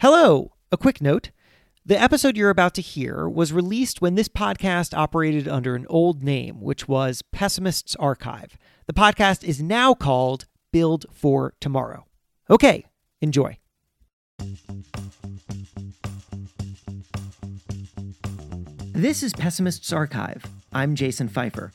Hello! 0.00 0.52
A 0.72 0.78
quick 0.78 1.02
note. 1.02 1.30
The 1.84 2.00
episode 2.00 2.34
you're 2.34 2.48
about 2.48 2.72
to 2.76 2.80
hear 2.80 3.28
was 3.28 3.52
released 3.52 4.00
when 4.00 4.14
this 4.14 4.30
podcast 4.30 4.96
operated 4.96 5.46
under 5.46 5.74
an 5.74 5.84
old 5.90 6.24
name, 6.24 6.62
which 6.62 6.88
was 6.88 7.20
Pessimist's 7.32 7.96
Archive. 7.96 8.56
The 8.86 8.94
podcast 8.94 9.44
is 9.44 9.60
now 9.60 9.92
called 9.92 10.46
Build 10.72 11.04
for 11.12 11.52
Tomorrow. 11.60 12.06
Okay, 12.48 12.86
enjoy. 13.20 13.58
This 18.94 19.22
is 19.22 19.34
Pessimist's 19.34 19.92
Archive. 19.92 20.46
I'm 20.72 20.94
Jason 20.94 21.28
Feifer. 21.28 21.72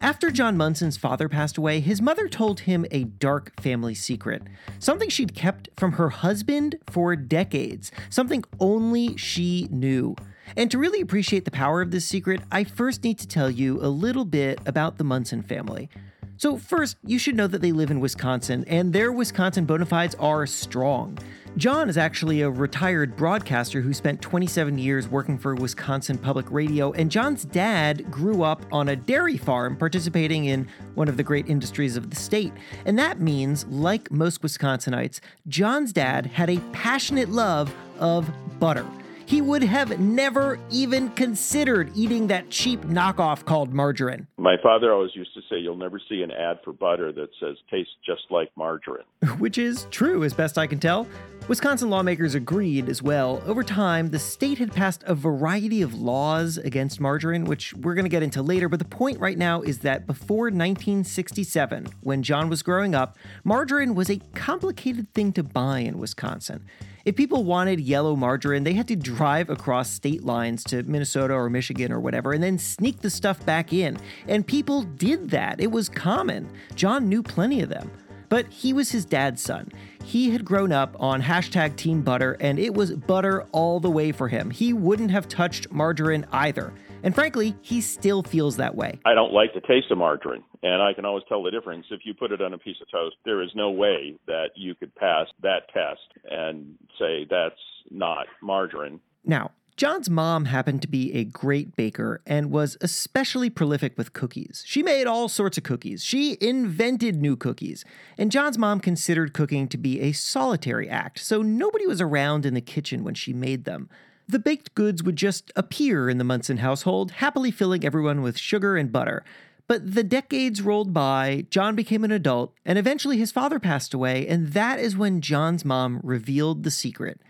After 0.00 0.30
John 0.30 0.56
Munson's 0.56 0.96
father 0.96 1.28
passed 1.28 1.56
away, 1.56 1.80
his 1.80 2.02
mother 2.02 2.28
told 2.28 2.60
him 2.60 2.84
a 2.90 3.04
dark 3.04 3.58
family 3.60 3.94
secret. 3.94 4.42
Something 4.78 5.08
she'd 5.08 5.34
kept 5.34 5.70
from 5.76 5.92
her 5.92 6.10
husband 6.10 6.76
for 6.90 7.16
decades. 7.16 7.90
Something 8.10 8.44
only 8.60 9.16
she 9.16 9.68
knew. 9.70 10.14
And 10.56 10.70
to 10.70 10.78
really 10.78 11.00
appreciate 11.00 11.44
the 11.46 11.50
power 11.50 11.80
of 11.80 11.90
this 11.90 12.04
secret, 12.04 12.42
I 12.52 12.64
first 12.64 13.02
need 13.02 13.18
to 13.20 13.26
tell 13.26 13.50
you 13.50 13.80
a 13.80 13.88
little 13.88 14.26
bit 14.26 14.60
about 14.66 14.98
the 14.98 15.04
Munson 15.04 15.42
family. 15.42 15.88
So, 16.36 16.58
first, 16.58 16.96
you 17.04 17.18
should 17.18 17.36
know 17.36 17.46
that 17.46 17.62
they 17.62 17.72
live 17.72 17.90
in 17.90 18.00
Wisconsin, 18.00 18.64
and 18.66 18.92
their 18.92 19.12
Wisconsin 19.12 19.64
bona 19.64 19.86
fides 19.86 20.16
are 20.16 20.46
strong. 20.46 21.16
John 21.56 21.88
is 21.88 21.96
actually 21.96 22.40
a 22.40 22.50
retired 22.50 23.16
broadcaster 23.16 23.80
who 23.80 23.94
spent 23.94 24.20
27 24.20 24.76
years 24.76 25.06
working 25.06 25.38
for 25.38 25.54
Wisconsin 25.54 26.18
Public 26.18 26.50
Radio, 26.50 26.90
and 26.92 27.12
John's 27.12 27.44
dad 27.44 28.10
grew 28.10 28.42
up 28.42 28.66
on 28.72 28.88
a 28.88 28.96
dairy 28.96 29.36
farm 29.36 29.76
participating 29.76 30.46
in 30.46 30.66
one 30.96 31.06
of 31.08 31.16
the 31.16 31.22
great 31.22 31.48
industries 31.48 31.96
of 31.96 32.10
the 32.10 32.16
state. 32.16 32.52
And 32.86 32.98
that 32.98 33.20
means, 33.20 33.66
like 33.66 34.10
most 34.10 34.42
Wisconsinites, 34.42 35.20
John's 35.46 35.92
dad 35.92 36.26
had 36.26 36.50
a 36.50 36.58
passionate 36.72 37.28
love 37.28 37.72
of 38.00 38.28
butter. 38.58 38.84
He 39.26 39.40
would 39.40 39.62
have 39.62 39.98
never 39.98 40.58
even 40.70 41.08
considered 41.10 41.90
eating 41.94 42.26
that 42.26 42.50
cheap 42.50 42.82
knockoff 42.82 43.44
called 43.44 43.72
margarine. 43.72 44.26
My 44.36 44.56
father 44.62 44.92
always 44.92 45.14
used 45.14 45.32
to 45.34 45.40
say, 45.48 45.58
You'll 45.58 45.76
never 45.76 46.00
see 46.08 46.22
an 46.22 46.30
ad 46.30 46.58
for 46.64 46.72
butter 46.72 47.12
that 47.12 47.28
says 47.40 47.56
tastes 47.70 47.92
just 48.04 48.22
like 48.30 48.50
margarine. 48.56 49.04
Which 49.38 49.58
is 49.58 49.86
true, 49.90 50.24
as 50.24 50.34
best 50.34 50.58
I 50.58 50.66
can 50.66 50.78
tell. 50.78 51.06
Wisconsin 51.46 51.90
lawmakers 51.90 52.34
agreed 52.34 52.88
as 52.88 53.02
well. 53.02 53.42
Over 53.44 53.62
time, 53.62 54.08
the 54.08 54.18
state 54.18 54.58
had 54.58 54.72
passed 54.72 55.02
a 55.06 55.14
variety 55.14 55.82
of 55.82 55.94
laws 55.94 56.56
against 56.56 57.00
margarine, 57.00 57.44
which 57.44 57.74
we're 57.74 57.94
going 57.94 58.06
to 58.06 58.10
get 58.10 58.22
into 58.22 58.42
later. 58.42 58.68
But 58.68 58.78
the 58.78 58.86
point 58.86 59.20
right 59.20 59.36
now 59.36 59.60
is 59.60 59.80
that 59.80 60.06
before 60.06 60.44
1967, 60.44 61.88
when 62.00 62.22
John 62.22 62.48
was 62.48 62.62
growing 62.62 62.94
up, 62.94 63.18
margarine 63.44 63.94
was 63.94 64.08
a 64.08 64.20
complicated 64.34 65.12
thing 65.12 65.32
to 65.34 65.42
buy 65.42 65.80
in 65.80 65.98
Wisconsin. 65.98 66.64
If 67.04 67.16
people 67.16 67.44
wanted 67.44 67.80
yellow 67.80 68.16
margarine, 68.16 68.64
they 68.64 68.72
had 68.72 68.88
to 68.88 68.96
drive 68.96 69.50
across 69.50 69.90
state 69.90 70.24
lines 70.24 70.64
to 70.64 70.82
Minnesota 70.84 71.34
or 71.34 71.50
Michigan 71.50 71.92
or 71.92 72.00
whatever 72.00 72.32
and 72.32 72.42
then 72.42 72.58
sneak 72.58 73.00
the 73.02 73.10
stuff 73.10 73.44
back 73.44 73.74
in. 73.74 73.98
And 74.26 74.46
people 74.46 74.84
did 74.84 75.28
that. 75.30 75.60
It 75.60 75.70
was 75.70 75.90
common. 75.90 76.48
John 76.74 77.06
knew 77.10 77.22
plenty 77.22 77.60
of 77.60 77.68
them. 77.68 77.90
But 78.30 78.46
he 78.48 78.72
was 78.72 78.90
his 78.90 79.04
dad's 79.04 79.42
son. 79.42 79.70
He 80.02 80.30
had 80.30 80.46
grown 80.46 80.72
up 80.72 80.96
on 80.98 81.20
hashtag 81.20 81.76
Team 81.76 82.00
Butter, 82.00 82.38
and 82.40 82.58
it 82.58 82.72
was 82.72 82.92
butter 82.92 83.42
all 83.52 83.80
the 83.80 83.90
way 83.90 84.10
for 84.10 84.28
him. 84.28 84.50
He 84.50 84.72
wouldn't 84.72 85.10
have 85.10 85.28
touched 85.28 85.70
margarine 85.70 86.26
either. 86.32 86.72
And 87.04 87.14
frankly, 87.14 87.54
he 87.60 87.82
still 87.82 88.22
feels 88.22 88.56
that 88.56 88.74
way. 88.74 88.98
I 89.04 89.12
don't 89.12 89.32
like 89.32 89.52
the 89.52 89.60
taste 89.60 89.90
of 89.90 89.98
margarine, 89.98 90.42
and 90.62 90.82
I 90.82 90.94
can 90.94 91.04
always 91.04 91.22
tell 91.28 91.42
the 91.42 91.50
difference. 91.50 91.84
If 91.90 92.00
you 92.04 92.14
put 92.14 92.32
it 92.32 92.40
on 92.40 92.54
a 92.54 92.58
piece 92.58 92.78
of 92.80 92.90
toast, 92.90 93.16
there 93.26 93.42
is 93.42 93.50
no 93.54 93.70
way 93.70 94.16
that 94.26 94.48
you 94.56 94.74
could 94.74 94.94
pass 94.94 95.26
that 95.42 95.68
test 95.72 96.00
and 96.30 96.76
say 96.98 97.26
that's 97.28 97.60
not 97.90 98.26
margarine. 98.42 99.00
Now, 99.22 99.50
John's 99.76 100.08
mom 100.08 100.46
happened 100.46 100.80
to 100.82 100.88
be 100.88 101.12
a 101.14 101.24
great 101.24 101.76
baker 101.76 102.22
and 102.26 102.50
was 102.50 102.78
especially 102.80 103.50
prolific 103.50 103.98
with 103.98 104.14
cookies. 104.14 104.62
She 104.64 104.82
made 104.82 105.06
all 105.06 105.28
sorts 105.28 105.58
of 105.58 105.64
cookies. 105.64 106.02
She 106.02 106.38
invented 106.40 107.20
new 107.20 107.36
cookies. 107.36 107.84
And 108.16 108.30
John's 108.30 108.56
mom 108.56 108.80
considered 108.80 109.34
cooking 109.34 109.68
to 109.68 109.76
be 109.76 110.00
a 110.00 110.12
solitary 110.12 110.88
act, 110.88 111.18
so 111.18 111.42
nobody 111.42 111.86
was 111.86 112.00
around 112.00 112.46
in 112.46 112.54
the 112.54 112.60
kitchen 112.62 113.04
when 113.04 113.14
she 113.14 113.34
made 113.34 113.64
them. 113.64 113.90
The 114.26 114.38
baked 114.38 114.74
goods 114.74 115.02
would 115.02 115.16
just 115.16 115.52
appear 115.54 116.08
in 116.08 116.18
the 116.18 116.24
Munson 116.24 116.58
household, 116.58 117.12
happily 117.12 117.50
filling 117.50 117.84
everyone 117.84 118.22
with 118.22 118.38
sugar 118.38 118.76
and 118.76 118.90
butter. 118.90 119.24
But 119.66 119.94
the 119.94 120.04
decades 120.04 120.60
rolled 120.60 120.92
by, 120.92 121.46
John 121.50 121.74
became 121.74 122.04
an 122.04 122.12
adult, 122.12 122.54
and 122.66 122.78
eventually 122.78 123.16
his 123.16 123.32
father 123.32 123.58
passed 123.58 123.94
away, 123.94 124.26
and 124.26 124.48
that 124.48 124.78
is 124.78 124.96
when 124.96 125.22
John's 125.22 125.64
mom 125.64 126.00
revealed 126.02 126.64
the 126.64 126.70
secret. 126.70 127.20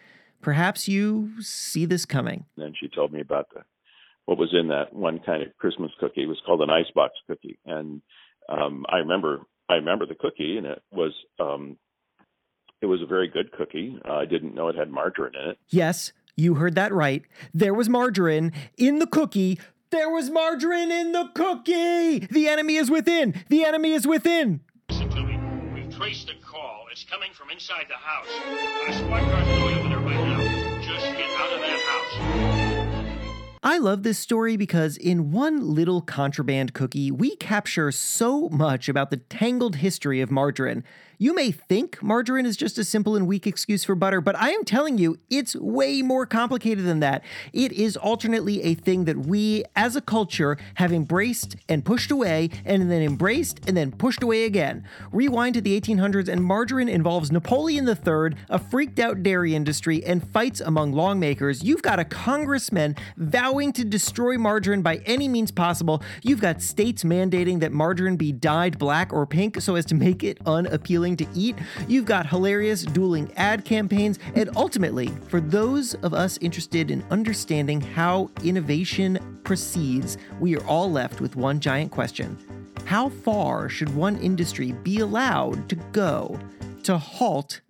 Perhaps 0.40 0.88
you 0.88 1.40
see 1.40 1.84
this 1.84 2.04
coming. 2.04 2.44
And 2.56 2.76
she 2.78 2.88
told 2.88 3.12
me 3.12 3.20
about 3.20 3.48
the 3.54 3.62
what 4.26 4.38
was 4.38 4.54
in 4.54 4.68
that 4.68 4.92
one 4.92 5.20
kind 5.20 5.42
of 5.42 5.56
Christmas 5.58 5.90
cookie. 6.00 6.22
It 6.22 6.28
was 6.28 6.40
called 6.46 6.62
an 6.62 6.70
icebox 6.70 7.14
cookie, 7.26 7.58
and 7.66 8.02
um, 8.48 8.84
I 8.88 8.98
remember 8.98 9.40
I 9.68 9.74
remember 9.74 10.06
the 10.06 10.14
cookie, 10.14 10.56
and 10.56 10.66
it 10.66 10.82
was 10.90 11.12
um, 11.38 11.76
it 12.80 12.86
was 12.86 13.00
a 13.02 13.06
very 13.06 13.28
good 13.28 13.52
cookie. 13.52 13.98
Uh, 14.06 14.14
I 14.14 14.24
didn't 14.24 14.54
know 14.54 14.68
it 14.68 14.76
had 14.76 14.90
margarine 14.90 15.34
in 15.40 15.50
it. 15.50 15.58
Yes, 15.68 16.12
you 16.36 16.54
heard 16.54 16.74
that 16.74 16.92
right. 16.92 17.22
There 17.52 17.74
was 17.74 17.88
margarine 17.88 18.52
in 18.76 18.98
the 18.98 19.06
cookie. 19.06 19.58
There 19.90 20.10
was 20.10 20.30
margarine 20.30 20.90
in 20.90 21.12
the 21.12 21.30
cookie. 21.34 22.20
The 22.30 22.48
enemy 22.48 22.76
is 22.76 22.90
within. 22.90 23.44
The 23.48 23.64
enemy 23.64 23.92
is 23.92 24.06
within. 24.06 24.60
Listen 24.88 25.08
to 25.10 25.22
me. 25.22 25.38
We've 25.72 25.96
traced 25.96 26.26
the 26.26 26.34
call. 26.44 26.86
It's 26.90 27.04
coming 27.04 27.30
from 27.32 27.50
inside 27.50 27.86
the 27.88 27.94
house. 27.94 28.96
Squad 28.96 29.22
car 29.22 29.44
going 29.44 29.78
over 29.78 29.88
there 29.88 29.98
right 29.98 30.26
now. 30.26 30.80
Just 30.82 31.06
get 31.16 31.30
out 31.38 31.52
of 31.52 31.60
that 31.60 31.80
house. 31.80 33.04
I 33.62 33.78
love 33.78 34.02
this 34.02 34.18
story 34.18 34.56
because 34.58 34.98
in 34.98 35.30
one 35.30 35.74
little 35.74 36.02
contraband 36.02 36.74
cookie, 36.74 37.10
we 37.10 37.36
capture 37.36 37.90
so 37.92 38.48
much 38.50 38.90
about 38.90 39.10
the 39.10 39.16
tangled 39.16 39.76
history 39.76 40.20
of 40.20 40.30
margarine. 40.30 40.84
You 41.18 41.34
may 41.34 41.52
think 41.52 42.02
margarine 42.02 42.46
is 42.46 42.56
just 42.56 42.76
a 42.78 42.84
simple 42.84 43.14
and 43.14 43.26
weak 43.26 43.46
excuse 43.46 43.84
for 43.84 43.94
butter, 43.94 44.20
but 44.20 44.36
I 44.36 44.50
am 44.50 44.64
telling 44.64 44.98
you, 44.98 45.18
it's 45.30 45.54
way 45.54 46.02
more 46.02 46.26
complicated 46.26 46.84
than 46.84 47.00
that. 47.00 47.22
It 47.52 47.72
is 47.72 47.96
alternately 47.96 48.62
a 48.62 48.74
thing 48.74 49.04
that 49.04 49.18
we, 49.18 49.64
as 49.76 49.94
a 49.94 50.00
culture, 50.00 50.56
have 50.74 50.92
embraced 50.92 51.56
and 51.68 51.84
pushed 51.84 52.10
away, 52.10 52.50
and 52.64 52.90
then 52.90 53.02
embraced 53.02 53.60
and 53.68 53.76
then 53.76 53.92
pushed 53.92 54.22
away 54.22 54.44
again. 54.44 54.86
Rewind 55.12 55.54
to 55.54 55.60
the 55.60 55.80
1800s, 55.80 56.28
and 56.28 56.42
margarine 56.42 56.88
involves 56.88 57.30
Napoleon 57.30 57.88
III, 57.88 58.36
a 58.48 58.58
freaked 58.58 58.98
out 58.98 59.22
dairy 59.22 59.54
industry, 59.54 60.04
and 60.04 60.26
fights 60.28 60.60
among 60.60 60.92
lawmakers. 60.92 61.62
You've 61.62 61.82
got 61.82 62.00
a 62.00 62.04
congressman 62.04 62.96
vowing 63.16 63.72
to 63.74 63.84
destroy 63.84 64.36
margarine 64.36 64.82
by 64.82 64.96
any 65.06 65.28
means 65.28 65.52
possible. 65.52 66.02
You've 66.22 66.40
got 66.40 66.60
states 66.60 67.04
mandating 67.04 67.60
that 67.60 67.72
margarine 67.72 68.16
be 68.16 68.32
dyed 68.32 68.78
black 68.78 69.12
or 69.12 69.26
pink 69.26 69.60
so 69.60 69.76
as 69.76 69.84
to 69.86 69.94
make 69.94 70.24
it 70.24 70.38
unappealing 70.44 71.03
to 71.12 71.26
eat. 71.34 71.56
You've 71.86 72.06
got 72.06 72.26
hilarious 72.26 72.82
dueling 72.82 73.30
ad 73.36 73.64
campaigns. 73.64 74.18
And 74.34 74.48
ultimately, 74.56 75.08
for 75.28 75.40
those 75.40 75.94
of 75.96 76.14
us 76.14 76.38
interested 76.38 76.90
in 76.90 77.04
understanding 77.10 77.80
how 77.80 78.30
innovation 78.42 79.40
proceeds, 79.44 80.16
we 80.40 80.56
are 80.56 80.64
all 80.64 80.90
left 80.90 81.20
with 81.20 81.36
one 81.36 81.60
giant 81.60 81.90
question 81.90 82.38
How 82.86 83.10
far 83.10 83.68
should 83.68 83.94
one 83.94 84.16
industry 84.18 84.72
be 84.72 85.00
allowed 85.00 85.68
to 85.68 85.76
go 85.92 86.38
to 86.84 86.96
halt 86.96 87.60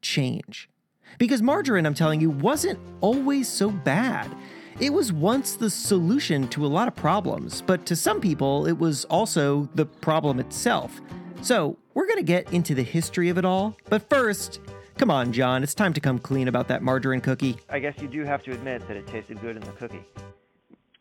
change? 0.00 0.70
Because 1.18 1.42
margarine, 1.42 1.84
I'm 1.84 1.94
telling 1.94 2.20
you, 2.20 2.30
wasn't 2.30 2.78
always 3.00 3.48
so 3.48 3.70
bad. 3.70 4.32
It 4.80 4.92
was 4.92 5.12
once 5.12 5.56
the 5.56 5.70
solution 5.70 6.46
to 6.48 6.64
a 6.64 6.68
lot 6.68 6.86
of 6.86 6.94
problems, 6.94 7.62
but 7.62 7.84
to 7.86 7.96
some 7.96 8.20
people, 8.20 8.66
it 8.66 8.78
was 8.78 9.04
also 9.06 9.68
the 9.74 9.86
problem 9.86 10.38
itself. 10.38 11.00
So, 11.42 11.76
we're 11.98 12.06
going 12.06 12.18
to 12.18 12.22
get 12.22 12.52
into 12.52 12.76
the 12.76 12.82
history 12.84 13.28
of 13.28 13.38
it 13.38 13.44
all, 13.44 13.76
but 13.88 14.08
first, 14.08 14.60
come 14.98 15.10
on, 15.10 15.32
John, 15.32 15.64
it's 15.64 15.74
time 15.74 15.92
to 15.94 16.00
come 16.00 16.20
clean 16.20 16.46
about 16.46 16.68
that 16.68 16.80
margarine 16.80 17.20
cookie. 17.20 17.56
I 17.68 17.80
guess 17.80 18.00
you 18.00 18.06
do 18.06 18.22
have 18.22 18.44
to 18.44 18.52
admit 18.52 18.86
that 18.86 18.96
it 18.96 19.04
tasted 19.08 19.40
good 19.40 19.56
in 19.56 19.62
the 19.62 19.72
cookie. 19.72 20.04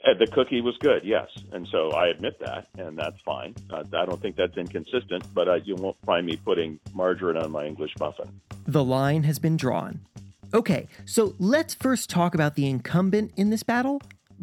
Uh, 0.03 0.15
the 0.17 0.25
cookie 0.25 0.59
was 0.59 0.75
good, 0.79 1.03
yes, 1.03 1.27
and 1.51 1.67
so 1.67 1.91
I 1.91 2.07
admit 2.07 2.39
that, 2.39 2.69
and 2.79 2.97
that's 2.97 3.21
fine. 3.21 3.53
Uh, 3.69 3.83
I 3.93 4.05
don't 4.05 4.19
think 4.19 4.37
that's 4.37 4.57
inconsistent, 4.57 5.23
but 5.35 5.47
uh, 5.47 5.59
you 5.63 5.75
won't 5.75 5.97
find 6.03 6.25
me 6.25 6.35
putting 6.35 6.79
margarine 6.95 7.37
on 7.37 7.51
my 7.51 7.67
English 7.67 7.91
muffin. 7.99 8.41
The 8.65 8.83
line 8.83 9.21
has 9.21 9.37
been 9.37 9.55
drawn. 9.55 9.99
Okay, 10.51 10.87
so 11.05 11.35
let's 11.37 11.75
first 11.75 12.09
talk 12.09 12.33
about 12.33 12.55
the 12.55 12.67
incumbent 12.67 13.33
in 13.37 13.51
this 13.51 13.61
battle 13.61 14.01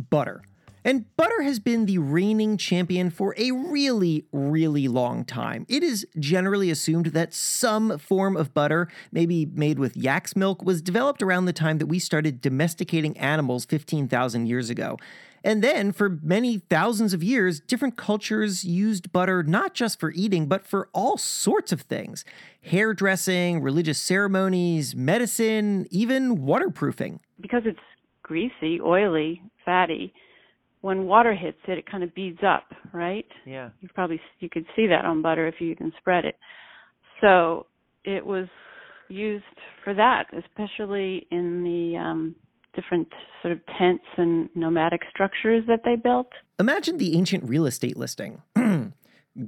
butter. 0.09 0.43
And 0.85 1.17
butter 1.17 1.41
has 1.43 1.59
been 1.59 1.87
the 1.87 1.97
reigning 1.97 2.59
champion 2.59 3.09
for 3.09 3.35
a 3.39 3.51
really, 3.53 4.27
really 4.33 4.87
long 4.87 5.25
time. 5.25 5.65
It 5.67 5.83
is 5.83 6.07
generally 6.19 6.71
assumed 6.71 7.07
that 7.07 7.33
some 7.33 7.99
form 7.99 8.37
of 8.37 8.53
butter, 8.53 8.89
maybe 9.11 9.47
made 9.47 9.79
with 9.79 9.97
yak's 9.97 10.37
milk, 10.37 10.63
was 10.63 10.83
developed 10.83 11.23
around 11.23 11.47
the 11.47 11.55
time 11.55 11.79
that 11.79 11.87
we 11.87 11.99
started 11.99 12.43
domesticating 12.43 13.17
animals 13.17 13.65
15,000 13.65 14.47
years 14.47 14.69
ago. 14.69 14.99
And 15.43 15.63
then, 15.63 15.93
for 15.93 16.19
many 16.23 16.59
thousands 16.59 17.13
of 17.13 17.23
years, 17.23 17.61
different 17.61 17.97
cultures 17.97 18.65
used 18.65 19.13
butter 19.13 19.43
not 19.43 19.75
just 19.75 20.01
for 20.01 20.11
eating, 20.13 20.47
but 20.47 20.67
for 20.67 20.89
all 20.93 21.17
sorts 21.17 21.73
of 21.73 21.83
things 21.83 22.25
hairdressing, 22.63 23.61
religious 23.61 23.99
ceremonies, 23.99 24.95
medicine, 24.95 25.87
even 25.91 26.45
waterproofing. 26.45 27.21
Because 27.41 27.63
it's 27.67 27.79
greasy, 28.23 28.81
oily, 28.81 29.43
fatty, 29.67 30.15
when 30.85 31.07
water 31.07 31.35
hits 31.35 31.57
it, 31.67 31.79
it 31.79 31.91
kind 31.91 32.05
of 32.05 32.15
beads 32.15 32.41
up, 32.47 32.65
right? 32.93 33.25
Yeah. 33.47 33.71
You 33.81 33.89
probably 33.95 34.21
you 34.41 34.51
could 34.51 34.67
see 34.77 34.87
that 34.89 35.07
on 35.07 35.23
butter 35.23 35.47
if 35.47 35.55
you 35.59 35.71
even 35.71 35.93
spread 35.99 36.27
it. 36.27 36.37
So 37.23 37.65
it 38.05 38.27
was 38.27 38.49
used 39.09 39.45
for 39.83 39.95
that, 39.95 40.25
especially 40.37 41.27
in 41.31 41.65
the 41.65 41.97
um, 41.97 42.35
different 42.75 43.09
sort 43.41 43.53
of 43.53 43.61
tents 43.79 44.05
and 44.19 44.51
nomadic 44.55 45.01
structures 45.09 45.65
that 45.69 45.81
they 45.87 45.97
built. 45.97 46.29
Imagine 46.59 46.99
the 46.99 47.17
ancient 47.17 47.49
real 47.49 47.65
estate 47.65 47.97
listing 47.97 48.43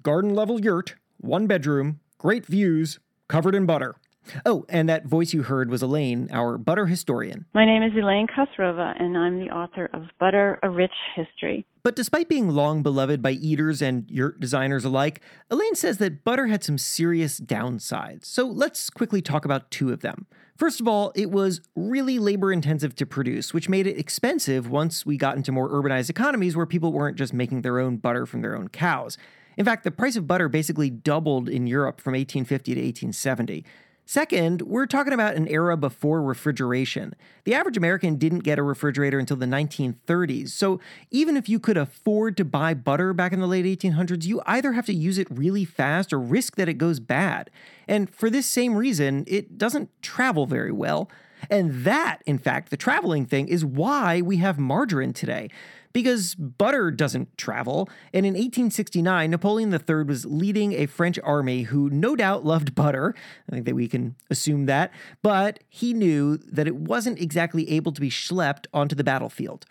garden 0.03 0.35
level 0.35 0.59
yurt, 0.59 0.95
one 1.19 1.47
bedroom, 1.47 2.01
great 2.17 2.47
views, 2.47 2.99
covered 3.29 3.55
in 3.55 3.67
butter. 3.67 3.97
Oh, 4.45 4.65
and 4.69 4.89
that 4.89 5.07
voice 5.07 5.33
you 5.33 5.43
heard 5.43 5.71
was 5.71 5.83
Elaine, 5.83 6.29
our 6.33 6.59
butter 6.59 6.87
historian. 6.87 7.47
My 7.55 7.65
name 7.65 7.83
is 7.83 7.93
Elaine 7.95 8.27
Khosrova, 8.27 9.01
and 9.01 9.17
I'm 9.17 9.39
the 9.39 9.51
author 9.51 9.89
of 9.93 10.03
Butter, 10.19 10.59
A 10.63 10.71
Rich 10.71 10.93
History. 11.15 11.67
But 11.83 11.95
despite 11.95 12.29
being 12.29 12.51
long 12.51 12.83
beloved 12.83 13.23
by 13.23 13.33
eaters 13.33 13.81
and 13.81 14.11
yurt 14.11 14.41
designers 14.41 14.85
alike, 14.85 15.21
Elaine 15.51 15.77
says 15.77 15.99
that 15.99 16.25
butter 16.25 16.49
had 16.49 16.65
some 16.65 16.79
serious 16.79 17.39
downsides. 17.39 18.25
So 18.25 18.45
let's 18.47 18.91
quickly 18.91 19.23
talk 19.23 19.45
about 19.45 19.71
two 19.71 19.93
of 19.93 20.01
them. 20.01 20.27
First 20.57 20.81
of 20.81 20.89
all, 20.89 21.13
it 21.15 21.31
was 21.31 21.61
really 21.77 22.19
labor 22.19 22.53
intensive 22.53 22.95
to 22.97 23.07
produce, 23.07 23.55
which 23.55 23.69
made 23.69 23.87
it 23.87 23.99
expensive 23.99 24.69
once 24.69 25.05
we 25.05 25.17
got 25.17 25.37
into 25.37 25.53
more 25.53 25.71
urbanized 25.71 26.11
economies 26.11 26.57
where 26.57 26.67
people 26.67 26.93
weren't 26.93 27.17
just 27.17 27.33
making 27.33 27.63
their 27.63 27.79
own 27.79 27.99
butter 27.99 28.27
from 28.27 28.41
their 28.43 28.57
own 28.57 28.69
cows. 28.69 29.19
In 29.57 29.65
fact, 29.65 29.85
the 29.85 29.91
price 29.91 30.17
of 30.17 30.27
butter 30.27 30.49
basically 30.49 30.91
doubled 30.91 31.49
in 31.49 31.67
Europe 31.67 32.01
from 32.01 32.13
1850 32.13 32.75
to 32.75 32.81
1870. 32.81 33.65
Second, 34.09 34.63
we're 34.63 34.87
talking 34.87 35.13
about 35.13 35.35
an 35.35 35.49
era 35.49 35.77
before 35.77 36.23
refrigeration. 36.23 37.13
The 37.43 37.55
average 37.55 37.77
American 37.77 38.15
didn't 38.15 38.45
get 38.45 38.57
a 38.57 38.63
refrigerator 38.63 39.19
until 39.19 39.37
the 39.37 39.47
1930s, 39.47 40.51
so 40.51 40.79
even 41.11 41.37
if 41.37 41.49
you 41.49 41.59
could 41.59 41.77
afford 41.77 42.37
to 42.37 42.45
buy 42.45 42.73
butter 42.73 43.13
back 43.13 43.33
in 43.33 43.41
the 43.41 43.49
late 43.49 43.65
1800s, 43.65 44.25
you 44.25 44.41
either 44.47 44.75
have 44.75 44.87
to 44.87 44.95
use 44.95 45.19
it 45.19 45.27
really 45.29 45.65
fast 45.65 46.13
or 46.13 46.21
risk 46.21 46.55
that 46.55 46.69
it 46.69 46.75
goes 46.75 47.01
bad. 47.01 47.51
And 47.89 48.09
for 48.09 48.31
this 48.31 48.47
same 48.47 48.77
reason, 48.77 49.25
it 49.27 49.59
doesn't 49.59 49.91
travel 50.03 50.47
very 50.47 50.73
well. 50.73 51.11
And 51.51 51.85
that, 51.85 52.23
in 52.27 52.39
fact, 52.39 52.71
the 52.71 52.77
traveling 52.77 53.27
thing, 53.27 53.49
is 53.49 53.65
why 53.65 54.21
we 54.21 54.37
have 54.37 54.57
margarine 54.57 55.13
today 55.15 55.51
because 55.97 56.35
butter 56.35 56.91
doesn't 56.91 57.39
travel. 57.39 57.89
And 58.13 58.27
in 58.27 58.35
1869, 58.35 59.31
Napoleon 59.31 59.73
III 59.73 60.05
was 60.05 60.27
leading 60.27 60.75
a 60.75 60.85
French 60.85 61.19
army 61.25 61.63
who 61.63 61.89
no 61.89 62.15
doubt 62.15 62.45
loved 62.45 62.75
butter. 62.75 63.15
I 63.49 63.53
think 63.55 63.65
that 63.65 63.75
we 63.75 63.89
can 63.89 64.15
assume 64.29 64.67
that. 64.67 64.93
But 65.23 65.61
he 65.71 65.95
knew 65.95 66.37
that 66.37 66.67
it 66.67 66.77
wasn't 66.77 67.19
exactly 67.19 67.71
able 67.71 67.93
to 67.93 68.01
be 68.03 68.11
schlepped 68.11 68.67
onto 68.75 68.95
the 68.95 69.05
battlefield. 69.05 69.65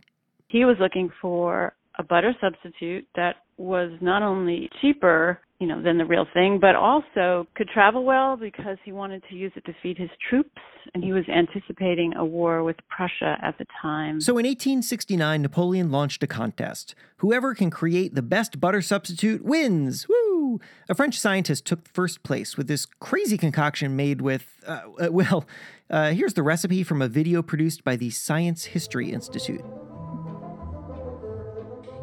He 0.48 0.66
was 0.66 0.78
looking 0.80 1.12
for 1.22 1.76
a 1.98 2.04
butter 2.04 2.34
substitute 2.42 3.08
that 3.16 3.38
was 3.58 3.92
not 4.02 4.22
only 4.22 4.70
cheaper 4.82 5.40
you 5.60 5.68
know, 5.68 5.82
than 5.82 5.98
the 5.98 6.06
real 6.06 6.26
thing, 6.34 6.60
but 6.60 6.76
also 6.76 7.48
could 7.56 7.70
travel 7.70 8.04
well 8.04 8.36
because 8.36 8.78
he 8.84 8.92
wanted 8.92 9.24
to 9.30 9.36
use 9.36 9.54
it 9.56 9.64
to 9.66 9.74
feed 9.82 9.98
his 9.98 10.10
troops 10.30 10.60
and 10.94 11.04
he 11.04 11.14
was 11.14 11.24
anticipating 11.30 12.14
a 12.16 12.26
war 12.26 12.64
with 12.64 12.76
Prussia 12.90 13.38
at 13.42 13.58
the 13.58 13.66
time. 13.82 14.20
So 14.20 14.34
in 14.34 14.46
1869, 14.46 15.42
Napoleon 15.42 15.92
launched 15.92 16.22
a 16.24 16.28
contest. 16.28 16.94
Whoever 17.18 17.56
can 17.56 17.70
create 17.70 18.16
the 18.16 18.22
best 18.22 18.60
butter 18.60 18.82
substitute 18.82 19.46
wins. 19.46 20.08
Woo! 20.10 20.60
A 20.90 20.96
French 20.96 21.18
scientist 21.18 21.66
took 21.66 21.88
first 21.88 22.24
place 22.24 22.58
with 22.58 22.68
this 22.68 22.86
crazy 22.86 23.38
concoction 23.38 23.96
made 23.96 24.22
with, 24.22 24.62
uh, 24.68 24.82
uh, 25.00 25.12
well, 25.12 25.46
uh, 25.90 26.12
here's 26.12 26.34
the 26.34 26.44
recipe 26.44 26.84
from 26.84 27.02
a 27.02 27.08
video 27.08 27.42
produced 27.42 27.84
by 27.86 27.96
the 27.96 28.10
Science 28.10 28.66
History 28.66 29.12
Institute. 29.12 29.64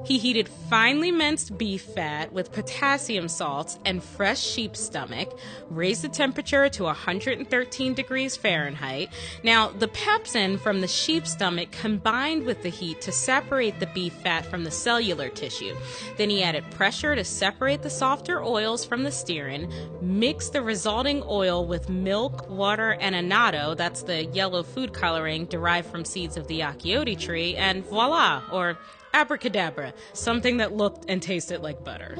He 0.04 0.18
heated 0.18 0.48
finely 0.68 1.12
minced 1.12 1.56
beef 1.56 1.82
fat 1.82 2.32
with 2.32 2.52
potassium 2.52 3.28
salts 3.28 3.78
and 3.84 4.02
fresh 4.02 4.42
sheep 4.42 4.76
stomach, 4.76 5.38
raised 5.70 6.02
the 6.02 6.08
temperature 6.08 6.68
to 6.70 6.84
113 6.84 7.94
degrees 7.94 8.36
Fahrenheit. 8.36 9.10
Now, 9.44 9.68
the 9.68 9.88
pepsin 9.88 10.58
from 10.58 10.80
the 10.80 10.88
sheep 10.88 11.26
stomach 11.26 11.70
combined 11.70 12.44
with 12.44 12.62
the 12.62 12.68
heat 12.68 13.00
to 13.02 13.12
separate 13.12 13.78
the 13.78 13.86
beef 13.86 14.12
fat 14.14 14.44
from 14.44 14.64
the 14.64 14.70
cellular 14.70 15.28
tissue. 15.28 15.76
Then 16.16 16.30
he 16.30 16.42
added 16.42 16.68
pressure 16.72 17.14
to 17.14 17.24
separate 17.24 17.82
the 17.82 17.90
softer 17.90 18.42
oils 18.42 18.84
from 18.84 19.04
the 19.04 19.10
stearin, 19.10 19.70
mixed 20.02 20.52
the 20.52 20.62
resulting 20.62 21.22
oil 21.28 21.64
with 21.64 21.88
milk, 21.88 22.48
water, 22.50 22.96
and 23.00 23.14
annatto, 23.14 23.76
that's 23.76 24.02
the 24.02 24.24
yellow 24.24 24.62
food 24.62 24.92
coloring 24.92 25.44
derived 25.46 25.88
from 25.88 26.04
seeds 26.04 26.36
of 26.36 26.48
the 26.48 26.60
achiote 26.60 27.18
tree, 27.18 27.54
and 27.56 27.84
voila, 27.86 28.42
or 28.50 28.78
abracadabra, 29.12 29.92
something 30.12 30.56
that 30.58 30.72
looked 30.72 31.04
and 31.08 31.22
tasted 31.22 31.60
like 31.62 31.84
butter. 31.84 32.16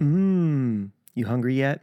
Mmm, 0.00 0.90
you 1.14 1.26
hungry 1.26 1.54
yet? 1.54 1.82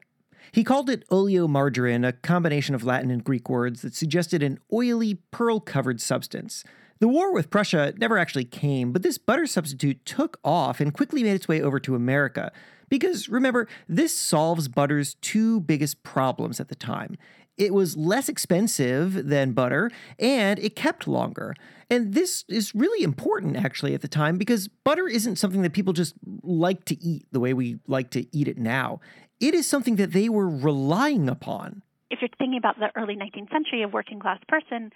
He 0.51 0.63
called 0.63 0.89
it 0.89 1.07
oleomargarine, 1.09 2.07
a 2.07 2.13
combination 2.13 2.75
of 2.75 2.83
Latin 2.83 3.09
and 3.09 3.23
Greek 3.23 3.49
words 3.49 3.81
that 3.81 3.95
suggested 3.95 4.43
an 4.43 4.59
oily, 4.71 5.15
pearl 5.31 5.59
covered 5.59 5.99
substance. 5.99 6.63
The 6.99 7.07
war 7.07 7.33
with 7.33 7.49
Prussia 7.49 7.93
never 7.97 8.17
actually 8.17 8.45
came, 8.45 8.91
but 8.91 9.01
this 9.01 9.17
butter 9.17 9.47
substitute 9.47 10.05
took 10.05 10.39
off 10.43 10.79
and 10.79 10.93
quickly 10.93 11.23
made 11.23 11.33
its 11.33 11.47
way 11.47 11.61
over 11.61 11.79
to 11.79 11.95
America. 11.95 12.51
Because 12.87 13.27
remember, 13.27 13.67
this 13.89 14.13
solves 14.13 14.67
butter's 14.67 15.15
two 15.15 15.59
biggest 15.59 16.03
problems 16.03 16.59
at 16.59 16.67
the 16.67 16.75
time. 16.75 17.17
It 17.57 17.73
was 17.73 17.95
less 17.95 18.29
expensive 18.29 19.27
than 19.27 19.51
butter, 19.51 19.91
and 20.17 20.57
it 20.59 20.75
kept 20.75 21.07
longer. 21.07 21.53
And 21.89 22.13
this 22.13 22.43
is 22.47 22.73
really 22.73 23.03
important 23.03 23.55
actually 23.57 23.93
at 23.93 24.01
the 24.01 24.07
time 24.07 24.37
because 24.37 24.67
butter 24.67 25.07
isn't 25.07 25.35
something 25.35 25.61
that 25.61 25.73
people 25.73 25.93
just 25.93 26.15
like 26.41 26.85
to 26.85 27.01
eat 27.03 27.27
the 27.31 27.39
way 27.39 27.53
we 27.53 27.77
like 27.87 28.09
to 28.11 28.25
eat 28.35 28.47
it 28.47 28.57
now. 28.57 28.99
It 29.39 29.53
is 29.53 29.69
something 29.69 29.97
that 29.97 30.13
they 30.13 30.29
were 30.29 30.49
relying 30.49 31.29
upon. 31.29 31.83
If 32.09 32.19
you're 32.21 32.29
thinking 32.37 32.57
about 32.57 32.79
the 32.79 32.89
early 32.95 33.15
19th 33.15 33.51
century, 33.51 33.83
a 33.83 33.87
working 33.87 34.19
class 34.19 34.39
person, 34.47 34.91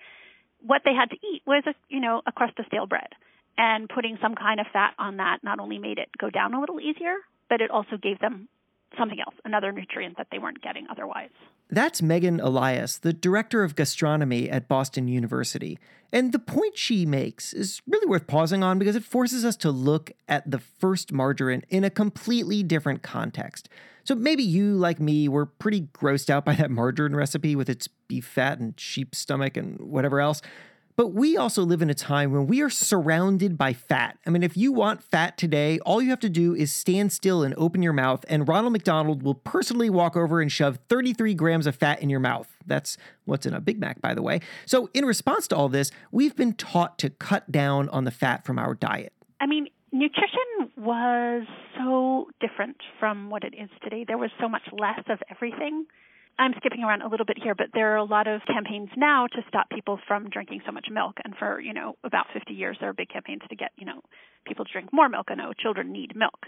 what 0.60 0.82
they 0.84 0.94
had 0.94 1.10
to 1.12 1.18
eat 1.18 1.44
was 1.46 1.64
a, 1.68 1.74
you 1.90 2.00
know, 2.00 2.22
a 2.26 2.32
crust 2.32 2.58
of 2.58 2.66
stale 2.68 2.88
bread. 2.88 3.10
And 3.58 3.90
putting 3.90 4.18
some 4.22 4.36
kind 4.36 4.60
of 4.60 4.68
fat 4.72 4.94
on 5.00 5.18
that 5.18 5.40
not 5.44 5.60
only 5.60 5.80
made 5.80 5.98
it 5.98 6.10
go 6.18 6.30
down 6.30 6.54
a 6.54 6.60
little 6.60 6.80
easier, 6.80 7.16
but 7.50 7.62
it 7.62 7.72
also 7.72 7.98
gave 7.98 8.20
them 8.20 8.48
something 8.98 9.20
else, 9.20 9.36
another 9.46 9.72
nutrient 9.72 10.18
that 10.18 10.28
they 10.32 10.40
weren't 10.40 10.62
getting 10.62 10.88
otherwise. 10.90 11.30
That's 11.70 12.02
Megan 12.02 12.40
Elias, 12.40 12.98
the 12.98 13.12
director 13.12 13.64
of 13.64 13.76
gastronomy 13.76 14.50
at 14.50 14.68
Boston 14.68 15.08
University. 15.08 15.78
And 16.14 16.32
the 16.32 16.40
point 16.40 16.78
she 16.78 17.06
makes 17.06 17.52
is 17.52 17.82
really 17.86 18.08
worth 18.08 18.28
pausing 18.28 18.64
on 18.64 18.80
because 18.80 18.96
it 18.96 19.04
forces 19.04 19.44
us 19.44 19.58
to 19.58 19.72
look 19.72 20.12
at 20.30 20.50
the 20.50 20.60
first 20.60 21.12
margarine 21.12 21.64
in 21.70 21.84
a 21.84 21.90
completely 21.90 22.64
different 22.64 23.04
context. 23.04 23.68
So 24.06 24.16
maybe 24.16 24.44
you, 24.44 24.74
like 24.76 25.02
me, 25.02 25.28
were 25.28 25.46
pretty 25.46 25.82
grossed 25.82 26.30
out 26.30 26.46
by 26.46 26.56
that 26.56 26.72
margarine 26.72 27.16
recipe 27.16 27.58
with 27.58 27.70
its 27.70 27.90
beef 28.08 28.26
fat 28.26 28.60
and 28.60 28.80
sheep 28.80 29.14
stomach 29.14 29.58
and 29.58 29.78
whatever 29.82 30.22
else. 30.22 30.42
But 30.98 31.14
we 31.14 31.38
also 31.38 31.62
live 31.62 31.84
in 31.84 31.92
a 31.92 31.94
time 31.94 32.32
when 32.32 32.48
we 32.48 32.60
are 32.64 32.72
surrounded 32.72 33.56
by 33.56 33.72
fat. 33.74 34.18
I 34.26 34.32
mean, 34.32 34.42
if 34.42 34.58
you 34.58 34.72
want 34.72 35.04
fat 35.04 35.38
today, 35.38 35.78
all 35.82 36.02
you 36.02 36.10
have 36.10 36.20
to 36.22 36.30
do 36.30 36.56
is 36.56 36.74
stand 36.74 37.14
still 37.14 37.44
and 37.44 37.54
open 37.56 37.84
your 37.84 37.94
mouth, 37.94 38.26
and 38.28 38.48
Ronald 38.48 38.74
McDonald 38.74 39.22
will 39.22 39.36
personally 39.36 39.92
walk 39.92 40.18
over 40.18 40.42
and 40.42 40.52
shove 40.52 40.80
33 40.90 41.36
grams 41.36 41.68
of 41.68 41.76
fat 41.76 42.02
in 42.02 42.10
your 42.10 42.20
mouth. 42.20 42.48
That's 42.66 42.98
what's 43.26 43.46
in 43.46 43.54
a 43.54 43.62
Big 43.62 43.80
Mac, 43.80 44.02
by 44.02 44.16
the 44.16 44.24
way. 44.24 44.40
So, 44.66 44.90
in 44.96 45.06
response 45.06 45.48
to 45.50 45.56
all 45.56 45.70
this, 45.70 45.92
we've 46.12 46.36
been 46.36 46.54
taught 46.54 46.98
to 46.98 47.12
cut 47.12 47.52
down 47.52 47.90
on 47.90 48.06
the 48.06 48.12
fat 48.12 48.44
from 48.44 48.58
our 48.58 48.74
diet. 48.74 49.14
I 49.40 49.46
mean, 49.46 49.68
nutrition 49.92 50.72
was 50.78 51.44
so 51.78 52.28
different 52.40 52.78
from 53.00 53.30
what 53.30 53.44
it 53.44 53.54
is 53.54 53.70
today. 53.84 54.04
There 54.08 54.18
was 54.18 54.32
so 54.42 54.50
much 54.50 54.64
less 54.72 55.04
of 55.10 55.20
everything. 55.30 55.86
I'm 56.40 56.54
skipping 56.58 56.84
around 56.84 57.02
a 57.02 57.08
little 57.08 57.26
bit 57.26 57.38
here, 57.42 57.56
but 57.56 57.68
there 57.74 57.94
are 57.94 57.98
a 57.98 58.04
lot 58.04 58.28
of 58.28 58.42
campaigns 58.46 58.90
now 58.96 59.26
to 59.28 59.42
stop 59.48 59.70
people 59.70 60.00
from 60.08 60.30
drinking 60.30 60.62
so 60.66 60.72
much 60.72 60.86
milk. 60.92 61.18
And 61.24 61.36
for, 61.36 61.60
you 61.60 61.74
know, 61.74 61.96
about 62.04 62.28
50 62.34 62.54
years, 62.54 62.78
there 62.80 62.90
are 62.90 62.94
big 62.94 63.10
campaigns 63.10 63.42
to 63.50 63.56
get, 63.56 63.72
you 63.76 63.86
know, 63.86 64.02
people 64.46 64.64
to 64.66 64.72
drink 64.72 64.94
more 64.94 65.10
milk. 65.10 65.28
I 65.30 65.36
know 65.36 65.54
children 65.54 65.92
need 65.92 66.16
milk. 66.16 66.46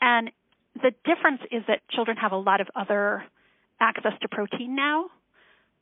And 0.00 0.30
the 0.74 0.92
difference 1.04 1.40
is 1.50 1.64
that 1.66 1.80
children 1.90 2.16
have 2.18 2.32
a 2.32 2.36
lot 2.36 2.60
of 2.60 2.68
other 2.76 3.24
access 3.80 4.12
to 4.22 4.28
protein 4.28 4.76
now. 4.76 5.06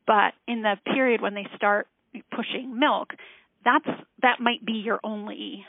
But 0.06 0.32
in 0.48 0.62
the 0.62 0.76
period 0.92 1.20
when 1.20 1.34
they 1.34 1.46
start 1.54 1.86
pushing 2.34 2.78
milk, 2.78 3.10
that's 3.64 3.86
that 4.22 4.40
might 4.40 4.64
be 4.64 4.72
your 4.84 4.98
only 5.04 5.66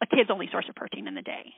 a 0.00 0.06
kid's 0.06 0.30
only 0.30 0.48
source 0.52 0.66
of 0.68 0.74
protein 0.74 1.08
in 1.08 1.14
the 1.14 1.22
day. 1.22 1.54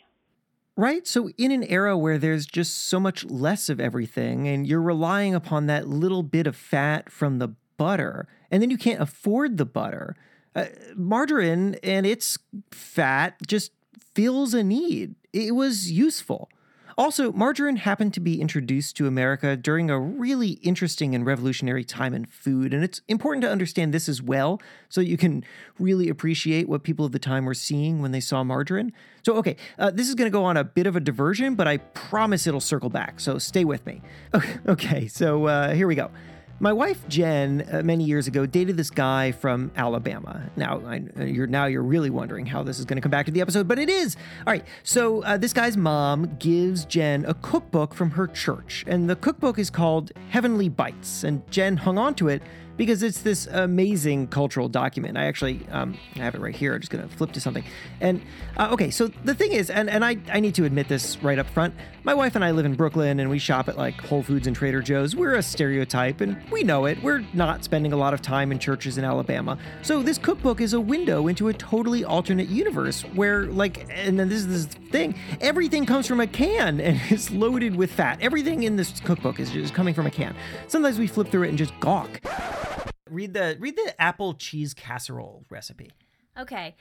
Right? 0.81 1.07
So, 1.07 1.29
in 1.37 1.51
an 1.51 1.63
era 1.65 1.99
where 1.99 2.17
there's 2.17 2.47
just 2.47 2.87
so 2.87 2.99
much 2.99 3.27
less 3.27 3.69
of 3.69 3.81
everything, 3.81 4.49
and 4.49 4.67
you're 4.67 4.81
relying 4.81 5.35
upon 5.35 5.67
that 5.67 5.87
little 5.87 6.23
bit 6.23 6.47
of 6.47 6.57
fat 6.57 7.13
from 7.13 7.39
the 7.39 7.49
butter, 7.77 8.27
and 8.51 8.63
then 8.63 8.71
you 8.71 8.79
can't 8.79 8.99
afford 8.99 9.59
the 9.59 9.67
butter, 9.67 10.17
uh, 10.57 10.65
margarine 10.97 11.77
and 11.83 12.07
its 12.07 12.39
fat 12.71 13.37
just 13.47 13.73
fills 14.15 14.55
a 14.55 14.65
need. 14.65 15.17
It 15.35 15.55
was 15.55 15.93
useful. 15.93 16.49
Also, 16.99 17.33
margarine 17.33 17.77
happened 17.77 18.15
to 18.15 18.21
be 18.21 18.41
introduced 18.41 18.97
to 18.97 19.07
America 19.07 19.57
during 19.57 19.91
a 19.91 19.99
really 19.99 20.51
interesting 20.63 21.15
and 21.15 21.25
revolutionary 21.25 21.85
time 21.85 22.15
in 22.15 22.25
food, 22.25 22.75
and 22.75 22.85
it's 22.85 23.01
important 23.09 23.43
to 23.43 23.51
understand 23.51 23.95
this 23.95 24.09
as 24.09 24.23
well 24.23 24.61
so 24.89 25.01
you 25.01 25.17
can 25.17 25.45
really 25.79 26.09
appreciate 26.09 26.69
what 26.69 26.83
people 26.83 27.05
of 27.05 27.13
the 27.13 27.19
time 27.19 27.45
were 27.45 27.55
seeing 27.55 28.01
when 28.01 28.13
they 28.13 28.21
saw 28.21 28.43
margarine. 28.45 28.93
So, 29.23 29.35
okay, 29.35 29.57
uh, 29.79 29.91
this 29.91 30.09
is 30.09 30.15
going 30.15 30.31
to 30.31 30.33
go 30.33 30.45
on 30.45 30.57
a 30.57 30.65
bit 30.65 30.87
of 30.87 30.97
a 30.97 31.01
diversion, 31.01 31.55
but 31.55 31.69
I 31.69 31.79
promise 31.79 32.47
it'll 32.47 32.61
circle 32.61 32.91
back, 32.91 33.21
so 33.21 33.39
stay 33.39 33.65
with 33.65 33.85
me. 33.87 34.03
Okay, 34.67 35.09
so 35.09 35.47
uh, 35.47 35.75
here 35.75 35.87
we 35.87 35.95
go. 35.95 36.11
My 36.63 36.75
wife 36.75 37.09
Jen, 37.09 37.67
uh, 37.73 37.81
many 37.83 38.05
years 38.05 38.27
ago, 38.27 38.45
dated 38.45 38.77
this 38.77 38.91
guy 38.91 39.33
from 39.33 39.71
Alabama. 39.77 40.43
Now, 40.57 40.83
I, 40.85 41.03
uh, 41.19 41.25
you're 41.25 41.47
now 41.47 41.65
you're 41.65 41.83
really 41.83 42.11
wondering 42.11 42.45
how 42.45 42.63
this 42.63 42.79
is 42.79 42.85
going 42.85 42.99
to 42.99 43.01
come 43.01 43.11
back 43.11 43.25
to 43.27 43.33
the 43.33 43.41
episode, 43.41 43.67
but 43.67 43.79
it 43.79 43.89
is. 43.89 44.15
All 44.47 44.53
right. 44.53 44.63
So 44.83 45.23
uh, 45.23 45.39
this 45.39 45.55
guy's 45.55 45.79
mom 45.79 46.37
gives 46.39 46.85
Jen 46.85 47.25
a 47.25 47.33
cookbook 47.33 47.95
from 47.95 48.11
her 48.11 48.27
church, 48.27 48.85
and 48.87 49.09
the 49.09 49.17
cookbook 49.17 49.59
is 49.59 49.71
called 49.71 50.13
Heavenly 50.29 50.69
Bites, 50.69 51.25
and 51.25 51.51
Jen 51.51 51.79
hung 51.79 51.97
on 51.97 52.15
to 52.17 52.29
it 52.29 52.43
because 52.81 53.03
it's 53.03 53.21
this 53.21 53.47
amazing 53.49 54.27
cultural 54.29 54.67
document. 54.67 55.19
I 55.19 55.27
actually 55.27 55.61
um, 55.71 55.99
I 56.17 56.21
have 56.21 56.35
it 56.35 56.41
right 56.41 56.57
here. 56.57 56.73
I'm 56.73 56.81
just 56.81 56.91
going 56.91 57.07
to 57.07 57.15
flip 57.15 57.31
to 57.33 57.41
something. 57.41 57.63
And 58.01 58.23
uh, 58.57 58.71
okay, 58.73 58.89
so 58.89 59.09
the 59.23 59.35
thing 59.35 59.53
is, 59.53 59.69
and, 59.69 59.91
and 59.91 60.03
I, 60.03 60.17
I 60.33 60.41
need 60.41 60.55
to 60.55 60.65
admit 60.65 60.89
this 60.89 61.23
right 61.23 61.39
up 61.39 61.47
front, 61.51 61.75
my 62.05 62.15
wife 62.15 62.37
and 62.37 62.43
I 62.43 62.53
live 62.53 62.65
in 62.65 62.77
Brooklyn 62.77 63.21
and 63.21 63.29
we 63.29 63.39
shop 63.39 63.69
at 63.69 63.77
like 63.77 64.01
Whole 64.01 64.23
Foods 64.23 64.47
and 64.47 64.57
Trader 64.57 64.81
Joe's. 64.81 65.15
We're 65.15 65.35
a 65.35 65.43
stereotype 65.43 66.23
and 66.23 66.39
we 66.51 66.63
know 66.63 66.87
it. 66.87 67.03
We're 67.03 67.23
not 67.35 67.65
spending 67.65 67.93
a 67.93 67.97
lot 67.97 68.15
of 68.15 68.23
time 68.23 68.51
in 68.51 68.59
churches 68.59 68.97
in 68.97 69.05
Alabama. 69.05 69.59
So 69.83 70.03
this 70.03 70.17
cookbook 70.17 70.63
is 70.63 70.73
a 70.73 70.81
window 70.81 71.29
into 71.29 71.49
a 71.49 71.53
totally 71.53 72.03
alternate 72.03 72.49
universe 72.49 73.03
where, 73.03 73.45
like, 73.45 73.87
and 73.91 74.19
then 74.19 74.31
this 74.31 74.39
is 74.39 74.49
this 74.49 74.75
thing, 74.91 75.15
everything 75.43 75.85
comes 75.85 76.07
from 76.07 76.21
a 76.21 76.27
can 76.27 76.81
and 76.81 76.99
is 77.13 77.31
loaded 77.31 77.77
with 77.77 77.93
fat. 77.93 78.23
Everything 78.23 78.63
in 78.63 78.77
this 78.77 79.01
cookbook 79.01 79.39
is 79.39 79.51
just 79.51 79.75
coming 79.75 79.93
from 79.93 80.07
a 80.07 80.11
can. 80.11 80.35
Sometimes 80.67 80.99
we 80.99 81.07
flip 81.07 81.29
through 81.29 81.43
it 81.43 81.51
and 81.51 81.59
just 81.59 81.79
gawk. 81.79 82.23
Read 83.09 83.35
the 83.35 83.57
read 83.59 83.77
the 83.77 83.95
apple 84.01 84.35
cheese 84.35 84.75
casserole 84.75 85.45
recipe. 85.51 85.91
Okay. 86.39 86.77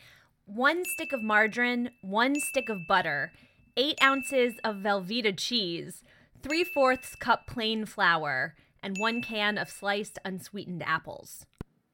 One 0.45 0.83
stick 0.85 1.13
of 1.13 1.21
margarine, 1.21 1.91
one 2.01 2.39
stick 2.39 2.69
of 2.69 2.79
butter, 2.87 3.31
eight 3.77 4.01
ounces 4.01 4.55
of 4.63 4.77
Velveeta 4.77 5.37
cheese, 5.37 6.03
three 6.41 6.63
fourths 6.63 7.15
cup 7.15 7.45
plain 7.47 7.85
flour, 7.85 8.55
and 8.81 8.95
one 8.97 9.21
can 9.21 9.57
of 9.57 9.69
sliced 9.69 10.17
unsweetened 10.25 10.83
apples. 10.83 11.45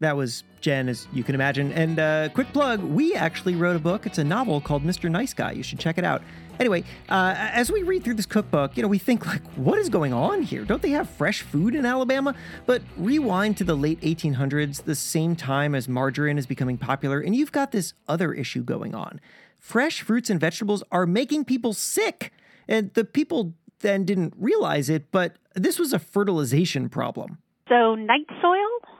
That 0.01 0.17
was 0.17 0.43
Jen, 0.59 0.89
as 0.89 1.07
you 1.13 1.23
can 1.23 1.35
imagine. 1.35 1.71
And 1.71 1.99
uh, 1.99 2.29
quick 2.29 2.51
plug, 2.51 2.81
we 2.81 3.15
actually 3.15 3.55
wrote 3.55 3.77
a 3.77 3.79
book. 3.79 4.05
It's 4.05 4.17
a 4.17 4.23
novel 4.23 4.59
called 4.59 4.83
Mr. 4.83 5.09
Nice 5.09 5.33
Guy. 5.33 5.51
You 5.51 5.63
should 5.63 5.79
check 5.79 5.97
it 5.97 6.03
out. 6.03 6.21
Anyway, 6.59 6.83
uh, 7.09 7.33
as 7.37 7.71
we 7.71 7.83
read 7.83 8.03
through 8.03 8.13
this 8.13 8.25
cookbook, 8.25 8.77
you 8.77 8.83
know, 8.83 8.87
we 8.89 8.97
think 8.97 9.25
like, 9.25 9.41
what 9.55 9.77
is 9.77 9.89
going 9.89 10.13
on 10.13 10.41
here? 10.41 10.63
Don't 10.63 10.81
they 10.81 10.91
have 10.91 11.09
fresh 11.09 11.41
food 11.41 11.75
in 11.75 11.85
Alabama? 11.85 12.33
But 12.65 12.81
rewind 12.97 13.57
to 13.57 13.63
the 13.63 13.75
late 13.75 13.99
1800s, 14.01 14.83
the 14.83 14.95
same 14.95 15.35
time 15.35 15.75
as 15.75 15.87
margarine 15.89 16.37
is 16.37 16.45
becoming 16.45 16.77
popular, 16.77 17.19
and 17.19 17.35
you've 17.35 17.51
got 17.51 17.71
this 17.71 17.93
other 18.07 18.33
issue 18.33 18.63
going 18.63 18.95
on. 18.95 19.19
Fresh 19.59 20.01
fruits 20.01 20.29
and 20.29 20.39
vegetables 20.39 20.83
are 20.91 21.05
making 21.05 21.45
people 21.45 21.73
sick, 21.73 22.31
and 22.67 22.93
the 22.93 23.03
people 23.03 23.53
then 23.79 24.05
didn't 24.05 24.33
realize 24.37 24.89
it, 24.89 25.11
but 25.11 25.35
this 25.55 25.77
was 25.77 25.91
a 25.91 25.99
fertilization 25.99 26.87
problem. 26.89 27.37
So 27.67 27.95
night 27.95 28.27
soil, 28.41 28.91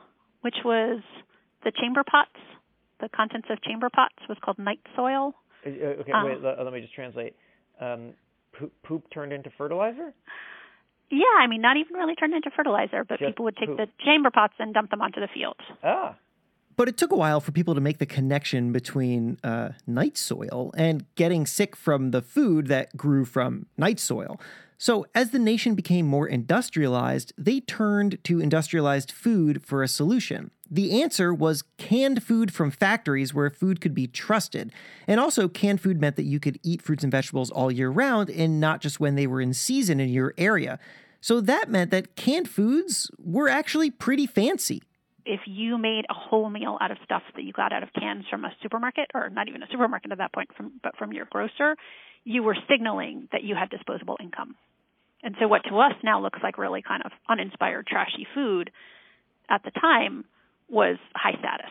which 0.42 0.56
was 0.64 1.00
the 1.64 1.72
chamber 1.80 2.02
pots, 2.08 2.30
the 3.00 3.08
contents 3.08 3.48
of 3.50 3.62
chamber 3.62 3.88
pots 3.94 4.16
was 4.28 4.38
called 4.44 4.58
night 4.58 4.80
soil. 4.94 5.34
Uh, 5.64 5.70
Okay, 5.70 6.12
Um, 6.12 6.26
wait. 6.26 6.42
Let, 6.42 6.62
let 6.62 6.72
me 6.72 6.80
just 6.80 6.94
translate. 6.94 7.34
Um, 7.80 8.12
poop, 8.52 8.72
poop 8.82 9.10
turned 9.12 9.32
into 9.32 9.50
fertilizer. 9.56 10.14
Yeah, 11.10 11.24
I 11.38 11.46
mean, 11.46 11.60
not 11.60 11.76
even 11.76 11.94
really 11.96 12.14
turned 12.16 12.34
into 12.34 12.50
fertilizer, 12.50 13.04
but 13.04 13.18
Just 13.20 13.30
people 13.30 13.44
would 13.44 13.56
take 13.56 13.68
poop. 13.68 13.76
the 13.78 13.86
chamber 14.04 14.30
pots 14.30 14.54
and 14.58 14.74
dump 14.74 14.90
them 14.90 15.00
onto 15.00 15.20
the 15.20 15.28
field. 15.32 15.56
Ah, 15.84 16.16
But 16.76 16.88
it 16.88 16.96
took 16.96 17.12
a 17.12 17.16
while 17.16 17.40
for 17.40 17.52
people 17.52 17.74
to 17.76 17.80
make 17.80 17.98
the 17.98 18.06
connection 18.06 18.72
between 18.72 19.38
uh, 19.44 19.70
night 19.86 20.16
soil 20.16 20.72
and 20.76 21.04
getting 21.14 21.46
sick 21.46 21.76
from 21.76 22.10
the 22.10 22.22
food 22.22 22.66
that 22.66 22.96
grew 22.96 23.24
from 23.24 23.66
night 23.76 24.00
soil. 24.00 24.40
So, 24.78 25.06
as 25.14 25.30
the 25.30 25.38
nation 25.38 25.74
became 25.74 26.06
more 26.06 26.26
industrialized, 26.28 27.32
they 27.38 27.60
turned 27.60 28.22
to 28.24 28.40
industrialized 28.40 29.10
food 29.12 29.64
for 29.64 29.82
a 29.82 29.88
solution. 29.88 30.50
The 30.70 31.00
answer 31.00 31.32
was 31.32 31.62
canned 31.76 32.22
food 32.22 32.52
from 32.52 32.70
factories 32.70 33.32
where 33.32 33.50
food 33.50 33.80
could 33.80 33.94
be 33.94 34.06
trusted. 34.06 34.72
And 35.06 35.20
also, 35.20 35.48
canned 35.48 35.80
food 35.80 36.00
meant 36.00 36.16
that 36.16 36.24
you 36.24 36.40
could 36.40 36.58
eat 36.62 36.82
fruits 36.82 37.04
and 37.04 37.10
vegetables 37.10 37.50
all 37.50 37.70
year 37.70 37.88
round 37.88 38.30
and 38.30 38.60
not 38.60 38.80
just 38.80 38.98
when 38.98 39.14
they 39.14 39.26
were 39.26 39.40
in 39.40 39.54
season 39.54 40.00
in 40.00 40.08
your 40.08 40.34
area. 40.36 40.78
So, 41.20 41.40
that 41.42 41.70
meant 41.70 41.90
that 41.92 42.16
canned 42.16 42.48
foods 42.48 43.10
were 43.18 43.48
actually 43.48 43.90
pretty 43.90 44.26
fancy. 44.26 44.82
If 45.24 45.40
you 45.46 45.78
made 45.78 46.04
a 46.08 46.14
whole 46.14 46.50
meal 46.50 46.78
out 46.80 46.90
of 46.90 46.98
stuff 47.04 47.22
that 47.34 47.42
you 47.42 47.52
got 47.52 47.72
out 47.72 47.82
of 47.82 47.92
cans 47.92 48.24
from 48.30 48.44
a 48.44 48.52
supermarket, 48.62 49.10
or 49.14 49.28
not 49.30 49.48
even 49.48 49.62
a 49.62 49.66
supermarket 49.70 50.12
at 50.12 50.18
that 50.18 50.32
point, 50.32 50.50
from, 50.56 50.72
but 50.82 50.96
from 50.96 51.12
your 51.12 51.26
grocer, 51.26 51.76
you 52.24 52.42
were 52.42 52.56
signaling 52.68 53.28
that 53.32 53.42
you 53.44 53.54
had 53.54 53.70
disposable 53.70 54.16
income. 54.20 54.56
And 55.22 55.36
so, 55.40 55.46
what 55.46 55.62
to 55.68 55.78
us 55.78 55.94
now 56.02 56.20
looks 56.20 56.40
like 56.42 56.58
really 56.58 56.82
kind 56.82 57.02
of 57.04 57.12
uninspired, 57.28 57.86
trashy 57.86 58.26
food, 58.34 58.70
at 59.48 59.62
the 59.62 59.70
time 59.70 60.24
was 60.68 60.96
high 61.14 61.38
status. 61.38 61.70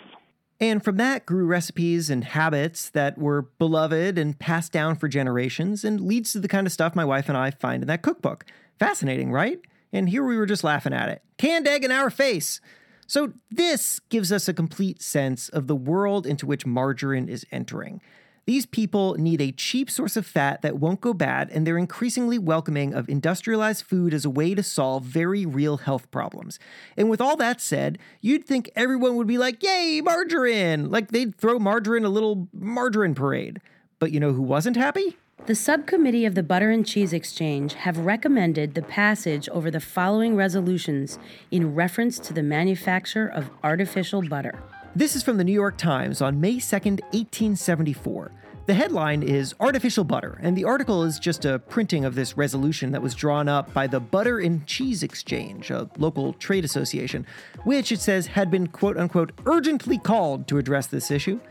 And 0.60 0.84
from 0.84 0.98
that 0.98 1.26
grew 1.26 1.46
recipes 1.46 2.10
and 2.10 2.24
habits 2.24 2.90
that 2.92 3.18
were 3.18 3.44
beloved 3.60 4.18
and 4.18 4.40
passed 4.40 4.72
down 4.72 4.96
for 4.96 5.08
generations 5.08 5.84
and 5.84 6.00
leads 6.00 6.32
to 6.32 6.40
the 6.40 6.48
kind 6.48 6.66
of 6.66 6.72
stuff 6.72 6.96
my 6.96 7.04
wife 7.04 7.28
and 7.28 7.38
I 7.38 7.52
find 7.52 7.84
in 7.84 7.88
that 7.88 8.02
cookbook. 8.02 8.46
Fascinating, 8.80 9.32
right? 9.32 9.60
And 9.92 10.10
here 10.10 10.24
we 10.24 10.38
were 10.38 10.46
just 10.46 10.64
laughing 10.64 10.94
at 10.94 11.10
it. 11.10 11.22
Canned 11.38 11.68
egg 11.68 11.84
in 11.84 11.92
our 11.92 12.10
face. 12.10 12.62
So, 13.08 13.34
this 13.52 14.00
gives 14.10 14.32
us 14.32 14.48
a 14.48 14.54
complete 14.54 15.02
sense 15.02 15.50
of 15.50 15.68
the 15.68 15.76
world 15.76 16.26
into 16.26 16.48
which 16.48 16.66
margarine 16.66 17.30
is 17.30 17.46
entering. 17.52 18.02
These 18.46 18.68
people 18.68 19.16
need 19.16 19.42
a 19.42 19.52
cheap 19.52 19.90
source 19.90 20.16
of 20.16 20.26
fat 20.26 20.62
that 20.62 20.78
won't 20.78 21.02
go 21.02 21.16
bad, 21.16 21.50
and 21.50 21.66
they're 21.66 21.80
increasingly 21.80 22.38
welcoming 22.38 22.94
of 22.94 23.10
industrialized 23.10 23.84
food 23.84 24.14
as 24.14 24.24
a 24.24 24.30
way 24.30 24.54
to 24.54 24.62
solve 24.62 25.04
very 25.04 25.48
real 25.48 25.78
health 25.78 26.12
problems. 26.12 26.60
And 26.96 27.10
with 27.10 27.20
all 27.20 27.36
that 27.38 27.60
said, 27.60 27.98
you'd 28.22 28.46
think 28.46 28.70
everyone 28.76 29.16
would 29.16 29.26
be 29.26 29.40
like, 29.40 29.64
Yay, 29.64 30.00
margarine! 30.02 30.92
Like 30.92 31.10
they'd 31.10 31.36
throw 31.36 31.58
margarine 31.58 32.06
a 32.06 32.10
little 32.10 32.48
margarine 32.54 33.16
parade. 33.16 33.62
But 33.98 34.12
you 34.12 34.20
know 34.20 34.34
who 34.34 34.44
wasn't 34.44 34.78
happy? 34.78 35.18
The 35.48 35.56
subcommittee 35.56 36.26
of 36.26 36.36
the 36.36 36.44
Butter 36.44 36.70
and 36.70 36.86
Cheese 36.86 37.14
Exchange 37.14 37.74
have 37.74 37.98
recommended 38.00 38.74
the 38.74 38.82
passage 38.82 39.50
over 39.50 39.72
the 39.72 39.80
following 39.80 40.36
resolutions 40.36 41.18
in 41.50 41.74
reference 41.74 42.20
to 42.20 42.34
the 42.34 42.44
manufacture 42.44 43.28
of 43.28 43.50
artificial 43.64 44.22
butter. 44.22 44.60
This 44.98 45.18
is 45.18 45.24
from 45.24 45.36
the 45.36 45.44
New 45.44 45.52
York 45.52 45.76
Times 45.78 46.22
on 46.22 46.40
May 46.40 46.56
2nd, 46.56 47.02
1874. 47.12 48.32
The 48.66 48.74
headline 48.74 49.24
is 49.24 49.54
Artificial 49.60 50.06
Butter, 50.06 50.40
and 50.42 50.58
the 50.58 50.64
article 50.64 51.04
is 51.04 51.20
just 51.20 51.44
a 51.44 51.60
printing 51.60 52.06
of 52.06 52.16
this 52.16 52.38
resolution 52.38 52.94
that 52.94 53.02
was 53.02 53.14
drawn 53.14 53.50
up 53.50 53.74
by 53.74 53.88
the 53.88 54.00
Butter 54.00 54.40
and 54.40 54.66
Cheese 54.66 55.04
Exchange, 55.04 55.70
a 55.70 55.90
local 55.98 56.32
trade 56.32 56.64
association, 56.64 57.28
which 57.66 57.92
it 57.92 58.00
says 58.00 58.28
had 58.28 58.50
been 58.50 58.68
quote 58.68 58.96
unquote 58.96 59.34
urgently 59.46 59.98
called 59.98 60.48
to 60.48 60.58
address 60.58 60.88
this 60.88 61.12
issue. 61.12 61.42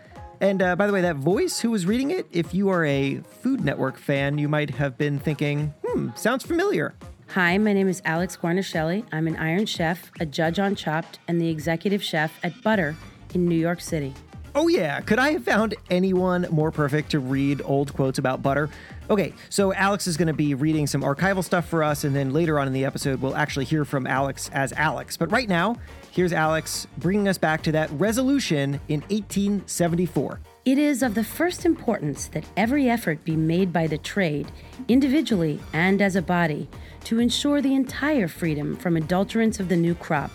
And 0.41 0.63
uh, 0.63 0.75
by 0.75 0.87
the 0.87 0.95
way, 0.95 1.03
that 1.03 1.17
voice 1.17 1.61
who 1.61 1.71
was 1.71 1.85
reading 1.85 2.13
it, 2.13 2.27
if 2.33 2.55
you 2.55 2.71
are 2.71 2.87
a 2.87 3.17
Food 3.43 3.63
Network 3.63 3.99
fan, 3.99 4.39
you 4.39 4.49
might 4.49 4.71
have 4.71 4.97
been 4.97 5.19
thinking, 5.19 5.75
hmm, 5.85 6.09
sounds 6.17 6.47
familiar. 6.47 6.95
Hi, 7.29 7.59
my 7.59 7.75
name 7.75 7.89
is 7.89 8.01
Alex 8.07 8.39
Guarnaschelli. 8.39 9.05
I'm 9.13 9.27
an 9.27 9.37
Iron 9.37 9.67
Chef, 9.67 10.11
a 10.19 10.25
judge 10.25 10.59
on 10.59 10.75
Chopped, 10.75 11.19
and 11.29 11.39
the 11.39 11.51
executive 11.51 12.03
chef 12.03 12.33
at 12.43 12.63
Butter 12.63 12.97
in 13.35 13.49
New 13.49 13.55
York 13.55 13.81
City. 13.81 14.15
Oh, 14.57 14.69
yeah. 14.69 15.01
Could 15.01 15.19
I 15.19 15.33
have 15.33 15.43
found 15.43 15.75
anyone 15.91 16.47
more 16.51 16.71
perfect 16.71 17.11
to 17.11 17.19
read 17.19 17.61
old 17.65 17.93
quotes 17.93 18.19
about 18.19 18.41
butter? 18.41 18.71
Okay, 19.11 19.35
so 19.51 19.75
Alex 19.75 20.07
is 20.07 20.17
going 20.17 20.29
to 20.29 20.33
be 20.33 20.55
reading 20.55 20.87
some 20.87 21.03
archival 21.03 21.43
stuff 21.43 21.69
for 21.69 21.83
us, 21.83 22.05
and 22.05 22.15
then 22.15 22.33
later 22.33 22.61
on 22.61 22.69
in 22.69 22.73
the 22.73 22.85
episode, 22.85 23.21
we'll 23.21 23.35
actually 23.35 23.65
hear 23.65 23.85
from 23.85 24.07
Alex 24.07 24.51
as 24.55 24.73
Alex. 24.75 25.17
But 25.17 25.33
right 25.33 25.49
now, 25.49 25.77
here's 26.13 26.33
Alex 26.33 26.87
bringing 26.99 27.27
us 27.27 27.37
back 27.37 27.63
to 27.65 27.73
that 27.73 27.91
resolution 27.91 28.81
in 28.89 29.01
1874. 29.01 30.41
It 30.65 30.79
is 30.79 31.03
of 31.03 31.15
the 31.15 31.25
first 31.25 31.67
importance 31.67 32.29
that 32.29 32.47
every 32.57 32.89
effort 32.89 33.25
be 33.25 33.37
made 33.37 33.73
by 33.73 33.89
the 33.89 33.99
trade, 33.99 34.51
individually 34.89 35.61
and 35.73 36.01
as 36.01 36.17
a 36.17 36.23
body, 36.23 36.69
to 37.05 37.19
ensure 37.19 37.61
the 37.61 37.75
entire 37.75 38.29
freedom 38.29 38.77
from 38.77 38.95
adulterants 38.95 39.61
of 39.61 39.69
the 39.69 39.77
new 39.77 39.95
crop, 39.95 40.31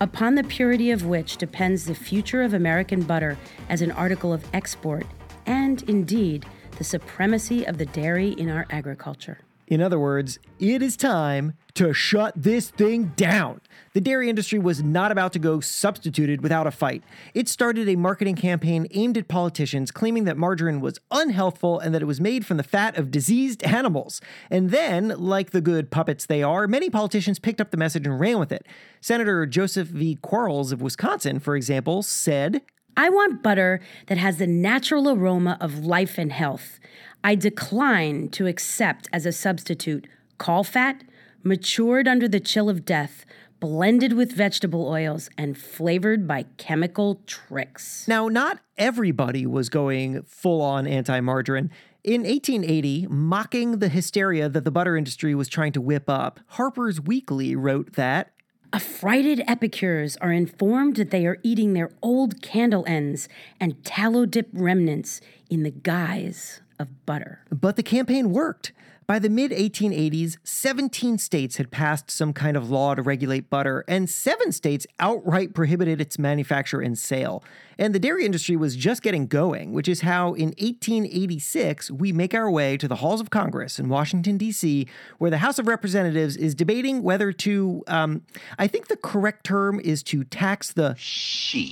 upon 0.00 0.34
the 0.34 0.44
purity 0.44 0.90
of 0.90 1.06
which 1.06 1.36
depends 1.36 1.84
the 1.84 1.94
future 1.94 2.42
of 2.42 2.54
American 2.54 3.02
butter 3.02 3.36
as 3.68 3.82
an 3.82 3.90
article 3.92 4.32
of 4.32 4.44
export 4.54 5.06
and, 5.46 5.82
indeed, 5.84 6.46
the 6.76 6.84
supremacy 6.84 7.64
of 7.64 7.78
the 7.78 7.86
dairy 7.86 8.30
in 8.30 8.48
our 8.48 8.66
agriculture. 8.70 9.40
In 9.68 9.82
other 9.82 9.98
words, 9.98 10.38
it 10.58 10.82
is 10.82 10.96
time 10.96 11.52
to 11.74 11.92
shut 11.92 12.32
this 12.34 12.70
thing 12.70 13.12
down. 13.16 13.60
The 13.92 14.00
dairy 14.00 14.30
industry 14.30 14.58
was 14.58 14.82
not 14.82 15.12
about 15.12 15.32
to 15.34 15.38
go 15.38 15.60
substituted 15.60 16.42
without 16.42 16.66
a 16.66 16.70
fight. 16.70 17.04
It 17.34 17.48
started 17.48 17.86
a 17.86 17.94
marketing 17.94 18.34
campaign 18.34 18.86
aimed 18.92 19.18
at 19.18 19.28
politicians 19.28 19.90
claiming 19.90 20.24
that 20.24 20.38
margarine 20.38 20.80
was 20.80 20.98
unhealthful 21.10 21.78
and 21.80 21.94
that 21.94 22.00
it 22.00 22.06
was 22.06 22.20
made 22.20 22.46
from 22.46 22.56
the 22.56 22.62
fat 22.62 22.96
of 22.96 23.10
diseased 23.10 23.62
animals. 23.62 24.22
And 24.50 24.70
then, 24.70 25.08
like 25.18 25.50
the 25.50 25.60
good 25.60 25.90
puppets 25.90 26.24
they 26.24 26.42
are, 26.42 26.66
many 26.66 26.88
politicians 26.88 27.38
picked 27.38 27.60
up 27.60 27.70
the 27.70 27.76
message 27.76 28.06
and 28.06 28.18
ran 28.18 28.38
with 28.38 28.50
it. 28.50 28.66
Senator 29.02 29.44
Joseph 29.44 29.88
V. 29.88 30.16
Quarles 30.22 30.72
of 30.72 30.80
Wisconsin, 30.80 31.40
for 31.40 31.54
example, 31.54 32.02
said, 32.02 32.62
I 32.98 33.10
want 33.10 33.44
butter 33.44 33.80
that 34.08 34.18
has 34.18 34.38
the 34.38 34.46
natural 34.48 35.08
aroma 35.08 35.56
of 35.60 35.86
life 35.86 36.18
and 36.18 36.32
health. 36.32 36.80
I 37.24 37.34
decline 37.34 38.28
to 38.30 38.46
accept 38.46 39.08
as 39.12 39.26
a 39.26 39.32
substitute 39.32 40.06
caul 40.38 40.64
fat, 40.64 41.02
matured 41.42 42.06
under 42.06 42.28
the 42.28 42.40
chill 42.40 42.70
of 42.70 42.84
death, 42.84 43.26
blended 43.60 44.12
with 44.12 44.32
vegetable 44.32 44.86
oils, 44.86 45.28
and 45.36 45.58
flavored 45.58 46.28
by 46.28 46.44
chemical 46.56 47.20
tricks. 47.26 48.06
Now, 48.06 48.28
not 48.28 48.60
everybody 48.76 49.46
was 49.46 49.68
going 49.68 50.22
full 50.22 50.62
on 50.62 50.86
anti 50.86 51.20
margarine. 51.20 51.70
In 52.04 52.22
1880, 52.22 53.08
mocking 53.10 53.80
the 53.80 53.88
hysteria 53.88 54.48
that 54.48 54.64
the 54.64 54.70
butter 54.70 54.96
industry 54.96 55.34
was 55.34 55.48
trying 55.48 55.72
to 55.72 55.80
whip 55.80 56.08
up, 56.08 56.40
Harper's 56.46 57.00
Weekly 57.00 57.56
wrote 57.56 57.94
that 57.94 58.32
Affrighted 58.72 59.42
epicures 59.46 60.16
are 60.18 60.30
informed 60.30 60.96
that 60.96 61.10
they 61.10 61.26
are 61.26 61.38
eating 61.42 61.72
their 61.72 61.90
old 62.02 62.42
candle 62.42 62.84
ends 62.86 63.28
and 63.58 63.82
tallow 63.82 64.26
dip 64.26 64.48
remnants 64.52 65.20
in 65.50 65.62
the 65.62 65.70
guise 65.70 66.60
of 66.78 67.06
butter. 67.06 67.40
But 67.50 67.76
the 67.76 67.82
campaign 67.82 68.30
worked. 68.32 68.72
By 69.08 69.18
the 69.18 69.30
mid 69.30 69.52
1880s, 69.52 70.36
17 70.44 71.16
states 71.16 71.56
had 71.56 71.70
passed 71.70 72.10
some 72.10 72.34
kind 72.34 72.58
of 72.58 72.68
law 72.70 72.94
to 72.94 73.00
regulate 73.00 73.48
butter, 73.48 73.82
and 73.88 74.06
seven 74.10 74.52
states 74.52 74.86
outright 75.00 75.54
prohibited 75.54 75.98
its 75.98 76.18
manufacture 76.18 76.82
and 76.82 76.98
sale. 76.98 77.42
And 77.78 77.94
the 77.94 77.98
dairy 77.98 78.26
industry 78.26 78.54
was 78.54 78.76
just 78.76 79.00
getting 79.00 79.26
going, 79.26 79.72
which 79.72 79.88
is 79.88 80.02
how 80.02 80.34
in 80.34 80.48
1886 80.58 81.90
we 81.90 82.12
make 82.12 82.34
our 82.34 82.50
way 82.50 82.76
to 82.76 82.86
the 82.86 82.96
halls 82.96 83.22
of 83.22 83.30
Congress 83.30 83.78
in 83.78 83.88
Washington, 83.88 84.36
D.C., 84.36 84.86
where 85.16 85.30
the 85.30 85.38
House 85.38 85.58
of 85.58 85.66
Representatives 85.66 86.36
is 86.36 86.54
debating 86.54 87.02
whether 87.02 87.32
to, 87.32 87.82
um, 87.86 88.20
I 88.58 88.66
think 88.66 88.88
the 88.88 88.98
correct 88.98 89.42
term 89.42 89.80
is 89.80 90.02
to 90.02 90.22
tax 90.22 90.70
the 90.70 90.94
shit 90.98 91.62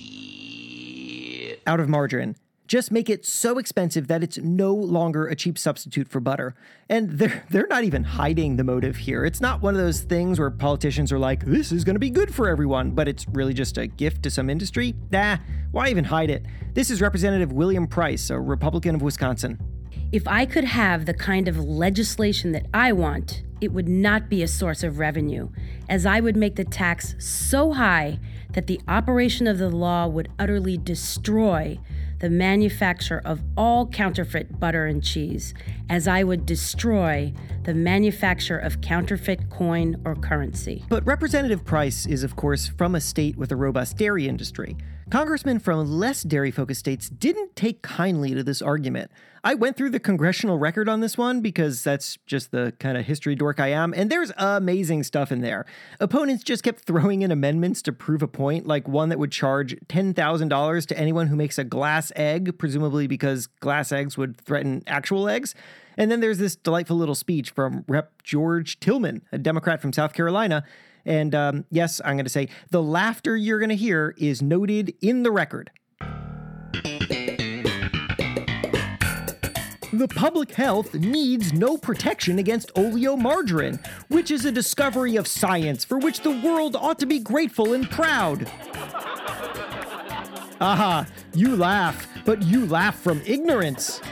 out 1.67 1.81
of 1.81 1.89
margarine 1.91 2.37
just 2.67 2.91
make 2.91 3.09
it 3.09 3.25
so 3.25 3.59
expensive 3.59 4.09
that 4.09 4.23
it's 4.23 4.39
no 4.39 4.75
longer 4.75 5.27
a 5.27 5.37
cheap 5.37 5.59
substitute 5.59 6.09
for 6.09 6.21
butter. 6.21 6.55
And 6.89 7.11
they're 7.11 7.45
they're 7.51 7.67
not 7.69 7.85
even 7.85 8.05
hiding 8.05 8.57
the 8.57 8.65
motive 8.65 8.97
here. 8.97 9.25
It's 9.25 9.41
not 9.41 9.63
one 9.63 9.75
of 9.75 9.81
those 9.81 10.01
things 10.01 10.39
where 10.39 10.51
politicians 10.51 11.13
are 11.13 11.19
like, 11.19 11.45
this 11.45 11.73
is 11.73 11.85
gonna 11.85 11.99
be 11.99 12.11
good 12.11 12.35
for 12.35 12.49
everyone, 12.49 12.91
but 12.91 13.09
it's 13.09 13.27
really 13.29 13.55
just 13.55 13.79
a 13.79 13.87
gift 13.87 14.23
to 14.25 14.31
some 14.31 14.51
industry. 14.51 14.95
Nah, 15.11 15.39
why 15.73 15.89
even 15.89 16.05
hide 16.05 16.31
it? 16.31 16.45
This 16.75 16.91
is 16.91 17.01
Representative 17.01 17.53
William 17.53 17.87
Price, 17.87 18.31
a 18.31 18.39
Republican 18.39 18.95
of 18.95 19.03
Wisconsin. 19.03 19.61
If 20.13 20.27
I 20.29 20.47
could 20.47 20.65
have 20.65 21.07
the 21.07 21.15
kind 21.15 21.49
of 21.49 21.59
legislation 21.59 22.53
that 22.53 22.67
I 22.73 22.93
want, 22.93 23.43
it 23.61 23.73
would 23.73 23.89
not 23.89 24.29
be 24.29 24.43
a 24.43 24.49
source 24.49 24.83
of 24.83 24.99
revenue, 24.99 25.49
as 25.89 26.07
I 26.07 26.21
would 26.21 26.37
make 26.37 26.57
the 26.57 26.65
tax 26.65 27.17
so 27.19 27.73
high 27.73 28.19
that 28.53 28.67
the 28.67 28.81
operation 28.87 29.47
of 29.47 29.59
the 29.59 29.69
law 29.69 30.07
would 30.07 30.29
utterly 30.39 30.77
destroy 30.77 31.79
the 32.19 32.31
manufacture 32.31 33.21
of 33.25 33.43
all 33.57 33.87
counterfeit 33.87 34.59
butter 34.59 34.87
and 34.87 35.03
cheese, 35.03 35.55
as 35.89 36.09
I 36.09 36.23
would 36.25 36.47
destroy 36.47 37.33
the 37.65 37.75
manufacture 37.75 38.59
of 38.59 38.81
counterfeit 38.81 39.51
coin 39.51 40.01
or 40.05 40.15
currency. 40.15 40.85
But 40.89 41.05
Representative 41.07 41.65
Price 41.65 42.07
is, 42.07 42.23
of 42.23 42.37
course, 42.37 42.69
from 42.69 42.95
a 42.95 43.01
state 43.01 43.37
with 43.37 43.53
a 43.53 43.57
robust 43.57 43.97
dairy 43.97 44.29
industry. 44.29 44.77
Congressmen 45.09 45.61
from 45.61 45.89
less 45.89 46.25
dairy 46.25 46.51
focused 46.51 46.81
states 46.81 47.09
didn't 47.09 47.55
take 47.55 47.81
kindly 47.81 48.35
to 48.35 48.43
this 48.43 48.61
argument. 48.61 49.09
I 49.45 49.55
went 49.55 49.77
through 49.77 49.91
the 49.91 50.01
congressional 50.01 50.59
record 50.59 50.89
on 50.89 50.99
this 50.99 51.17
one 51.17 51.41
because 51.41 51.85
that's 51.85 52.19
just 52.27 52.51
the 52.51 52.73
kind 52.81 52.99
of 52.99 53.07
history 53.07 53.37
dork 53.37 53.61
I 53.61 53.69
am, 53.69 53.95
and 53.95 54.11
there's 54.11 54.33
amazing 54.37 55.05
stuff 55.05 55.31
in 55.31 55.43
there. 55.43 55.65
Opponents 56.01 56.43
just 56.43 56.65
kept 56.65 56.81
throwing 56.81 57.23
in 57.23 57.31
amendments 57.31 57.83
to 57.83 57.93
prove 57.93 58.21
a 58.21 58.27
point, 58.27 58.67
like 58.67 58.89
one 58.89 59.09
that 59.11 59.21
would 59.21 59.31
charge 59.31 59.77
$10,000 59.87 60.87
to 60.87 60.99
anyone 60.99 61.29
who 61.29 61.37
makes 61.37 61.57
a 61.57 61.65
glass 61.65 62.11
egg, 62.17 62.59
presumably 62.59 63.07
because 63.07 63.47
glass 63.47 63.93
eggs 63.93 64.19
would 64.19 64.37
threaten 64.37 64.83
actual 64.89 65.29
eggs. 65.29 65.55
And 65.97 66.11
then 66.11 66.19
there's 66.19 66.39
this 66.39 66.57
delightful 66.57 66.97
little 66.97 67.15
speech 67.15 67.51
from 67.51 67.85
Rep. 67.87 68.25
George 68.25 68.81
Tillman, 68.81 69.23
a 69.31 69.39
Democrat 69.39 69.81
from 69.81 69.93
South 69.93 70.15
Carolina. 70.15 70.65
And 71.07 71.35
um, 71.35 71.65
yes, 71.71 72.01
I'm 72.05 72.17
going 72.17 72.27
to 72.27 72.31
say 72.31 72.49
the 72.71 72.83
laughter 72.83 73.37
you're 73.37 73.61
going 73.61 73.71
to 73.71 73.77
hear 73.77 74.15
is 74.19 74.43
noted 74.43 74.93
in 75.01 75.23
the 75.23 75.31
record. 75.31 75.71
The 79.93 80.09
public 80.09 80.53
health 80.53 80.93
needs 80.93 81.55
no 81.55 81.79
protection 81.79 82.39
against 82.39 82.75
oleomargarine, 82.75 83.83
which 84.09 84.31
is 84.31 84.45
a 84.45 84.53
discovery 84.53 85.17
of 85.17 85.27
science 85.27 85.87
for 85.87 85.97
which 85.97 86.21
the 86.21 86.39
world 86.43 86.77
ought 86.77 86.99
to 86.99 87.07
be 87.07 87.19
grateful 87.19 87.73
and 87.73 87.89
proud. 87.89 88.51
Aha, 90.61 91.07
you 91.35 91.57
laugh, 91.57 92.07
but 92.27 92.43
you 92.43 92.67
laugh 92.67 92.99
from 92.99 93.23
ignorance. 93.25 94.03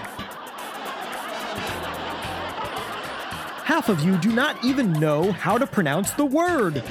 Half 3.64 3.88
of 3.88 4.00
you 4.04 4.18
do 4.18 4.30
not 4.30 4.62
even 4.62 4.92
know 4.92 5.32
how 5.32 5.56
to 5.56 5.66
pronounce 5.66 6.10
the 6.10 6.26
word. 6.26 6.82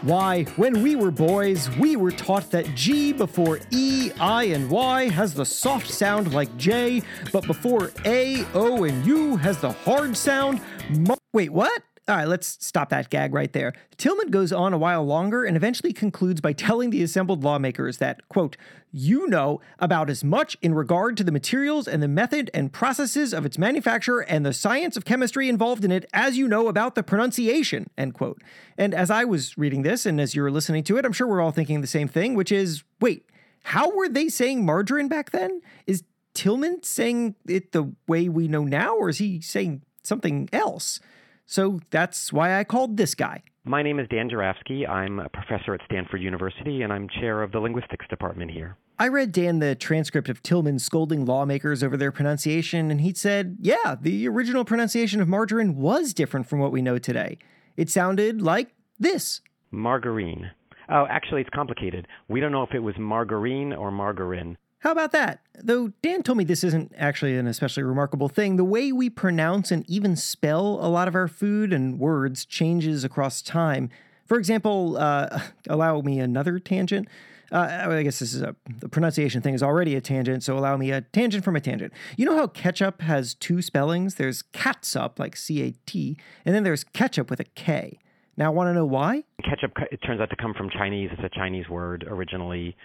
Why, 0.00 0.44
when 0.56 0.82
we 0.82 0.96
were 0.96 1.10
boys, 1.10 1.68
we 1.76 1.96
were 1.96 2.12
taught 2.12 2.50
that 2.52 2.74
G 2.74 3.12
before 3.12 3.58
E, 3.70 4.10
I, 4.18 4.44
and 4.44 4.70
Y 4.70 5.08
has 5.10 5.34
the 5.34 5.44
soft 5.44 5.90
sound 5.90 6.32
like 6.32 6.56
J, 6.56 7.02
but 7.32 7.46
before 7.46 7.90
A, 8.06 8.46
O, 8.54 8.84
and 8.84 9.04
U 9.04 9.36
has 9.36 9.60
the 9.60 9.72
hard 9.72 10.16
sound. 10.16 10.62
Mar- 10.90 11.18
Wait, 11.34 11.50
what? 11.50 11.82
All 12.08 12.14
right, 12.14 12.28
let's 12.28 12.64
stop 12.64 12.90
that 12.90 13.10
gag 13.10 13.34
right 13.34 13.52
there. 13.52 13.72
Tillman 13.96 14.30
goes 14.30 14.52
on 14.52 14.72
a 14.72 14.78
while 14.78 15.04
longer 15.04 15.44
and 15.44 15.56
eventually 15.56 15.92
concludes 15.92 16.40
by 16.40 16.52
telling 16.52 16.90
the 16.90 17.02
assembled 17.02 17.42
lawmakers 17.42 17.98
that, 17.98 18.28
quote, 18.28 18.56
you 18.92 19.26
know 19.26 19.60
about 19.80 20.08
as 20.08 20.22
much 20.22 20.56
in 20.62 20.72
regard 20.72 21.16
to 21.16 21.24
the 21.24 21.32
materials 21.32 21.88
and 21.88 22.00
the 22.00 22.06
method 22.06 22.48
and 22.54 22.72
processes 22.72 23.34
of 23.34 23.44
its 23.44 23.58
manufacture 23.58 24.20
and 24.20 24.46
the 24.46 24.52
science 24.52 24.96
of 24.96 25.04
chemistry 25.04 25.48
involved 25.48 25.84
in 25.84 25.90
it 25.90 26.08
as 26.12 26.38
you 26.38 26.46
know 26.46 26.68
about 26.68 26.94
the 26.94 27.02
pronunciation, 27.02 27.90
end 27.98 28.14
quote. 28.14 28.40
And 28.78 28.94
as 28.94 29.10
I 29.10 29.24
was 29.24 29.58
reading 29.58 29.82
this 29.82 30.06
and 30.06 30.20
as 30.20 30.36
you 30.36 30.42
were 30.42 30.50
listening 30.52 30.84
to 30.84 30.98
it, 30.98 31.04
I'm 31.04 31.12
sure 31.12 31.26
we're 31.26 31.40
all 31.40 31.50
thinking 31.50 31.80
the 31.80 31.88
same 31.88 32.06
thing, 32.06 32.36
which 32.36 32.52
is, 32.52 32.84
wait, 33.00 33.26
how 33.64 33.90
were 33.90 34.08
they 34.08 34.28
saying 34.28 34.64
margarine 34.64 35.08
back 35.08 35.32
then? 35.32 35.60
Is 35.88 36.04
Tillman 36.34 36.84
saying 36.84 37.34
it 37.48 37.72
the 37.72 37.92
way 38.06 38.28
we 38.28 38.46
know 38.46 38.62
now, 38.62 38.94
or 38.94 39.08
is 39.08 39.18
he 39.18 39.40
saying 39.40 39.82
something 40.04 40.48
else? 40.52 41.00
So 41.46 41.80
that's 41.90 42.32
why 42.32 42.58
I 42.58 42.64
called 42.64 42.96
this 42.96 43.14
guy. 43.14 43.42
My 43.64 43.82
name 43.82 43.98
is 43.98 44.08
Dan 44.08 44.28
Jurafsky. 44.28 44.88
I'm 44.88 45.20
a 45.20 45.28
professor 45.28 45.74
at 45.74 45.80
Stanford 45.84 46.20
University, 46.20 46.82
and 46.82 46.92
I'm 46.92 47.08
chair 47.08 47.42
of 47.42 47.52
the 47.52 47.60
linguistics 47.60 48.06
department 48.08 48.50
here. 48.50 48.76
I 48.98 49.08
read 49.08 49.30
Dan 49.30 49.58
the 49.60 49.74
transcript 49.74 50.28
of 50.28 50.42
Tillman 50.42 50.78
scolding 50.78 51.24
lawmakers 51.24 51.82
over 51.82 51.96
their 51.96 52.10
pronunciation, 52.12 52.90
and 52.90 53.00
he 53.00 53.12
said, 53.14 53.58
yeah, 53.60 53.96
the 54.00 54.26
original 54.26 54.64
pronunciation 54.64 55.20
of 55.20 55.28
margarine 55.28 55.76
was 55.76 56.14
different 56.14 56.48
from 56.48 56.58
what 56.58 56.72
we 56.72 56.82
know 56.82 56.98
today. 56.98 57.38
It 57.76 57.90
sounded 57.90 58.40
like 58.40 58.74
this 58.98 59.40
Margarine. 59.70 60.50
Oh, 60.88 61.06
actually, 61.10 61.42
it's 61.42 61.50
complicated. 61.50 62.06
We 62.28 62.40
don't 62.40 62.52
know 62.52 62.62
if 62.62 62.72
it 62.72 62.78
was 62.80 62.94
margarine 62.98 63.72
or 63.72 63.90
margarine. 63.90 64.56
How 64.86 64.92
about 64.92 65.10
that? 65.10 65.40
Though 65.60 65.88
Dan 66.00 66.22
told 66.22 66.38
me 66.38 66.44
this 66.44 66.62
isn't 66.62 66.92
actually 66.96 67.36
an 67.36 67.48
especially 67.48 67.82
remarkable 67.82 68.28
thing, 68.28 68.54
the 68.54 68.62
way 68.62 68.92
we 68.92 69.10
pronounce 69.10 69.72
and 69.72 69.84
even 69.90 70.14
spell 70.14 70.78
a 70.80 70.86
lot 70.86 71.08
of 71.08 71.16
our 71.16 71.26
food 71.26 71.72
and 71.72 71.98
words 71.98 72.44
changes 72.44 73.02
across 73.02 73.42
time. 73.42 73.90
For 74.26 74.38
example, 74.38 74.96
uh, 74.96 75.40
allow 75.68 76.02
me 76.02 76.20
another 76.20 76.60
tangent. 76.60 77.08
Uh, 77.50 77.88
I 77.88 78.04
guess 78.04 78.20
this 78.20 78.32
is 78.32 78.42
a 78.42 78.54
the 78.78 78.88
pronunciation 78.88 79.42
thing 79.42 79.54
is 79.54 79.62
already 79.62 79.96
a 79.96 80.00
tangent, 80.00 80.44
so 80.44 80.56
allow 80.56 80.76
me 80.76 80.92
a 80.92 81.00
tangent 81.00 81.42
from 81.42 81.56
a 81.56 81.60
tangent. 81.60 81.92
You 82.16 82.24
know 82.26 82.36
how 82.36 82.46
ketchup 82.46 83.02
has 83.02 83.34
two 83.34 83.62
spellings? 83.62 84.14
There's 84.14 84.42
catsup, 84.42 85.18
like 85.18 85.36
C 85.36 85.62
A 85.62 85.72
T, 85.86 86.16
and 86.44 86.54
then 86.54 86.62
there's 86.62 86.84
ketchup 86.84 87.28
with 87.28 87.40
a 87.40 87.44
K. 87.56 87.98
Now, 88.36 88.52
want 88.52 88.68
to 88.68 88.72
know 88.74 88.86
why? 88.86 89.24
Ketchup, 89.42 89.72
it 89.90 89.98
turns 90.06 90.20
out 90.20 90.30
to 90.30 90.36
come 90.36 90.54
from 90.54 90.70
Chinese. 90.70 91.10
It's 91.12 91.24
a 91.24 91.36
Chinese 91.36 91.68
word 91.68 92.04
originally, 92.08 92.76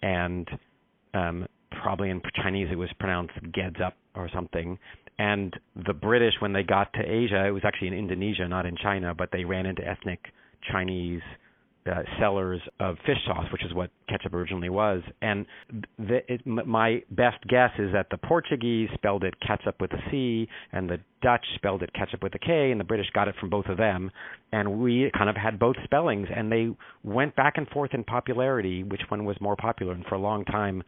and 0.00 0.48
um, 1.14 1.46
probably 1.82 2.10
in 2.10 2.20
Chinese 2.42 2.68
it 2.70 2.76
was 2.76 2.90
pronounced 2.98 3.34
"gedzup" 3.52 3.92
or 4.14 4.28
something. 4.32 4.78
And 5.18 5.54
the 5.86 5.92
British, 5.92 6.34
when 6.40 6.52
they 6.52 6.62
got 6.62 6.92
to 6.94 7.00
Asia, 7.00 7.46
it 7.46 7.50
was 7.50 7.62
actually 7.64 7.88
in 7.88 7.94
Indonesia, 7.94 8.48
not 8.48 8.64
in 8.64 8.76
China, 8.76 9.14
but 9.14 9.30
they 9.32 9.44
ran 9.44 9.66
into 9.66 9.86
ethnic 9.86 10.32
Chinese 10.72 11.22
uh, 11.86 12.02
sellers 12.18 12.60
of 12.78 12.96
fish 13.06 13.16
sauce, 13.26 13.46
which 13.52 13.64
is 13.64 13.72
what 13.72 13.90
ketchup 14.08 14.34
originally 14.34 14.68
was. 14.68 15.02
And 15.22 15.46
the, 15.98 16.20
it, 16.28 16.46
my 16.46 17.02
best 17.10 17.38
guess 17.48 17.70
is 17.78 17.92
that 17.92 18.08
the 18.10 18.18
Portuguese 18.18 18.88
spelled 18.94 19.24
it 19.24 19.34
ketchup 19.46 19.80
with 19.80 19.92
a 19.92 19.98
C, 20.10 20.48
and 20.72 20.88
the 20.88 20.98
Dutch 21.22 21.44
spelled 21.54 21.82
it 21.82 21.92
ketchup 21.94 22.22
with 22.22 22.34
a 22.34 22.38
K, 22.38 22.70
and 22.70 22.78
the 22.78 22.84
British 22.84 23.06
got 23.14 23.28
it 23.28 23.34
from 23.40 23.50
both 23.50 23.66
of 23.66 23.76
them. 23.76 24.10
And 24.52 24.80
we 24.80 25.10
kind 25.16 25.30
of 25.30 25.36
had 25.36 25.58
both 25.58 25.76
spellings, 25.84 26.28
and 26.34 26.52
they 26.52 26.68
went 27.02 27.34
back 27.36 27.54
and 27.56 27.66
forth 27.68 27.94
in 27.94 28.04
popularity, 28.04 28.82
which 28.82 29.02
one 29.08 29.24
was 29.24 29.36
more 29.40 29.56
popular. 29.56 29.94
And 29.94 30.04
for 30.06 30.16
a 30.16 30.20
long 30.20 30.44
time, 30.44 30.82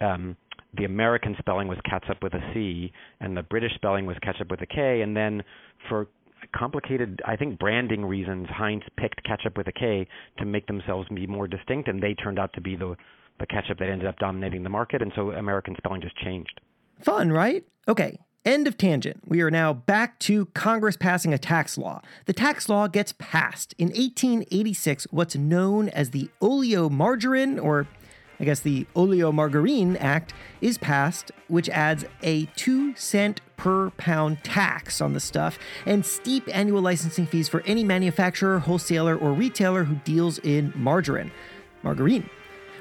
um, 0.00 0.36
the 0.76 0.84
American 0.84 1.36
spelling 1.38 1.68
was 1.68 1.78
ketchup 1.88 2.22
with 2.22 2.34
a 2.34 2.50
C, 2.52 2.92
and 3.20 3.36
the 3.36 3.42
British 3.42 3.74
spelling 3.76 4.06
was 4.06 4.16
ketchup 4.22 4.50
with 4.50 4.60
a 4.60 4.66
K. 4.66 5.00
And 5.00 5.16
then 5.16 5.42
for 5.88 6.08
complicated, 6.56 7.20
I 7.26 7.36
think, 7.36 7.58
branding 7.58 8.04
reasons, 8.04 8.48
Heinz 8.48 8.82
picked 8.96 9.22
ketchup 9.24 9.56
with 9.56 9.68
a 9.68 9.72
K 9.72 10.06
to 10.38 10.44
make 10.44 10.66
themselves 10.66 11.08
be 11.14 11.26
more 11.26 11.46
distinct, 11.48 11.88
and 11.88 12.02
they 12.02 12.14
turned 12.14 12.38
out 12.38 12.52
to 12.54 12.60
be 12.60 12.76
the 12.76 12.96
the 13.40 13.46
ketchup 13.46 13.78
that 13.78 13.88
ended 13.88 14.06
up 14.06 14.16
dominating 14.18 14.62
the 14.62 14.68
market, 14.68 15.02
and 15.02 15.12
so 15.16 15.32
American 15.32 15.74
spelling 15.76 16.00
just 16.00 16.16
changed. 16.18 16.60
Fun, 17.00 17.32
right? 17.32 17.64
Okay. 17.88 18.18
End 18.44 18.68
of 18.68 18.76
tangent. 18.76 19.22
We 19.26 19.40
are 19.40 19.50
now 19.50 19.72
back 19.72 20.18
to 20.20 20.46
Congress 20.46 20.96
passing 20.96 21.32
a 21.32 21.38
tax 21.38 21.78
law. 21.78 22.02
The 22.26 22.32
tax 22.34 22.68
law 22.68 22.88
gets 22.88 23.14
passed 23.18 23.74
in 23.78 23.88
1886, 23.88 25.08
what's 25.10 25.34
known 25.34 25.88
as 25.88 26.10
the 26.10 26.30
Oleomargarine 26.42 27.60
or 27.60 27.88
I 28.44 28.46
guess 28.46 28.60
the 28.60 28.86
Oleomargarine 28.94 29.96
Act 29.98 30.34
is 30.60 30.76
passed, 30.76 31.32
which 31.48 31.70
adds 31.70 32.04
a 32.22 32.44
2 32.56 32.94
cent 32.94 33.40
per 33.56 33.88
pound 33.92 34.44
tax 34.44 35.00
on 35.00 35.14
the 35.14 35.20
stuff 35.20 35.58
and 35.86 36.04
steep 36.04 36.46
annual 36.54 36.82
licensing 36.82 37.24
fees 37.24 37.48
for 37.48 37.62
any 37.62 37.82
manufacturer, 37.82 38.58
wholesaler, 38.58 39.16
or 39.16 39.32
retailer 39.32 39.84
who 39.84 39.94
deals 40.04 40.38
in 40.40 40.74
margarine. 40.76 41.32
Margarine. 41.82 42.28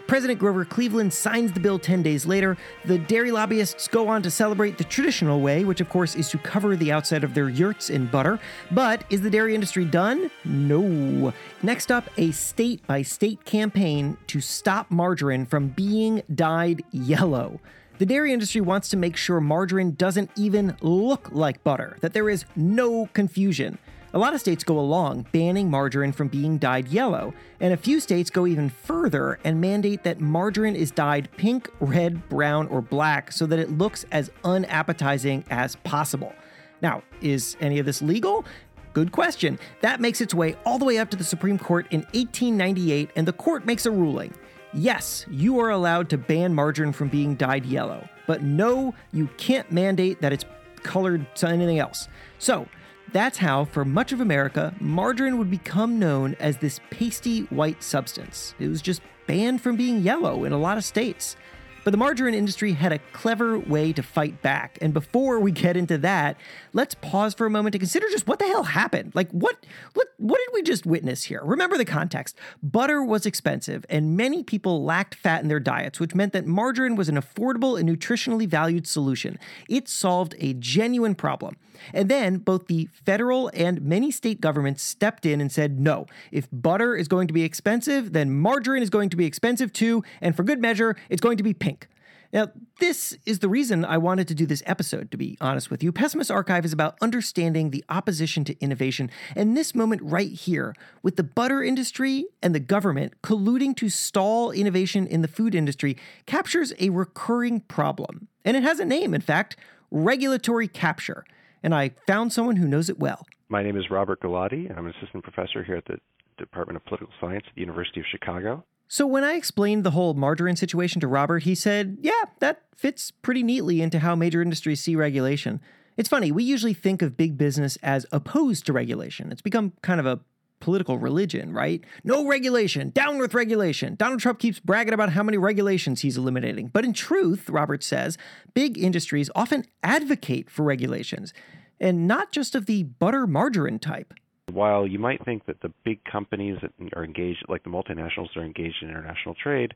President 0.07 0.39
Grover 0.39 0.65
Cleveland 0.65 1.13
signs 1.13 1.53
the 1.53 1.59
bill 1.59 1.79
10 1.79 2.03
days 2.03 2.25
later. 2.25 2.57
The 2.85 2.97
dairy 2.97 3.31
lobbyists 3.31 3.87
go 3.87 4.07
on 4.09 4.21
to 4.23 4.31
celebrate 4.31 4.77
the 4.77 4.83
traditional 4.83 5.39
way, 5.39 5.63
which 5.63 5.81
of 5.81 5.89
course 5.89 6.15
is 6.15 6.29
to 6.29 6.37
cover 6.37 6.75
the 6.75 6.91
outside 6.91 7.23
of 7.23 7.33
their 7.33 7.49
yurts 7.49 7.89
in 7.89 8.07
butter. 8.07 8.39
But 8.71 9.05
is 9.09 9.21
the 9.21 9.29
dairy 9.29 9.55
industry 9.55 9.85
done? 9.85 10.29
No. 10.43 11.33
Next 11.61 11.91
up, 11.91 12.09
a 12.17 12.31
state 12.31 12.85
by 12.85 13.01
state 13.01 13.45
campaign 13.45 14.17
to 14.27 14.41
stop 14.41 14.91
margarine 14.91 15.45
from 15.45 15.69
being 15.69 16.21
dyed 16.33 16.83
yellow. 16.91 17.59
The 17.99 18.05
dairy 18.05 18.33
industry 18.33 18.59
wants 18.59 18.89
to 18.89 18.97
make 18.97 19.15
sure 19.15 19.39
margarine 19.39 19.91
doesn't 19.91 20.31
even 20.35 20.75
look 20.81 21.29
like 21.31 21.63
butter, 21.63 21.97
that 22.01 22.13
there 22.13 22.29
is 22.29 22.43
no 22.55 23.07
confusion. 23.13 23.77
A 24.15 24.19
lot 24.19 24.35
of 24.35 24.39
states 24.39 24.63
go 24.63 24.79
along, 24.79 25.25
banning 25.31 25.71
margarine 25.71 26.11
from 26.11 26.27
being 26.27 26.59
dyed 26.59 26.87
yellow, 26.87 27.33
and 27.59 27.73
a 27.73 27.77
few 27.77 27.99
states 27.99 28.29
go 28.29 28.45
even 28.45 28.69
further 28.69 29.39
and 29.43 29.59
mandate 29.59 30.03
that 30.03 30.19
margarine 30.19 30.75
is 30.75 30.91
dyed 30.91 31.29
pink, 31.35 31.67
red, 31.79 32.29
brown, 32.29 32.67
or 32.67 32.79
black 32.79 33.31
so 33.31 33.47
that 33.47 33.57
it 33.57 33.71
looks 33.71 34.05
as 34.11 34.29
unappetizing 34.43 35.43
as 35.49 35.77
possible. 35.77 36.31
Now, 36.79 37.01
is 37.21 37.57
any 37.59 37.79
of 37.79 37.87
this 37.87 38.03
legal? 38.03 38.45
Good 38.93 39.11
question. 39.11 39.57
That 39.81 39.99
makes 39.99 40.21
its 40.21 40.35
way 40.35 40.57
all 40.63 40.77
the 40.77 40.85
way 40.85 40.99
up 40.99 41.09
to 41.09 41.17
the 41.17 41.23
Supreme 41.23 41.57
Court 41.57 41.87
in 41.89 42.01
1898, 42.11 43.09
and 43.15 43.27
the 43.27 43.33
court 43.33 43.65
makes 43.65 43.87
a 43.87 43.91
ruling. 43.91 44.31
Yes, 44.75 45.25
you 45.31 45.59
are 45.59 45.71
allowed 45.71 46.09
to 46.11 46.19
ban 46.19 46.53
margarine 46.53 46.93
from 46.93 47.07
being 47.07 47.33
dyed 47.33 47.65
yellow, 47.65 48.07
but 48.27 48.43
no, 48.43 48.93
you 49.11 49.27
can't 49.37 49.71
mandate 49.71 50.21
that 50.21 50.33
it's 50.33 50.45
colored 50.83 51.25
to 51.37 51.47
anything 51.47 51.79
else. 51.79 52.07
So, 52.37 52.67
that's 53.13 53.37
how, 53.37 53.65
for 53.65 53.85
much 53.85 54.11
of 54.11 54.19
America, 54.19 54.73
margarine 54.79 55.37
would 55.37 55.51
become 55.51 55.99
known 55.99 56.35
as 56.39 56.57
this 56.57 56.79
pasty 56.89 57.41
white 57.43 57.83
substance. 57.83 58.55
It 58.59 58.67
was 58.67 58.81
just 58.81 59.01
banned 59.27 59.61
from 59.61 59.75
being 59.75 60.01
yellow 60.01 60.43
in 60.43 60.51
a 60.51 60.57
lot 60.57 60.77
of 60.77 60.83
states. 60.83 61.35
But 61.83 61.91
the 61.91 61.97
margarine 61.97 62.33
industry 62.33 62.71
had 62.71 62.93
a 62.93 62.99
clever 63.11 63.59
way 63.59 63.91
to 63.91 64.01
fight 64.01 64.41
back. 64.41 64.77
And 64.81 64.93
before 64.93 65.39
we 65.39 65.51
get 65.51 65.75
into 65.75 65.97
that, 65.99 66.37
let's 66.71 66.95
pause 66.95 67.33
for 67.33 67.45
a 67.45 67.49
moment 67.49 67.73
to 67.73 67.79
consider 67.79 68.07
just 68.09 68.25
what 68.25 68.39
the 68.39 68.45
hell 68.45 68.63
happened. 68.63 69.11
Like, 69.13 69.29
what, 69.31 69.65
what, 69.93 70.07
what 70.17 70.39
did 70.39 70.53
we 70.53 70.61
just 70.63 70.85
witness 70.85 71.23
here? 71.23 71.41
Remember 71.43 71.77
the 71.77 71.83
context. 71.83 72.37
Butter 72.61 73.03
was 73.03 73.25
expensive, 73.25 73.85
and 73.89 74.15
many 74.15 74.43
people 74.43 74.83
lacked 74.85 75.15
fat 75.15 75.41
in 75.41 75.49
their 75.49 75.59
diets, 75.59 75.99
which 75.99 76.15
meant 76.15 76.31
that 76.31 76.45
margarine 76.45 76.95
was 76.95 77.09
an 77.09 77.15
affordable 77.15 77.77
and 77.77 77.89
nutritionally 77.89 78.47
valued 78.47 78.87
solution. 78.87 79.37
It 79.67 79.89
solved 79.89 80.35
a 80.39 80.53
genuine 80.53 81.15
problem. 81.15 81.57
And 81.93 82.09
then 82.09 82.37
both 82.37 82.67
the 82.67 82.89
federal 83.05 83.49
and 83.53 83.81
many 83.81 84.11
state 84.11 84.41
governments 84.41 84.83
stepped 84.83 85.25
in 85.25 85.41
and 85.41 85.51
said, 85.51 85.79
no, 85.79 86.05
if 86.31 86.47
butter 86.51 86.95
is 86.95 87.07
going 87.07 87.27
to 87.27 87.33
be 87.33 87.43
expensive, 87.43 88.13
then 88.13 88.31
margarine 88.31 88.83
is 88.83 88.89
going 88.89 89.09
to 89.09 89.17
be 89.17 89.25
expensive 89.25 89.73
too. 89.73 90.03
And 90.21 90.35
for 90.35 90.43
good 90.43 90.61
measure, 90.61 90.95
it's 91.09 91.21
going 91.21 91.37
to 91.37 91.43
be 91.43 91.53
pink. 91.53 91.87
Now, 92.33 92.47
this 92.79 93.15
is 93.27 93.39
the 93.39 93.47
reason 93.47 93.85
I 93.85 93.99
wanted 93.99 94.27
to 94.27 94.33
do 94.33 94.47
this 94.47 94.63
episode, 94.65 95.11
to 95.11 95.17
be 95.17 95.37
honest 95.39 95.69
with 95.69 95.83
you. 95.83 95.91
Pessimist 95.91 96.31
Archive 96.31 96.65
is 96.65 96.73
about 96.73 96.97
understanding 96.99 97.69
the 97.69 97.85
opposition 97.89 98.43
to 98.45 98.59
innovation, 98.59 99.11
and 99.35 99.55
this 99.55 99.75
moment 99.75 100.01
right 100.01 100.31
here, 100.31 100.73
with 101.03 101.15
the 101.15 101.23
butter 101.23 101.61
industry 101.61 102.25
and 102.41 102.55
the 102.55 102.59
government 102.59 103.21
colluding 103.21 103.75
to 103.75 103.87
stall 103.87 104.49
innovation 104.49 105.05
in 105.05 105.21
the 105.21 105.27
food 105.27 105.53
industry, 105.53 105.95
captures 106.25 106.73
a 106.79 106.89
recurring 106.89 107.59
problem. 107.59 108.27
And 108.43 108.57
it 108.57 108.63
has 108.63 108.79
a 108.79 108.85
name, 108.85 109.13
in 109.13 109.21
fact 109.21 109.55
regulatory 109.91 110.67
capture. 110.67 111.23
And 111.63 111.73
I 111.73 111.91
found 112.05 112.33
someone 112.33 112.57
who 112.57 112.67
knows 112.67 112.89
it 112.89 112.99
well. 112.99 113.25
My 113.49 113.63
name 113.63 113.77
is 113.77 113.89
Robert 113.89 114.21
Gulotty. 114.21 114.69
and 114.69 114.77
I'm 114.77 114.85
an 114.85 114.93
assistant 114.99 115.23
professor 115.23 115.63
here 115.63 115.77
at 115.77 115.85
the 115.85 115.97
Department 116.37 116.77
of 116.77 116.85
Political 116.85 117.13
Science 117.21 117.45
at 117.47 117.55
the 117.55 117.61
University 117.61 117.99
of 118.01 118.05
Chicago. 118.11 118.63
So 118.87 119.07
when 119.07 119.23
I 119.23 119.33
explained 119.33 119.83
the 119.83 119.91
whole 119.91 120.13
margarine 120.13 120.55
situation 120.55 121.01
to 121.01 121.07
Robert, 121.07 121.43
he 121.43 121.55
said, 121.55 121.97
yeah, 122.01 122.23
that 122.39 122.63
fits 122.75 123.11
pretty 123.11 123.41
neatly 123.41 123.81
into 123.81 123.99
how 123.99 124.15
major 124.15 124.41
industries 124.41 124.81
see 124.81 124.95
regulation. 124.95 125.61
It's 125.95 126.09
funny, 126.09 126.31
we 126.31 126.43
usually 126.43 126.73
think 126.73 127.01
of 127.01 127.15
big 127.15 127.37
business 127.37 127.77
as 127.81 128.05
opposed 128.11 128.65
to 128.65 128.73
regulation. 128.73 129.31
It's 129.31 129.41
become 129.41 129.73
kind 129.81 129.99
of 129.99 130.05
a 130.05 130.19
political 130.63 130.97
religion, 130.97 131.51
right? 131.51 131.83
No 132.05 132.25
regulation, 132.25 132.89
down 132.91 133.19
with 133.19 133.33
regulation. 133.33 133.95
Donald 133.95 134.21
Trump 134.21 134.39
keeps 134.39 134.61
bragging 134.61 134.93
about 134.93 135.11
how 135.11 135.21
many 135.21 135.37
regulations 135.37 136.01
he's 136.01 136.15
eliminating. 136.17 136.67
But 136.67 136.85
in 136.85 136.93
truth, 136.93 137.49
Robert 137.49 137.83
says, 137.83 138.17
big 138.53 138.77
industries 138.77 139.29
often 139.35 139.65
advocate 139.83 140.49
for 140.49 140.63
regulations, 140.63 141.33
and 141.81 142.07
not 142.07 142.31
just 142.31 142.55
of 142.55 142.65
the 142.65 142.83
butter 142.83 143.27
margarine 143.27 143.77
type 143.77 144.13
while 144.51 144.85
you 144.85 144.99
might 144.99 145.23
think 145.25 145.45
that 145.45 145.61
the 145.61 145.71
big 145.83 146.03
companies 146.03 146.57
that 146.61 146.71
are 146.95 147.03
engaged, 147.03 147.43
like 147.47 147.63
the 147.63 147.69
multinationals 147.69 148.27
that 148.35 148.41
are 148.41 148.45
engaged 148.45 148.75
in 148.81 148.89
international 148.89 149.35
trade, 149.41 149.73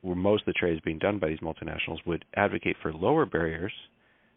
where 0.00 0.16
most 0.16 0.42
of 0.42 0.46
the 0.46 0.52
trade 0.52 0.74
is 0.74 0.80
being 0.84 0.98
done 0.98 1.18
by 1.18 1.28
these 1.28 1.40
multinationals, 1.40 1.98
would 2.06 2.24
advocate 2.36 2.76
for 2.80 2.92
lower 2.92 3.26
barriers, 3.26 3.72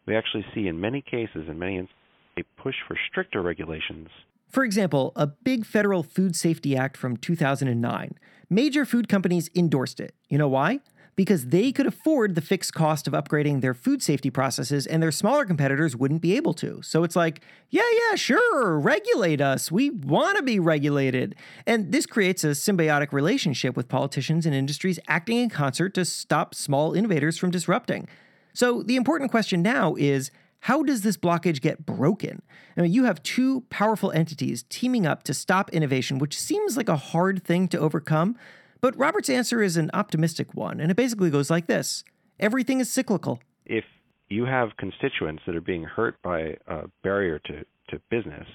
we 0.07 0.15
actually 0.15 0.45
see 0.53 0.67
in 0.67 0.81
many 0.81 1.01
cases, 1.01 1.47
in 1.47 1.57
many 1.57 1.77
instances, 1.77 1.95
a 2.37 2.61
push 2.61 2.75
for 2.87 2.97
stricter 3.09 3.41
regulations. 3.41 4.09
For 4.47 4.63
example, 4.63 5.11
a 5.15 5.27
big 5.27 5.65
federal 5.65 6.03
Food 6.03 6.35
Safety 6.35 6.75
Act 6.75 6.97
from 6.97 7.17
2009. 7.17 8.17
Major 8.49 8.85
food 8.85 9.09
companies 9.09 9.49
endorsed 9.55 9.99
it. 9.99 10.13
You 10.29 10.37
know 10.37 10.47
why? 10.47 10.79
because 11.15 11.47
they 11.47 11.71
could 11.71 11.87
afford 11.87 12.35
the 12.35 12.41
fixed 12.41 12.73
cost 12.73 13.07
of 13.07 13.13
upgrading 13.13 13.61
their 13.61 13.73
food 13.73 14.03
safety 14.03 14.29
processes 14.29 14.85
and 14.85 15.01
their 15.01 15.11
smaller 15.11 15.45
competitors 15.45 15.95
wouldn't 15.95 16.21
be 16.21 16.35
able 16.35 16.53
to. 16.53 16.81
So 16.81 17.03
it's 17.03 17.15
like, 17.15 17.41
yeah, 17.69 17.83
yeah, 18.09 18.15
sure, 18.15 18.77
regulate 18.77 19.41
us. 19.41 19.71
We 19.71 19.89
want 19.89 20.37
to 20.37 20.43
be 20.43 20.59
regulated. 20.59 21.35
And 21.65 21.91
this 21.91 22.05
creates 22.05 22.43
a 22.43 22.47
symbiotic 22.47 23.13
relationship 23.13 23.77
with 23.77 23.87
politicians 23.87 24.45
and 24.45 24.53
industries 24.53 24.99
acting 25.07 25.37
in 25.37 25.49
concert 25.49 25.93
to 25.95 26.05
stop 26.05 26.53
small 26.53 26.93
innovators 26.93 27.37
from 27.37 27.51
disrupting. 27.51 28.07
So 28.53 28.83
the 28.83 28.95
important 28.95 29.31
question 29.31 29.61
now 29.61 29.95
is 29.95 30.31
how 30.65 30.81
does 30.81 31.01
this 31.01 31.15
blockage 31.15 31.61
get 31.61 31.85
broken? 31.85 32.41
I 32.75 32.81
mean, 32.81 32.91
you 32.91 33.03
have 33.03 33.21
two 33.21 33.61
powerful 33.69 34.11
entities 34.11 34.65
teaming 34.67 35.05
up 35.05 35.21
to 35.25 35.33
stop 35.35 35.69
innovation, 35.69 36.17
which 36.17 36.35
seems 36.39 36.75
like 36.75 36.89
a 36.89 36.95
hard 36.95 37.43
thing 37.43 37.67
to 37.67 37.77
overcome. 37.77 38.35
But 38.81 38.97
Robert's 38.97 39.29
answer 39.29 39.61
is 39.61 39.77
an 39.77 39.91
optimistic 39.93 40.55
one, 40.55 40.79
and 40.79 40.89
it 40.89 40.97
basically 40.97 41.29
goes 41.29 41.51
like 41.51 41.67
this 41.67 42.03
Everything 42.39 42.79
is 42.79 42.91
cyclical. 42.91 43.39
If 43.67 43.83
you 44.29 44.45
have 44.45 44.69
constituents 44.77 45.43
that 45.45 45.55
are 45.55 45.61
being 45.61 45.83
hurt 45.83 46.19
by 46.23 46.55
a 46.65 46.87
barrier 47.03 47.37
to, 47.45 47.63
to 47.89 48.01
business, 48.09 48.47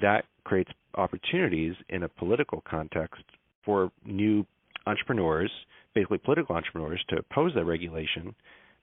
that 0.00 0.24
creates 0.44 0.70
opportunities 0.94 1.74
in 1.90 2.04
a 2.04 2.08
political 2.08 2.62
context 2.66 3.22
for 3.66 3.92
new 4.02 4.46
entrepreneurs, 4.86 5.50
basically 5.94 6.16
political 6.16 6.56
entrepreneurs, 6.56 7.04
to 7.10 7.16
oppose 7.18 7.52
that 7.54 7.66
regulation 7.66 8.34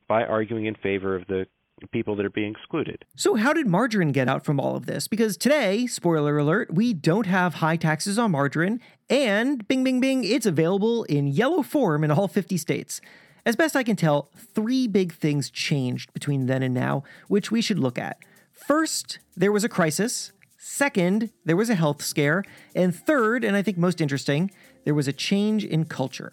by 0.08 0.24
arguing 0.24 0.68
in 0.68 0.76
favor 0.76 1.16
of 1.16 1.26
the 1.26 1.48
people 1.92 2.16
that 2.16 2.26
are 2.26 2.30
being 2.30 2.52
excluded. 2.52 3.06
So, 3.16 3.36
how 3.36 3.54
did 3.54 3.68
margarine 3.68 4.12
get 4.12 4.28
out 4.28 4.46
from 4.46 4.60
all 4.60 4.76
of 4.76 4.86
this? 4.86 5.08
Because 5.08 5.38
today, 5.38 5.88
spoiler 5.88 6.38
alert, 6.38 6.74
we 6.74 6.94
don't 6.94 7.26
have 7.26 7.56
high 7.56 7.76
taxes 7.76 8.18
on 8.18 8.32
margarine, 8.32 8.80
and 9.10 9.68
bing, 9.68 9.84
bing, 9.84 10.00
bing, 10.00 10.24
it's 10.24 10.46
available 10.46 11.04
in 11.06 11.28
yellow 11.28 11.62
form 11.62 12.04
in 12.04 12.12
all 12.12 12.28
50 12.28 12.58
states. 12.58 13.02
As 13.46 13.56
best 13.56 13.76
I 13.76 13.84
can 13.84 13.96
tell, 13.96 14.32
three 14.36 14.88
big 14.88 15.14
things 15.14 15.52
changed 15.52 16.12
between 16.14 16.48
then 16.48 16.64
and 16.64 16.74
now, 16.74 17.04
which 17.28 17.52
we 17.52 17.62
should 17.62 17.78
look 17.78 18.00
at. 18.00 18.18
First, 18.52 19.20
there 19.36 19.52
was 19.52 19.64
a 19.64 19.70
crisis. 19.70 20.32
Second, 20.58 21.30
there 21.44 21.56
was 21.56 21.70
a 21.70 21.76
health 21.76 22.02
scare. 22.02 22.44
And 22.74 22.96
third, 22.96 23.44
and 23.44 23.56
I 23.56 23.62
think 23.62 23.78
most 23.78 24.02
interesting, 24.02 24.50
there 24.84 24.96
was 24.96 25.08
a 25.08 25.14
change 25.14 25.64
in 25.64 25.86
culture. 25.86 26.32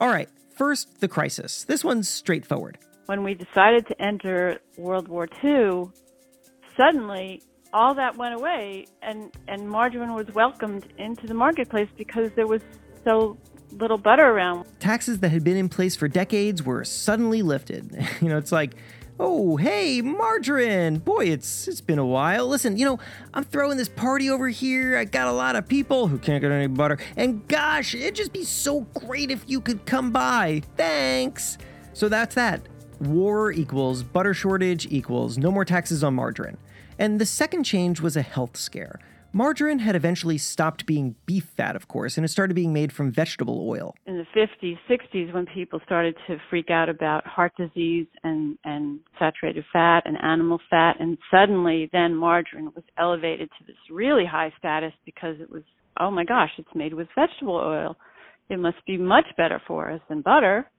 All 0.00 0.08
right, 0.08 0.28
first, 0.56 1.00
the 1.00 1.08
crisis. 1.08 1.64
This 1.64 1.82
one's 1.82 2.08
straightforward. 2.08 2.78
When 3.06 3.22
we 3.22 3.34
decided 3.34 3.86
to 3.88 4.02
enter 4.02 4.58
World 4.78 5.08
War 5.08 5.28
II, 5.42 5.84
suddenly 6.76 7.42
all 7.72 7.94
that 7.94 8.16
went 8.16 8.34
away 8.34 8.86
and, 9.02 9.32
and 9.48 9.68
margarine 9.68 10.14
was 10.14 10.26
welcomed 10.34 10.86
into 10.96 11.26
the 11.26 11.34
marketplace 11.34 11.88
because 11.96 12.30
there 12.36 12.46
was 12.46 12.62
so 13.04 13.36
little 13.72 13.98
butter 13.98 14.24
around. 14.24 14.66
Taxes 14.78 15.18
that 15.18 15.30
had 15.30 15.44
been 15.44 15.56
in 15.56 15.68
place 15.68 15.96
for 15.96 16.08
decades 16.08 16.62
were 16.62 16.84
suddenly 16.84 17.42
lifted. 17.42 17.94
you 18.20 18.28
know, 18.28 18.38
it's 18.38 18.52
like, 18.52 18.74
oh, 19.18 19.56
hey, 19.56 20.00
margarine. 20.00 20.98
Boy, 20.98 21.26
it's 21.26 21.68
it's 21.68 21.80
been 21.80 21.98
a 21.98 22.06
while. 22.06 22.46
Listen, 22.46 22.76
you 22.76 22.84
know, 22.84 22.98
I'm 23.32 23.44
throwing 23.44 23.76
this 23.76 23.88
party 23.88 24.30
over 24.30 24.48
here. 24.48 24.96
I 24.96 25.04
got 25.04 25.28
a 25.28 25.32
lot 25.32 25.56
of 25.56 25.68
people 25.68 26.08
who 26.08 26.18
can't 26.18 26.40
get 26.40 26.50
any 26.50 26.66
butter. 26.66 26.98
And 27.16 27.46
gosh, 27.48 27.94
it'd 27.94 28.14
just 28.14 28.32
be 28.32 28.44
so 28.44 28.82
great 28.94 29.30
if 29.30 29.44
you 29.46 29.60
could 29.60 29.86
come 29.86 30.10
by. 30.10 30.62
Thanks. 30.76 31.58
So 31.92 32.08
that's 32.08 32.34
that. 32.34 32.62
War 33.00 33.52
equals 33.52 34.02
butter 34.02 34.34
shortage 34.34 34.86
equals 34.90 35.38
no 35.38 35.50
more 35.50 35.64
taxes 35.64 36.04
on 36.04 36.14
margarine. 36.14 36.56
And 36.98 37.20
the 37.20 37.26
second 37.26 37.64
change 37.64 38.00
was 38.00 38.16
a 38.16 38.22
health 38.22 38.56
scare. 38.56 39.00
Margarine 39.36 39.80
had 39.80 39.96
eventually 39.96 40.38
stopped 40.38 40.86
being 40.86 41.16
beef 41.26 41.42
fat, 41.56 41.74
of 41.74 41.88
course, 41.88 42.16
and 42.16 42.24
it 42.24 42.28
started 42.28 42.54
being 42.54 42.72
made 42.72 42.92
from 42.92 43.10
vegetable 43.10 43.68
oil. 43.68 43.96
In 44.06 44.16
the 44.16 44.26
50s, 44.32 44.78
60s, 44.88 45.34
when 45.34 45.44
people 45.46 45.80
started 45.84 46.14
to 46.28 46.36
freak 46.48 46.70
out 46.70 46.88
about 46.88 47.26
heart 47.26 47.52
disease 47.56 48.06
and, 48.22 48.56
and 48.64 49.00
saturated 49.18 49.64
fat 49.72 50.02
and 50.04 50.16
animal 50.22 50.60
fat, 50.70 51.00
and 51.00 51.18
suddenly 51.32 51.90
then 51.92 52.14
margarine 52.14 52.70
was 52.76 52.84
elevated 52.96 53.50
to 53.58 53.66
this 53.66 53.74
really 53.90 54.24
high 54.24 54.52
status 54.56 54.92
because 55.04 55.34
it 55.40 55.50
was, 55.50 55.64
oh 55.98 56.12
my 56.12 56.24
gosh, 56.24 56.50
it's 56.56 56.68
made 56.72 56.94
with 56.94 57.08
vegetable 57.16 57.56
oil. 57.56 57.96
It 58.50 58.60
must 58.60 58.86
be 58.86 58.96
much 58.96 59.26
better 59.36 59.60
for 59.66 59.90
us 59.90 60.00
than 60.08 60.20
butter. 60.20 60.70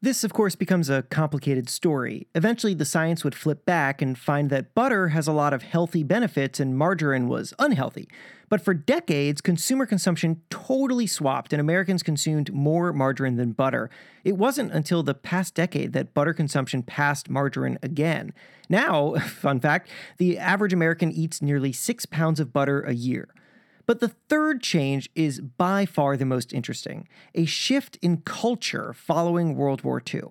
This, 0.00 0.22
of 0.22 0.32
course, 0.32 0.54
becomes 0.54 0.88
a 0.88 1.02
complicated 1.02 1.68
story. 1.68 2.28
Eventually, 2.32 2.72
the 2.72 2.84
science 2.84 3.24
would 3.24 3.34
flip 3.34 3.64
back 3.64 4.00
and 4.00 4.16
find 4.16 4.48
that 4.48 4.72
butter 4.72 5.08
has 5.08 5.26
a 5.26 5.32
lot 5.32 5.52
of 5.52 5.64
healthy 5.64 6.04
benefits 6.04 6.60
and 6.60 6.78
margarine 6.78 7.26
was 7.26 7.52
unhealthy. 7.58 8.08
But 8.48 8.60
for 8.60 8.74
decades, 8.74 9.40
consumer 9.40 9.86
consumption 9.86 10.42
totally 10.50 11.08
swapped 11.08 11.52
and 11.52 11.58
Americans 11.58 12.04
consumed 12.04 12.52
more 12.52 12.92
margarine 12.92 13.34
than 13.34 13.50
butter. 13.50 13.90
It 14.22 14.36
wasn't 14.36 14.70
until 14.70 15.02
the 15.02 15.14
past 15.14 15.56
decade 15.56 15.92
that 15.94 16.14
butter 16.14 16.32
consumption 16.32 16.84
passed 16.84 17.28
margarine 17.28 17.78
again. 17.82 18.32
Now, 18.68 19.14
fun 19.18 19.58
fact, 19.58 19.90
the 20.18 20.38
average 20.38 20.72
American 20.72 21.10
eats 21.10 21.42
nearly 21.42 21.72
six 21.72 22.06
pounds 22.06 22.38
of 22.38 22.52
butter 22.52 22.82
a 22.82 22.94
year. 22.94 23.26
But 23.88 24.00
the 24.00 24.08
third 24.08 24.62
change 24.62 25.08
is 25.14 25.40
by 25.40 25.86
far 25.86 26.18
the 26.18 26.26
most 26.26 26.52
interesting 26.52 27.08
a 27.34 27.46
shift 27.46 27.96
in 28.02 28.18
culture 28.18 28.92
following 28.92 29.56
World 29.56 29.82
War 29.82 30.02
II. 30.14 30.24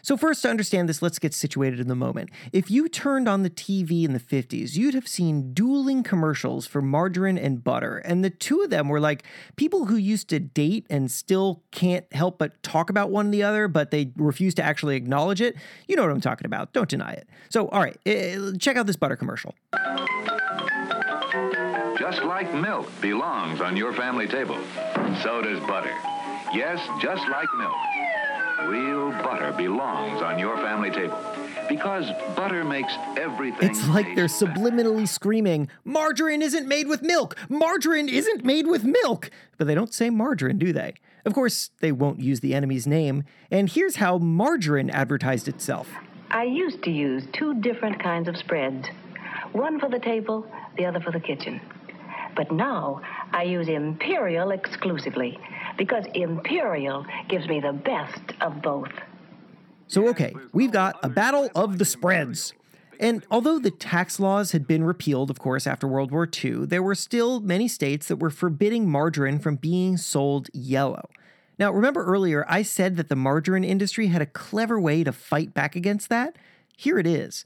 So, 0.00 0.16
first, 0.16 0.42
to 0.42 0.48
understand 0.48 0.88
this, 0.88 1.02
let's 1.02 1.20
get 1.20 1.32
situated 1.34 1.78
in 1.78 1.88
the 1.88 1.94
moment. 1.94 2.30
If 2.52 2.70
you 2.70 2.88
turned 2.88 3.28
on 3.28 3.42
the 3.42 3.50
TV 3.50 4.04
in 4.04 4.14
the 4.14 4.18
50s, 4.18 4.76
you'd 4.76 4.94
have 4.94 5.06
seen 5.06 5.52
dueling 5.52 6.02
commercials 6.02 6.66
for 6.66 6.80
margarine 6.80 7.38
and 7.38 7.62
butter. 7.62 7.98
And 7.98 8.24
the 8.24 8.30
two 8.30 8.62
of 8.62 8.70
them 8.70 8.88
were 8.88 8.98
like 8.98 9.24
people 9.56 9.84
who 9.84 9.96
used 9.96 10.28
to 10.30 10.40
date 10.40 10.86
and 10.90 11.08
still 11.08 11.62
can't 11.70 12.10
help 12.12 12.38
but 12.38 12.60
talk 12.64 12.88
about 12.88 13.10
one 13.10 13.30
the 13.30 13.42
other, 13.44 13.68
but 13.68 13.90
they 13.90 14.10
refuse 14.16 14.54
to 14.54 14.62
actually 14.62 14.96
acknowledge 14.96 15.42
it. 15.42 15.54
You 15.86 15.96
know 15.96 16.02
what 16.02 16.10
I'm 16.10 16.20
talking 16.22 16.46
about. 16.46 16.72
Don't 16.72 16.88
deny 16.88 17.12
it. 17.12 17.28
So, 17.50 17.68
all 17.68 17.80
right, 17.80 17.96
eh, 18.06 18.38
check 18.58 18.76
out 18.78 18.86
this 18.86 18.96
butter 18.96 19.16
commercial. 19.16 19.54
Just 22.12 22.24
like 22.26 22.52
milk 22.52 22.90
belongs 23.00 23.62
on 23.62 23.74
your 23.74 23.94
family 23.94 24.28
table, 24.28 24.58
so 25.22 25.40
does 25.40 25.58
butter. 25.60 25.94
Yes, 26.52 26.78
just 27.00 27.26
like 27.28 27.48
milk. 27.56 27.74
Real 28.68 29.12
butter 29.22 29.50
belongs 29.52 30.20
on 30.20 30.38
your 30.38 30.58
family 30.58 30.90
table 30.90 31.18
because 31.70 32.04
butter 32.36 32.64
makes 32.64 32.92
everything. 33.16 33.70
It's 33.70 33.88
like 33.88 34.14
they're 34.14 34.26
subliminally 34.26 35.08
screaming, 35.08 35.70
Margarine 35.86 36.42
isn't 36.42 36.68
made 36.68 36.86
with 36.86 37.00
milk! 37.00 37.34
Margarine 37.48 38.10
isn't 38.10 38.44
made 38.44 38.66
with 38.66 38.84
milk! 38.84 39.30
But 39.56 39.66
they 39.66 39.74
don't 39.74 39.94
say 39.94 40.10
margarine, 40.10 40.58
do 40.58 40.74
they? 40.74 40.92
Of 41.24 41.32
course, 41.32 41.70
they 41.80 41.92
won't 41.92 42.20
use 42.20 42.40
the 42.40 42.52
enemy's 42.52 42.86
name. 42.86 43.24
And 43.50 43.70
here's 43.70 43.96
how 43.96 44.18
margarine 44.18 44.90
advertised 44.90 45.48
itself 45.48 45.88
I 46.30 46.44
used 46.44 46.82
to 46.82 46.90
use 46.90 47.24
two 47.32 47.54
different 47.62 48.02
kinds 48.02 48.28
of 48.28 48.36
spreads 48.36 48.88
one 49.52 49.80
for 49.80 49.88
the 49.88 49.98
table, 49.98 50.46
the 50.76 50.84
other 50.86 51.00
for 51.00 51.10
the 51.10 51.20
kitchen. 51.20 51.60
But 52.34 52.50
now 52.50 53.00
I 53.32 53.42
use 53.42 53.68
Imperial 53.68 54.50
exclusively 54.50 55.38
because 55.76 56.04
Imperial 56.14 57.04
gives 57.28 57.46
me 57.48 57.60
the 57.60 57.72
best 57.72 58.22
of 58.40 58.62
both. 58.62 58.92
So, 59.86 60.08
okay, 60.08 60.34
we've 60.52 60.72
got 60.72 60.98
a 61.02 61.08
battle 61.08 61.50
of 61.54 61.78
the 61.78 61.84
spreads. 61.84 62.54
And 62.98 63.26
although 63.30 63.58
the 63.58 63.70
tax 63.70 64.20
laws 64.20 64.52
had 64.52 64.66
been 64.66 64.84
repealed, 64.84 65.28
of 65.28 65.38
course, 65.38 65.66
after 65.66 65.88
World 65.88 66.12
War 66.12 66.26
II, 66.26 66.66
there 66.66 66.82
were 66.82 66.94
still 66.94 67.40
many 67.40 67.68
states 67.68 68.08
that 68.08 68.16
were 68.16 68.30
forbidding 68.30 68.88
margarine 68.88 69.38
from 69.38 69.56
being 69.56 69.96
sold 69.96 70.48
yellow. 70.54 71.10
Now, 71.58 71.72
remember 71.72 72.04
earlier, 72.04 72.46
I 72.48 72.62
said 72.62 72.96
that 72.96 73.08
the 73.08 73.16
margarine 73.16 73.64
industry 73.64 74.06
had 74.06 74.22
a 74.22 74.26
clever 74.26 74.80
way 74.80 75.04
to 75.04 75.12
fight 75.12 75.52
back 75.52 75.76
against 75.76 76.08
that? 76.08 76.36
Here 76.76 76.98
it 76.98 77.06
is. 77.06 77.44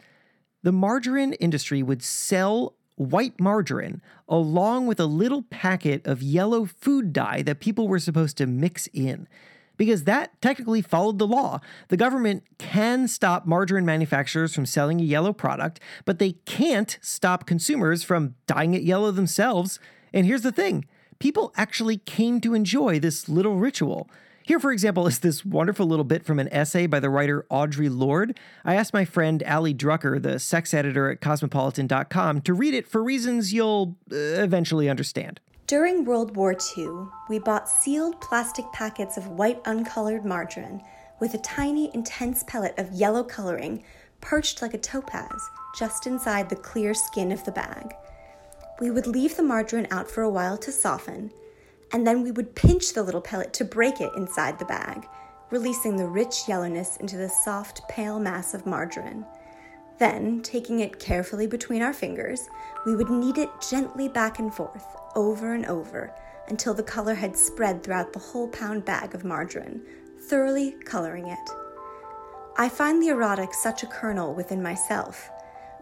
The 0.63 0.73
margarine 0.73 1.33
industry 1.35 1.83
would 1.83 2.03
sell 2.03 2.76
white 2.97 3.39
margarine 3.39 4.03
along 4.29 4.87
with 4.87 4.99
a 4.99 5.07
little 5.07 5.43
packet 5.43 6.07
of 6.07 6.23
yellow 6.23 6.65
food 6.65 7.13
dye 7.13 7.43
that 7.43 7.61
people 7.61 7.89
were 7.89 7.99
supposed 7.99 8.37
to 8.39 8.47
mix 8.47 8.89
in. 8.89 9.29
Because 9.77 10.05
that 10.05 10.41
technically 10.41 10.81
followed 10.81 11.19
the 11.19 11.27
law. 11.27 11.61
The 11.89 11.99
government 11.99 12.45
can 12.57 13.07
stop 13.09 13.47
margarine 13.47 13.85
manufacturers 13.85 14.55
from 14.55 14.65
selling 14.65 15.01
a 15.01 15.05
yellow 15.05 15.35
product, 15.35 15.81
but 16.07 16.19
they 16.19 16.33
can't 16.47 16.99
stop 17.03 17.47
consumers 17.47 18.03
from 18.03 18.35
dyeing 18.47 18.73
it 18.73 18.83
yellow 18.83 19.11
themselves. 19.11 19.79
And 20.15 20.27
here's 20.27 20.43
the 20.43 20.53
thing 20.53 20.87
people 21.19 21.53
actually 21.57 21.99
came 21.99 22.41
to 22.41 22.55
enjoy 22.55 22.99
this 22.99 23.29
little 23.29 23.57
ritual. 23.57 24.09
Here, 24.47 24.61
for 24.61 24.71
example, 24.71 25.09
is 25.09 25.19
this 25.19 25.45
wonderful 25.45 25.87
little 25.87 26.05
bit 26.05 26.25
from 26.25 26.39
an 26.39 26.49
essay 26.53 26.87
by 26.87 27.01
the 27.01 27.11
writer 27.11 27.45
Audre 27.51 27.89
Lorde. 27.91 28.39
I 28.65 28.77
asked 28.77 28.95
my 28.95 29.05
friend 29.05 29.43
Ali 29.43 29.75
Drucker, 29.75 30.23
the 30.23 30.39
sex 30.39 30.73
editor 30.73 31.11
at 31.11 31.21
Cosmopolitan.com, 31.21 32.43
to 32.43 32.55
read 32.55 32.73
it 32.73 32.87
for 32.87 33.03
reasons 33.03 33.53
you'll 33.53 33.97
uh, 34.13 34.15
eventually 34.15 34.89
understand. 34.89 35.41
During 35.67 36.05
World 36.05 36.37
War 36.37 36.55
II, 36.79 37.09
we 37.29 37.41
bought 37.41 37.69
sealed 37.69 38.21
plastic 38.21 38.65
packets 38.73 39.17
of 39.17 39.27
white 39.27 39.61
uncolored 39.65 40.25
margarine 40.25 40.81
with 41.19 41.35
a 41.35 41.39
tiny, 41.39 41.93
intense 41.93 42.45
pellet 42.45 42.79
of 42.79 42.93
yellow 42.93 43.25
coloring 43.25 43.83
perched 44.21 44.63
like 44.63 44.75
a 44.75 44.79
topaz 44.79 45.43
just 45.77 46.07
inside 46.07 46.49
the 46.49 46.55
clear 46.55 46.95
skin 46.95 47.33
of 47.33 47.45
the 47.45 47.51
bag. 47.51 47.93
We 48.81 48.93
would 48.93 49.09
leave 49.09 49.37
the 49.37 49.43
margarine 49.43 49.89
out 49.91 50.09
for 50.09 50.23
a 50.23 50.31
while 50.31 50.57
to 50.59 50.71
soften 50.71 51.33
and 51.93 52.07
then 52.07 52.23
we 52.23 52.31
would 52.31 52.55
pinch 52.55 52.93
the 52.93 53.03
little 53.03 53.21
pellet 53.21 53.53
to 53.55 53.65
break 53.65 54.01
it 54.01 54.13
inside 54.17 54.59
the 54.59 54.65
bag, 54.65 55.07
releasing 55.51 55.97
the 55.97 56.07
rich 56.07 56.49
yellowness 56.49 56.97
into 56.99 57.17
the 57.17 57.29
soft, 57.29 57.89
pale 57.89 58.19
mass 58.19 58.55
of 58.55 58.67
margarine. 58.67 59.25
Then, 59.99 60.43
taking 60.43 60.81
it 60.81 60.99
carefully 60.99 61.47
between 61.47 61.83
our 61.83 61.95
fingers, 61.95 62.49
we 62.85 62.95
would 62.95 63.09
knead 63.09 63.39
it 63.39 63.49
gently 63.71 64.09
back 64.09 64.39
and 64.39 64.53
forth, 64.53 64.85
over 65.15 65.55
and 65.55 65.65
over, 65.67 66.13
until 66.49 66.75
the 66.75 66.83
color 66.83 67.15
had 67.15 67.37
spread 67.37 67.83
throughout 67.83 68.13
the 68.13 68.19
whole 68.19 68.49
pound 68.49 68.85
bag 68.85 69.15
of 69.15 69.25
margarine, 69.25 69.81
thoroughly 70.29 70.73
coloring 70.85 71.29
it. 71.29 71.51
I 72.59 72.69
find 72.69 73.03
the 73.03 73.09
erotic 73.09 73.55
such 73.55 73.83
a 73.83 73.87
kernel 73.87 74.35
within 74.35 74.63
myself. 74.63 75.31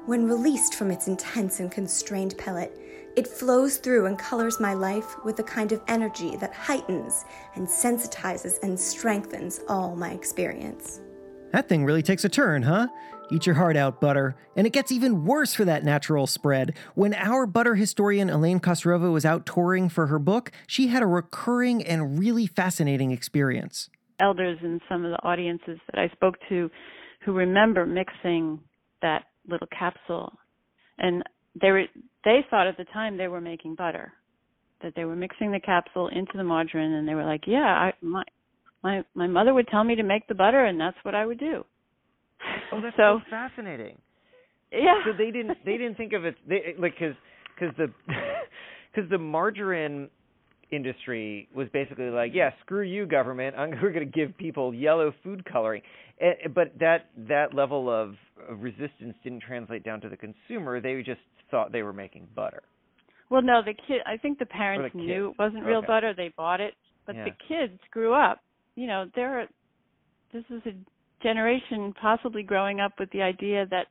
When 0.07 0.27
released 0.27 0.75
from 0.75 0.91
its 0.91 1.09
intense 1.09 1.61
and 1.61 1.71
constrained 1.71 2.37
pellet, 2.37 2.77
it 3.17 3.29
flows 3.29 3.77
through 3.77 4.07
and 4.07 4.19
colors 4.19 4.59
my 4.61 4.75
life 4.75 5.17
with 5.25 5.39
a 5.39 5.43
kind 5.43 5.73
of 5.73 5.83
energy 5.89 6.37
that 6.37 6.53
heightens 6.53 7.25
and 7.55 7.67
sensitizes 7.67 8.63
and 8.63 8.79
strengthens 8.79 9.61
all 9.69 9.95
my 9.95 10.11
experience. 10.11 11.01
That 11.53 11.69
thing 11.69 11.85
really 11.85 12.03
takes 12.03 12.25
a 12.25 12.29
turn, 12.29 12.63
huh? 12.63 12.89
Eat 13.31 13.47
your 13.47 13.55
heart 13.55 13.77
out, 13.77 14.01
butter. 14.01 14.37
And 14.57 14.67
it 14.67 14.73
gets 14.73 14.93
even 14.93 15.25
worse 15.25 15.55
for 15.55 15.65
that 15.65 15.85
natural 15.85 16.27
spread. 16.27 16.77
When 16.95 17.15
our 17.15 17.47
butter 17.47 17.75
historian 17.75 18.29
Elaine 18.29 18.61
Khosrova 18.61 19.13
was 19.13 19.25
out 19.25 19.47
touring 19.47 19.89
for 19.89 20.09
her 20.09 20.19
book, 20.19 20.51
she 20.67 20.89
had 20.89 21.03
a 21.03 21.07
recurring 21.07 21.83
and 21.85 22.19
really 22.19 22.47
fascinating 22.47 23.13
experience. 23.13 23.89
Elders 24.21 24.59
and 24.63 24.81
some 24.89 25.05
of 25.05 25.11
the 25.11 25.23
audiences 25.23 25.79
that 25.91 25.99
I 25.99 26.09
spoke 26.09 26.37
to 26.49 26.71
who 27.25 27.33
remember 27.33 27.87
mixing 27.87 28.61
that 29.01 29.25
little 29.49 29.69
capsule. 29.77 30.33
And 30.99 31.23
they 31.61 31.71
were 31.71 31.85
they 32.25 32.41
thought 32.51 32.67
at 32.67 32.77
the 32.77 32.85
time 32.87 33.17
they 33.17 33.29
were 33.29 33.41
making 33.41 33.75
butter, 33.75 34.13
that 34.83 34.95
they 34.97 35.05
were 35.05 35.17
mixing 35.17 35.53
the 35.53 35.61
capsule 35.61 36.09
into 36.09 36.33
the 36.37 36.45
margarine, 36.45 36.93
and 36.93 37.07
they 37.09 37.15
were 37.15 37.25
like, 37.25 37.43
"Yeah, 37.47 37.65
I, 37.65 37.93
my 38.01 38.25
my 38.83 39.05
my 39.15 39.27
mother 39.27 39.55
would 39.55 39.69
tell 39.69 39.85
me 39.85 39.95
to 39.97 40.03
make 40.03 40.27
the 40.27 40.35
butter, 40.35 40.65
and 40.65 40.81
that's 40.81 40.97
what 41.03 41.15
I 41.15 41.27
would 41.27 41.39
do." 41.39 41.65
Oh, 42.73 42.81
that's 42.81 42.97
so, 42.97 43.21
so 43.25 43.31
fascinating. 43.31 43.99
Yeah. 44.73 45.01
So 45.05 45.13
they 45.17 45.31
didn't 45.31 45.59
they 45.65 45.77
didn't 45.77 45.97
think 45.97 46.13
of 46.13 46.25
it 46.25 46.37
they, 46.49 46.75
like 46.79 46.95
because 46.95 47.15
because 47.55 47.75
the 47.77 47.93
because 48.95 49.09
the 49.11 49.19
margarine 49.19 50.09
industry 50.75 51.49
was 51.55 51.69
basically 51.73 52.11
like, 52.11 52.33
yeah, 52.35 52.51
screw 52.63 52.83
you, 52.83 53.07
government. 53.07 53.57
I'm, 53.57 53.71
we're 53.83 53.93
going 53.93 54.11
to 54.11 54.19
give 54.19 54.37
people 54.37 54.75
yellow 54.75 55.13
food 55.23 55.45
coloring. 55.45 55.83
And, 56.21 56.55
but 56.55 56.79
that 56.81 57.11
that 57.29 57.55
level 57.55 57.91
of, 57.91 58.15
of 58.49 58.61
resistance 58.61 59.15
didn't 59.23 59.43
translate 59.43 59.85
down 59.85 60.01
to 60.03 60.09
the 60.09 60.17
consumer. 60.17 60.81
They 60.81 61.03
just 61.03 61.21
thought 61.51 61.73
they 61.73 61.83
were 61.83 61.93
making 61.93 62.29
butter. 62.35 62.63
Well, 63.31 63.43
no, 63.43 63.63
the 63.65 63.75
kid. 63.75 64.01
I 64.07 64.17
think 64.17 64.39
the 64.39 64.47
parents 64.47 64.93
the 64.95 65.01
knew 65.01 65.31
it 65.31 65.39
wasn't 65.39 65.65
real 65.65 65.79
Okay. 65.79 65.87
butter. 65.87 66.15
They 66.15 66.33
bought 66.37 66.61
it, 66.61 66.75
but 67.07 67.17
Yeah. 67.17 67.25
the 67.25 67.31
kids 67.49 67.81
grew 67.91 68.15
up. 68.15 68.41
You 68.77 68.87
know, 68.87 69.07
they're. 69.15 69.49
This 70.33 70.45
is 70.51 70.63
a 70.67 70.75
generation 71.23 71.93
possibly 72.01 72.43
growing 72.43 72.81
up 72.81 72.93
with 72.99 73.09
the 73.11 73.23
idea 73.23 73.67
that, 73.71 73.87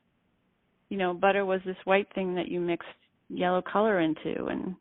you 0.90 0.98
know, 0.98 1.14
butter 1.14 1.46
was 1.46 1.62
this 1.66 1.78
white 1.86 2.08
thing 2.14 2.36
that 2.36 2.48
you 2.50 2.60
mixed 2.60 2.88
yellow 3.30 3.62
color 3.62 4.00
into, 4.00 4.46
and 4.46 4.76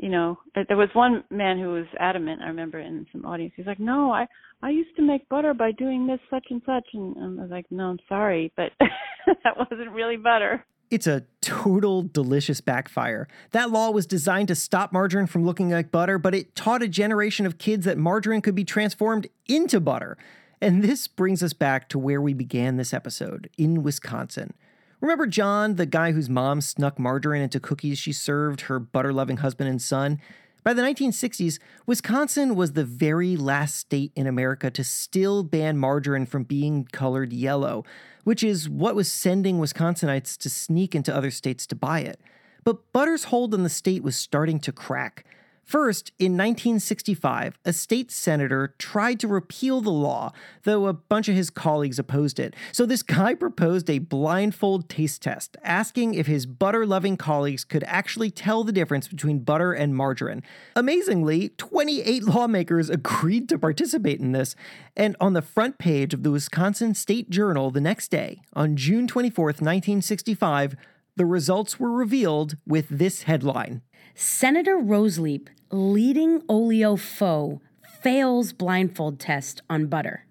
you 0.00 0.08
know, 0.08 0.38
there 0.54 0.76
was 0.76 0.88
one 0.94 1.24
man 1.30 1.58
who 1.58 1.68
was 1.68 1.86
adamant. 1.98 2.40
I 2.42 2.48
remember 2.48 2.78
in 2.78 3.06
some 3.12 3.24
audience, 3.26 3.52
he's 3.56 3.66
like, 3.66 3.78
"No, 3.78 4.10
I 4.10 4.26
I 4.62 4.70
used 4.70 4.96
to 4.96 5.02
make 5.02 5.28
butter 5.28 5.52
by 5.52 5.72
doing 5.72 6.06
this 6.06 6.20
such 6.30 6.46
and 6.50 6.62
such," 6.64 6.86
and 6.94 7.38
I 7.38 7.42
was 7.42 7.50
like, 7.50 7.66
"No, 7.70 7.90
I'm 7.90 7.98
sorry, 8.08 8.52
but 8.56 8.72
that 8.80 9.56
wasn't 9.56 9.90
really 9.92 10.16
butter." 10.16 10.64
It's 10.90 11.06
a 11.06 11.24
total 11.40 12.02
delicious 12.02 12.60
backfire. 12.60 13.28
That 13.52 13.70
law 13.70 13.90
was 13.90 14.06
designed 14.06 14.48
to 14.48 14.56
stop 14.56 14.92
margarine 14.92 15.26
from 15.26 15.44
looking 15.44 15.70
like 15.70 15.92
butter, 15.92 16.18
but 16.18 16.34
it 16.34 16.56
taught 16.56 16.82
a 16.82 16.88
generation 16.88 17.46
of 17.46 17.58
kids 17.58 17.84
that 17.84 17.96
margarine 17.96 18.40
could 18.40 18.56
be 18.56 18.64
transformed 18.64 19.28
into 19.46 19.80
butter. 19.80 20.16
And 20.60 20.82
this 20.82 21.06
brings 21.06 21.42
us 21.42 21.52
back 21.52 21.88
to 21.90 21.98
where 21.98 22.20
we 22.20 22.34
began 22.34 22.76
this 22.76 22.92
episode 22.92 23.48
in 23.56 23.82
Wisconsin. 23.82 24.52
Remember 25.00 25.26
John, 25.26 25.76
the 25.76 25.86
guy 25.86 26.12
whose 26.12 26.28
mom 26.28 26.60
snuck 26.60 26.98
margarine 26.98 27.40
into 27.40 27.58
cookies 27.58 27.98
she 27.98 28.12
served 28.12 28.62
her 28.62 28.78
butter 28.78 29.14
loving 29.14 29.38
husband 29.38 29.70
and 29.70 29.80
son? 29.80 30.20
By 30.62 30.74
the 30.74 30.82
1960s, 30.82 31.58
Wisconsin 31.86 32.54
was 32.54 32.72
the 32.72 32.84
very 32.84 33.34
last 33.34 33.76
state 33.76 34.12
in 34.14 34.26
America 34.26 34.70
to 34.70 34.84
still 34.84 35.42
ban 35.42 35.78
margarine 35.78 36.26
from 36.26 36.42
being 36.42 36.84
colored 36.92 37.32
yellow, 37.32 37.82
which 38.24 38.44
is 38.44 38.68
what 38.68 38.94
was 38.94 39.10
sending 39.10 39.58
Wisconsinites 39.58 40.36
to 40.36 40.50
sneak 40.50 40.94
into 40.94 41.14
other 41.14 41.30
states 41.30 41.66
to 41.68 41.74
buy 41.74 42.00
it. 42.00 42.20
But 42.62 42.92
butter's 42.92 43.24
hold 43.24 43.54
on 43.54 43.62
the 43.62 43.70
state 43.70 44.02
was 44.02 44.16
starting 44.16 44.60
to 44.60 44.72
crack. 44.72 45.24
First, 45.70 46.10
in 46.18 46.32
1965, 46.32 47.56
a 47.64 47.72
state 47.72 48.10
senator 48.10 48.74
tried 48.76 49.20
to 49.20 49.28
repeal 49.28 49.80
the 49.80 49.92
law, 49.92 50.32
though 50.64 50.88
a 50.88 50.92
bunch 50.92 51.28
of 51.28 51.36
his 51.36 51.48
colleagues 51.48 52.00
opposed 52.00 52.40
it. 52.40 52.56
So 52.72 52.84
this 52.84 53.04
guy 53.04 53.36
proposed 53.36 53.88
a 53.88 54.00
blindfold 54.00 54.88
taste 54.88 55.22
test, 55.22 55.56
asking 55.62 56.14
if 56.14 56.26
his 56.26 56.44
butter 56.44 56.84
loving 56.84 57.16
colleagues 57.16 57.62
could 57.62 57.84
actually 57.86 58.32
tell 58.32 58.64
the 58.64 58.72
difference 58.72 59.06
between 59.06 59.44
butter 59.44 59.72
and 59.72 59.94
margarine. 59.94 60.42
Amazingly, 60.74 61.50
28 61.50 62.24
lawmakers 62.24 62.90
agreed 62.90 63.48
to 63.50 63.56
participate 63.56 64.18
in 64.18 64.32
this, 64.32 64.56
and 64.96 65.14
on 65.20 65.34
the 65.34 65.40
front 65.40 65.78
page 65.78 66.12
of 66.12 66.24
the 66.24 66.32
Wisconsin 66.32 66.96
State 66.96 67.30
Journal 67.30 67.70
the 67.70 67.80
next 67.80 68.08
day, 68.08 68.42
on 68.54 68.74
June 68.74 69.06
24, 69.06 69.44
1965, 69.44 70.74
the 71.16 71.26
results 71.26 71.78
were 71.78 71.90
revealed 71.90 72.56
with 72.66 72.86
this 72.88 73.22
headline. 73.22 73.82
Senator 74.14 74.76
Roseleip, 74.76 75.48
leading 75.70 76.42
oleo 76.48 76.96
foe, 76.96 77.60
fails 78.02 78.52
blindfold 78.52 79.20
test 79.20 79.62
on 79.68 79.86
butter. 79.86 80.26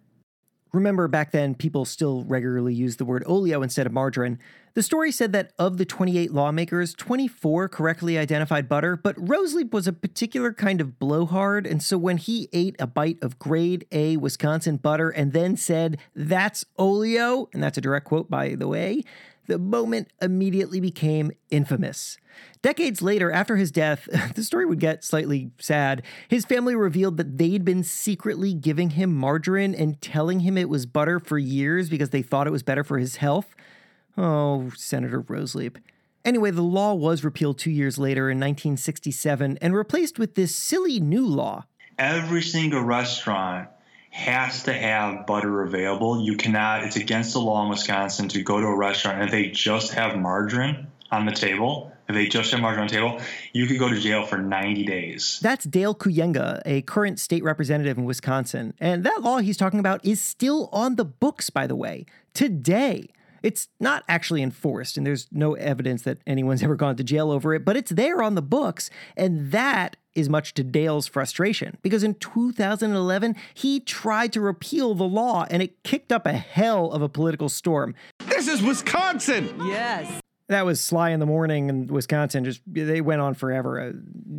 Remember, 0.72 1.08
back 1.08 1.32
then, 1.32 1.56
people 1.56 1.84
still 1.86 2.24
regularly 2.24 2.74
used 2.74 3.00
the 3.00 3.06
word 3.06 3.24
oleo 3.26 3.64
instead 3.64 3.88
of 3.88 3.94
margarine. 3.94 4.38
The 4.76 4.84
story 4.84 5.12
said 5.12 5.34
that 5.34 5.52
of 5.58 5.78
the 5.78 5.86
28 5.86 6.32
lawmakers, 6.32 6.94
24 6.94 7.70
correctly 7.70 8.20
identified 8.20 8.70
butter, 8.70 8.96
but 8.96 9.16
Roseleip 9.16 9.72
was 9.72 9.88
a 9.88 9.94
particular 9.94 10.54
kind 10.54 10.80
of 10.80 11.00
blowhard, 11.00 11.66
and 11.66 11.82
so 11.82 11.98
when 11.98 12.18
he 12.18 12.50
ate 12.54 12.76
a 12.80 12.86
bite 12.86 13.18
of 13.24 13.40
grade 13.40 13.88
A 13.92 14.18
Wisconsin 14.18 14.78
butter 14.78 15.10
and 15.10 15.34
then 15.34 15.58
said, 15.58 15.98
That's 16.16 16.66
oleo, 16.78 17.50
and 17.52 17.64
that's 17.64 17.80
a 17.80 17.82
direct 17.82 18.06
quote, 18.06 18.30
by 18.30 18.54
the 18.54 18.68
way, 18.68 19.04
the 19.50 19.60
moment 19.60 20.08
immediately 20.22 20.80
became 20.80 21.32
infamous. 21.50 22.18
Decades 22.62 23.02
later, 23.02 23.32
after 23.32 23.58
his 23.58 23.72
death, 23.72 24.08
the 24.36 24.44
story 24.44 24.66
would 24.66 24.80
get 24.80 25.04
slightly 25.04 25.52
sad. 25.60 26.04
His 26.30 26.46
family 26.46 26.76
revealed 26.76 27.18
that 27.18 27.38
they'd 27.38 27.66
been 27.66 27.84
secretly 27.84 28.54
giving 28.54 28.92
him 28.92 29.14
margarine 29.14 29.74
and 29.74 30.00
telling 30.02 30.42
him 30.42 30.58
it 30.58 30.70
was 30.70 30.86
butter 30.86 31.20
for 31.20 31.38
years 31.38 31.90
because 31.90 32.12
they 32.12 32.22
thought 32.22 32.48
it 32.48 32.52
was 32.52 32.64
better 32.64 32.84
for 32.84 33.00
his 33.00 33.18
health. 33.18 33.56
Oh, 34.18 34.72
Senator 34.76 35.22
Roseleip. 35.22 35.78
Anyway, 36.24 36.52
the 36.52 36.62
law 36.62 36.94
was 36.94 37.24
repealed 37.24 37.58
two 37.58 37.72
years 37.72 37.98
later 37.98 38.30
in 38.30 38.38
1967 38.38 39.58
and 39.62 39.76
replaced 39.76 40.20
with 40.20 40.36
this 40.36 40.56
silly 40.56 41.00
new 41.00 41.26
law. 41.26 41.66
Every 41.98 42.44
single 42.44 42.84
restaurant 42.84 43.70
has 44.20 44.64
to 44.64 44.74
have 44.74 45.26
butter 45.26 45.62
available. 45.62 46.22
You 46.22 46.36
cannot, 46.36 46.84
it's 46.84 46.98
against 46.98 47.34
the 47.34 47.40
law 47.40 47.64
in 47.64 47.70
Wisconsin 47.70 48.28
to 48.30 48.44
go 48.44 48.60
to 48.60 48.68
a 48.68 48.76
restaurant 48.76 49.22
and 49.22 49.32
they 49.32 49.48
just 49.48 49.94
have 49.94 50.18
margarine 50.18 50.88
on 51.12 51.26
the 51.26 51.32
table, 51.32 51.92
if 52.08 52.16
they 52.16 52.28
just 52.28 52.52
have 52.52 52.60
margarine 52.60 52.82
on 52.82 52.88
the 52.88 52.94
table, 52.94 53.22
you 53.54 53.66
could 53.66 53.80
go 53.80 53.90
to 53.90 54.00
jail 54.00 54.26
for 54.26 54.38
90 54.38 54.86
days. 54.86 55.40
That's 55.42 55.66
Dale 55.66 55.96
Kooyenga, 55.96 56.62
a 56.66 56.82
current 56.82 57.20
state 57.20 57.44
representative 57.44 57.98
in 57.98 58.06
Wisconsin. 58.06 58.74
And 58.80 59.04
that 59.06 59.22
law 59.22 59.38
he's 59.38 59.58
talking 59.58 59.80
about 59.80 60.04
is 60.04 60.22
still 60.22 60.70
on 60.72 60.96
the 60.96 61.06
books, 61.06 61.50
by 61.50 61.66
the 61.66 61.76
way, 61.76 62.06
today. 62.34 63.10
It's 63.44 63.68
not 63.80 64.04
actually 64.08 64.42
enforced, 64.42 64.98
and 64.98 65.06
there's 65.06 65.28
no 65.32 65.54
evidence 65.54 66.04
that 66.04 66.20
anyone's 66.28 66.64
ever 66.64 66.76
gone 66.76 66.96
to 66.98 67.04
jail 67.04 67.32
over 67.32 67.54
it, 67.54 67.66
but 67.66 67.78
it's 67.78 67.92
there 67.92 68.22
on 68.22 68.36
the 68.36 68.42
books. 68.42 68.90
And 69.16 69.52
that 69.52 69.98
is 70.16 70.30
much 70.30 70.54
to 70.56 70.64
Dale's 70.64 71.08
frustration 71.08 71.78
because 71.82 72.04
in 72.04 72.16
2011, 72.16 73.36
he 73.54 73.80
tried 73.80 74.34
to 74.34 74.42
repeal 74.42 74.96
the 74.96 75.04
law 75.04 75.46
and 75.50 75.64
it 75.64 75.84
kicked 75.84 76.12
up 76.12 76.26
a 76.26 76.34
hell 76.34 76.92
of 76.92 77.02
a 77.02 77.10
political 77.10 77.48
storm. 77.48 77.96
This 78.28 78.48
is 78.48 78.62
Wisconsin! 78.62 79.54
Yes. 79.66 80.22
That 80.50 80.66
was 80.66 80.82
Sly 80.84 81.12
in 81.12 81.20
the 81.20 81.28
Morning 81.28 81.70
in 81.70 81.86
Wisconsin. 81.86 82.44
Just 82.44 82.62
they 82.66 83.02
went 83.02 83.22
on 83.22 83.36
forever. 83.36 83.80
Uh, 83.80 83.92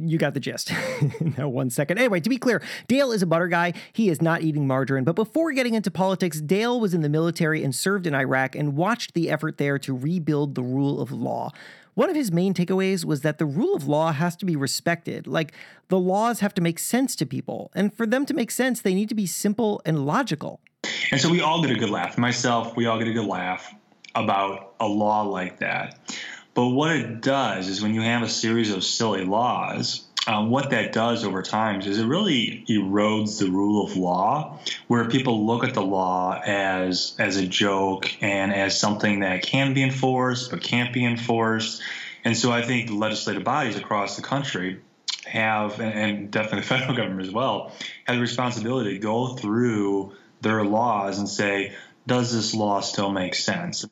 you 0.03 0.19
got 0.19 0.35
the 0.35 0.41
gist. 0.41 0.73
no, 1.39 1.49
one 1.49 1.71
second. 1.71 1.99
Anyway, 1.99 2.19
to 2.19 2.29
be 2.29 2.37
clear, 2.37 2.61
Dale 2.89 3.13
is 3.13 3.23
a 3.23 3.27
butter 3.27 3.47
guy. 3.47 3.75
He 3.93 4.09
is 4.09 4.21
not 4.21 4.43
eating 4.43 4.67
margarine. 4.67 5.05
But 5.05 5.15
before 5.15 5.53
getting 5.53 5.75
into 5.75 5.89
politics, 5.89 6.41
Dale 6.41 6.81
was 6.81 6.95
in 6.95 7.03
the 7.03 7.09
military 7.09 7.63
and 7.63 7.73
served 7.73 8.09
in 8.09 8.15
Iraq 8.15 8.57
and 8.57 8.77
watched 8.77 9.15
the 9.15 9.31
effort 9.31 9.59
there 9.59 9.79
to 9.79 9.97
rebuild 9.97 10.57
the 10.57 10.65
rule 10.65 11.01
of 11.01 11.13
law. 11.13 11.53
One 11.95 12.11
of 12.11 12.17
his 12.17 12.33
main 12.33 12.55
takeaways 12.55 13.05
was 13.05 13.21
that 13.21 13.39
the 13.39 13.47
rule 13.47 13.77
of 13.77 13.87
law 13.87 14.11
has 14.11 14.35
to 14.39 14.45
be 14.45 14.57
respected. 14.57 15.29
Like, 15.29 15.53
the 15.91 15.99
laws 15.99 16.41
have 16.41 16.55
to 16.55 16.61
make 16.61 16.81
sense 16.81 17.15
to 17.17 17.27
people. 17.27 17.71
And 17.73 17.95
for 17.95 18.05
them 18.05 18.27
to 18.27 18.35
make 18.35 18.51
sense, 18.51 18.81
they 18.81 18.95
need 18.95 19.11
to 19.11 19.15
be 19.15 19.27
simple 19.27 19.81
and 19.85 20.05
logical. 20.07 20.61
And 21.13 21.21
so 21.21 21.29
we 21.29 21.41
all 21.41 21.63
get 21.63 21.71
a 21.71 21.79
good 21.79 21.91
laugh. 21.91 22.19
Myself, 22.19 22.75
we 22.77 22.87
all 22.87 22.99
get 22.99 23.07
a 23.07 23.13
good 23.13 23.27
laugh 23.27 23.73
about 24.15 24.75
a 24.81 24.87
law 24.87 25.23
like 25.23 25.59
that. 25.59 25.99
But 26.55 26.69
what 26.69 26.97
it 26.97 27.21
does 27.21 27.69
is 27.69 27.83
when 27.83 27.95
you 27.95 28.01
have 28.03 28.23
a 28.23 28.29
series 28.29 28.73
of 28.73 28.83
silly 28.85 29.25
laws, 29.25 30.05
um, 30.27 30.51
what 30.51 30.71
that 30.71 30.93
does 30.93 31.25
over 31.25 31.43
time 31.43 31.81
is 31.81 31.99
it 31.99 32.07
really 32.07 32.65
erodes 32.69 33.39
the 33.39 33.51
rule 33.51 33.85
of 33.85 33.97
law, 33.97 34.59
where 34.87 35.09
people 35.09 35.47
look 35.47 35.65
at 35.65 35.75
the 35.75 35.83
law 35.83 36.41
as 36.45 37.15
as 37.19 37.37
a 37.37 37.47
joke 37.47 38.23
and 38.23 38.53
as 38.53 38.79
something 38.79 39.21
that 39.21 39.43
can 39.43 39.73
be 39.73 39.83
enforced 39.83 40.51
but 40.51 40.63
can't 40.63 40.93
be 40.93 41.05
enforced. 41.05 41.81
And 42.25 42.37
so 42.37 42.53
I 42.53 42.63
think 42.63 42.91
legislative 42.91 43.45
bodies 43.45 43.77
across 43.77 44.17
the 44.17 44.23
country 44.23 44.81
have, 45.25 45.81
and- 45.81 45.95
and 45.95 46.31
definitely 46.31 46.61
the 46.63 46.67
federal 46.67 46.95
government 46.97 47.27
as 47.27 47.33
well, 47.33 47.73
have 48.05 48.17
the 48.17 48.21
responsibility 48.21 48.93
to 48.95 48.99
go 48.99 49.29
through 49.37 50.13
their 50.43 50.65
laws 50.65 51.19
and 51.19 51.29
say, 51.29 51.75
does 52.07 52.33
this 52.33 52.55
law 52.55 52.81
still 52.81 53.11
make 53.11 53.35
sense? 53.35 53.87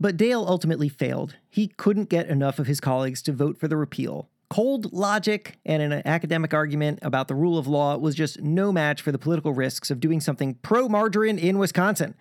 But 0.00 0.16
Dale 0.16 0.44
ultimately 0.46 0.88
failed. 0.88 1.36
He 1.50 1.68
couldn't 1.68 2.08
get 2.08 2.28
enough 2.28 2.58
of 2.58 2.66
his 2.66 2.80
colleagues 2.80 3.22
to 3.22 3.32
vote 3.32 3.58
for 3.58 3.68
the 3.68 3.76
repeal. 3.76 4.28
Cold 4.50 4.92
logic 4.92 5.58
and 5.66 5.82
an 5.82 6.02
academic 6.06 6.54
argument 6.54 7.00
about 7.02 7.28
the 7.28 7.34
rule 7.34 7.58
of 7.58 7.66
law 7.66 7.96
was 7.98 8.14
just 8.14 8.40
no 8.40 8.72
match 8.72 9.02
for 9.02 9.12
the 9.12 9.18
political 9.18 9.52
risks 9.52 9.90
of 9.90 10.00
doing 10.00 10.20
something 10.20 10.54
pro 10.62 10.88
margarine 10.88 11.38
in 11.38 11.58
Wisconsin. 11.58 12.14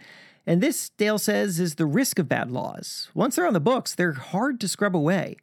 And 0.45 0.61
this, 0.61 0.89
Dale 0.89 1.19
says, 1.19 1.59
is 1.59 1.75
the 1.75 1.85
risk 1.85 2.19
of 2.19 2.27
bad 2.27 2.51
laws. 2.51 3.09
Once 3.13 3.35
they're 3.35 3.47
on 3.47 3.53
the 3.53 3.59
books, 3.59 3.93
they're 3.93 4.13
hard 4.13 4.59
to 4.61 4.67
scrub 4.67 4.95
away. 4.95 5.37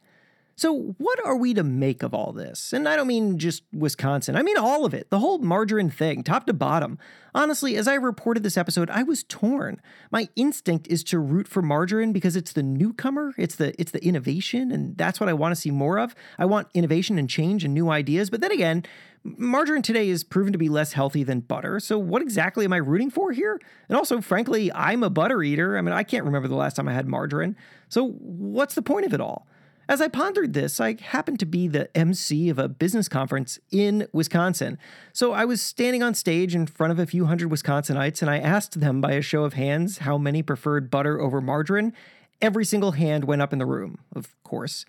So, 0.57 0.95
what 0.97 1.19
are 1.25 1.35
we 1.35 1.53
to 1.53 1.63
make 1.63 2.01
of 2.01 2.13
all 2.13 2.31
this? 2.31 2.71
And 2.71 2.87
I 2.87 2.95
don't 2.95 3.07
mean 3.07 3.37
just 3.37 3.63
Wisconsin, 3.73 4.37
I 4.37 4.41
mean 4.41 4.57
all 4.57 4.85
of 4.85 4.93
it, 4.93 5.09
the 5.09 5.19
whole 5.19 5.39
margarine 5.39 5.89
thing, 5.89 6.23
top 6.23 6.45
to 6.45 6.53
bottom. 6.53 6.97
Honestly, 7.33 7.75
as 7.75 7.89
I 7.89 7.95
reported 7.95 8.43
this 8.43 8.55
episode, 8.55 8.89
I 8.89 9.03
was 9.03 9.25
torn. 9.25 9.81
My 10.11 10.29
instinct 10.37 10.87
is 10.87 11.03
to 11.05 11.19
root 11.19 11.49
for 11.49 11.61
margarine 11.61 12.13
because 12.13 12.37
it's 12.37 12.53
the 12.53 12.63
newcomer, 12.63 13.33
it's 13.37 13.55
the 13.55 13.79
it's 13.79 13.91
the 13.91 14.03
innovation, 14.05 14.71
and 14.71 14.97
that's 14.97 15.19
what 15.19 15.27
I 15.27 15.33
want 15.33 15.53
to 15.53 15.59
see 15.59 15.71
more 15.71 15.99
of. 15.99 16.15
I 16.39 16.45
want 16.45 16.69
innovation 16.73 17.19
and 17.19 17.29
change 17.29 17.65
and 17.65 17.73
new 17.73 17.89
ideas. 17.89 18.29
But 18.29 18.39
then 18.39 18.53
again, 18.53 18.85
margarine 19.25 19.81
today 19.81 20.07
is 20.07 20.23
proven 20.23 20.53
to 20.53 20.57
be 20.57 20.69
less 20.69 20.93
healthy 20.93 21.23
than 21.23 21.41
butter. 21.41 21.81
So 21.81 21.99
what 21.99 22.21
exactly 22.21 22.63
am 22.63 22.71
I 22.71 22.77
rooting 22.77 23.09
for 23.09 23.33
here? 23.33 23.59
And 23.89 23.97
also, 23.97 24.21
frankly, 24.21 24.71
I'm 24.71 25.03
a 25.03 25.09
butter 25.09 25.43
eater. 25.43 25.77
I 25.77 25.81
mean, 25.81 25.93
I 25.93 26.03
can't 26.03 26.23
remember 26.23 26.47
the 26.47 26.55
last 26.55 26.77
time 26.77 26.87
I 26.87 26.93
had 26.93 27.09
margarine. 27.09 27.57
So 27.89 28.11
what's 28.11 28.75
the 28.75 28.81
point 28.81 29.05
of 29.05 29.13
it 29.13 29.19
all? 29.19 29.47
As 29.87 30.01
I 30.01 30.07
pondered 30.07 30.53
this, 30.53 30.79
I 30.79 30.97
happened 30.99 31.39
to 31.39 31.45
be 31.45 31.67
the 31.67 31.95
MC 31.95 32.49
of 32.49 32.57
a 32.57 32.67
business 32.67 33.07
conference 33.07 33.59
in 33.71 34.07
Wisconsin. 34.11 34.79
So 35.13 35.31
I 35.31 35.45
was 35.45 35.61
standing 35.61 36.01
on 36.01 36.15
stage 36.15 36.55
in 36.55 36.65
front 36.65 36.91
of 36.91 36.99
a 36.99 37.05
few 37.05 37.25
hundred 37.25 37.51
Wisconsinites 37.51 38.21
and 38.21 38.29
I 38.29 38.39
asked 38.39 38.79
them 38.79 38.99
by 38.99 39.11
a 39.11 39.21
show 39.21 39.43
of 39.43 39.53
hands 39.53 39.99
how 39.99 40.17
many 40.17 40.41
preferred 40.41 40.89
butter 40.89 41.21
over 41.21 41.39
margarine. 41.39 41.93
Every 42.41 42.65
single 42.65 42.91
hand 42.93 43.25
went 43.25 43.43
up 43.43 43.53
in 43.53 43.59
the 43.59 43.65
room, 43.65 43.99
of 44.15 44.35
course. 44.43 44.85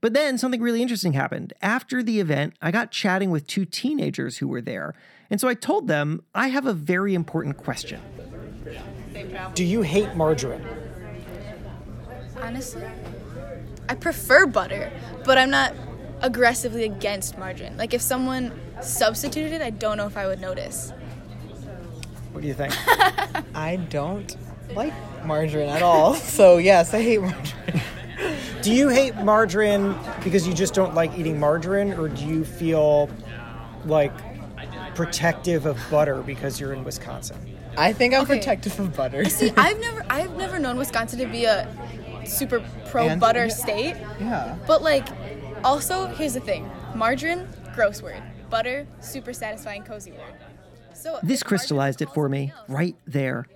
But 0.00 0.14
then 0.14 0.38
something 0.38 0.62
really 0.62 0.80
interesting 0.80 1.12
happened. 1.12 1.52
After 1.60 2.02
the 2.02 2.20
event, 2.20 2.54
I 2.62 2.70
got 2.70 2.90
chatting 2.90 3.30
with 3.30 3.46
two 3.46 3.66
teenagers 3.66 4.38
who 4.38 4.48
were 4.48 4.62
there. 4.62 4.94
And 5.28 5.40
so 5.40 5.48
I 5.48 5.54
told 5.54 5.88
them 5.88 6.22
I 6.34 6.48
have 6.48 6.66
a 6.66 6.72
very 6.72 7.14
important 7.14 7.58
question. 7.58 8.00
Do 9.54 9.64
you 9.64 9.82
hate 9.82 10.14
margarine? 10.14 10.66
Honestly, 12.40 12.84
I 13.88 13.94
prefer 13.94 14.46
butter, 14.46 14.90
but 15.24 15.38
I'm 15.38 15.50
not 15.50 15.74
aggressively 16.20 16.84
against 16.84 17.38
margarine. 17.38 17.76
Like 17.76 17.94
if 17.94 18.02
someone 18.02 18.52
substituted 18.82 19.52
it, 19.52 19.62
I 19.62 19.70
don't 19.70 19.96
know 19.96 20.06
if 20.06 20.16
I 20.16 20.26
would 20.26 20.40
notice. 20.40 20.92
What 22.32 22.42
do 22.42 22.48
you 22.48 22.54
think? 22.54 22.74
I 23.54 23.76
don't 23.76 24.36
like 24.74 24.92
margarine 25.24 25.68
at 25.68 25.82
all. 25.82 26.14
So 26.38 26.58
yes, 26.58 26.92
I 26.94 27.02
hate 27.02 27.20
margarine. 27.20 27.82
Do 28.62 28.72
you 28.74 28.88
hate 28.88 29.14
margarine 29.16 29.94
because 30.24 30.46
you 30.46 30.52
just 30.52 30.74
don't 30.74 30.92
like 30.92 31.16
eating 31.16 31.38
margarine, 31.38 31.92
or 31.94 32.08
do 32.08 32.26
you 32.26 32.44
feel 32.44 33.08
like 33.84 34.12
protective 34.96 35.64
of 35.64 35.78
butter 35.90 36.22
because 36.22 36.58
you're 36.58 36.72
in 36.74 36.82
Wisconsin? 36.82 37.36
I 37.76 37.92
think 37.92 38.14
I'm 38.14 38.22
Okay. 38.22 38.36
protective 38.38 38.78
of 38.80 38.96
butter. 38.96 39.24
See, 39.26 39.52
I've 39.56 39.78
never 39.80 40.04
I've 40.10 40.36
never 40.36 40.58
known 40.58 40.76
Wisconsin 40.76 41.20
to 41.20 41.26
be 41.26 41.44
a 41.44 41.68
super 42.28 42.62
pro 42.86 43.08
And- 43.08 43.20
butter 43.20 43.46
yeah. 43.46 43.52
state. 43.54 43.96
Yeah. 44.20 44.56
But 44.66 44.82
like 44.82 45.06
also, 45.64 46.06
here's 46.06 46.34
the 46.34 46.40
thing. 46.40 46.70
Margarine, 46.94 47.48
gross 47.74 48.02
word. 48.02 48.22
Butter, 48.50 48.86
super 49.00 49.32
satisfying 49.32 49.82
cozy 49.82 50.12
word. 50.12 50.34
So 50.94 51.18
This 51.22 51.42
crystallized 51.42 52.02
it 52.02 52.08
for 52.10 52.28
me 52.28 52.52
right 52.66 52.96
there. 53.06 53.46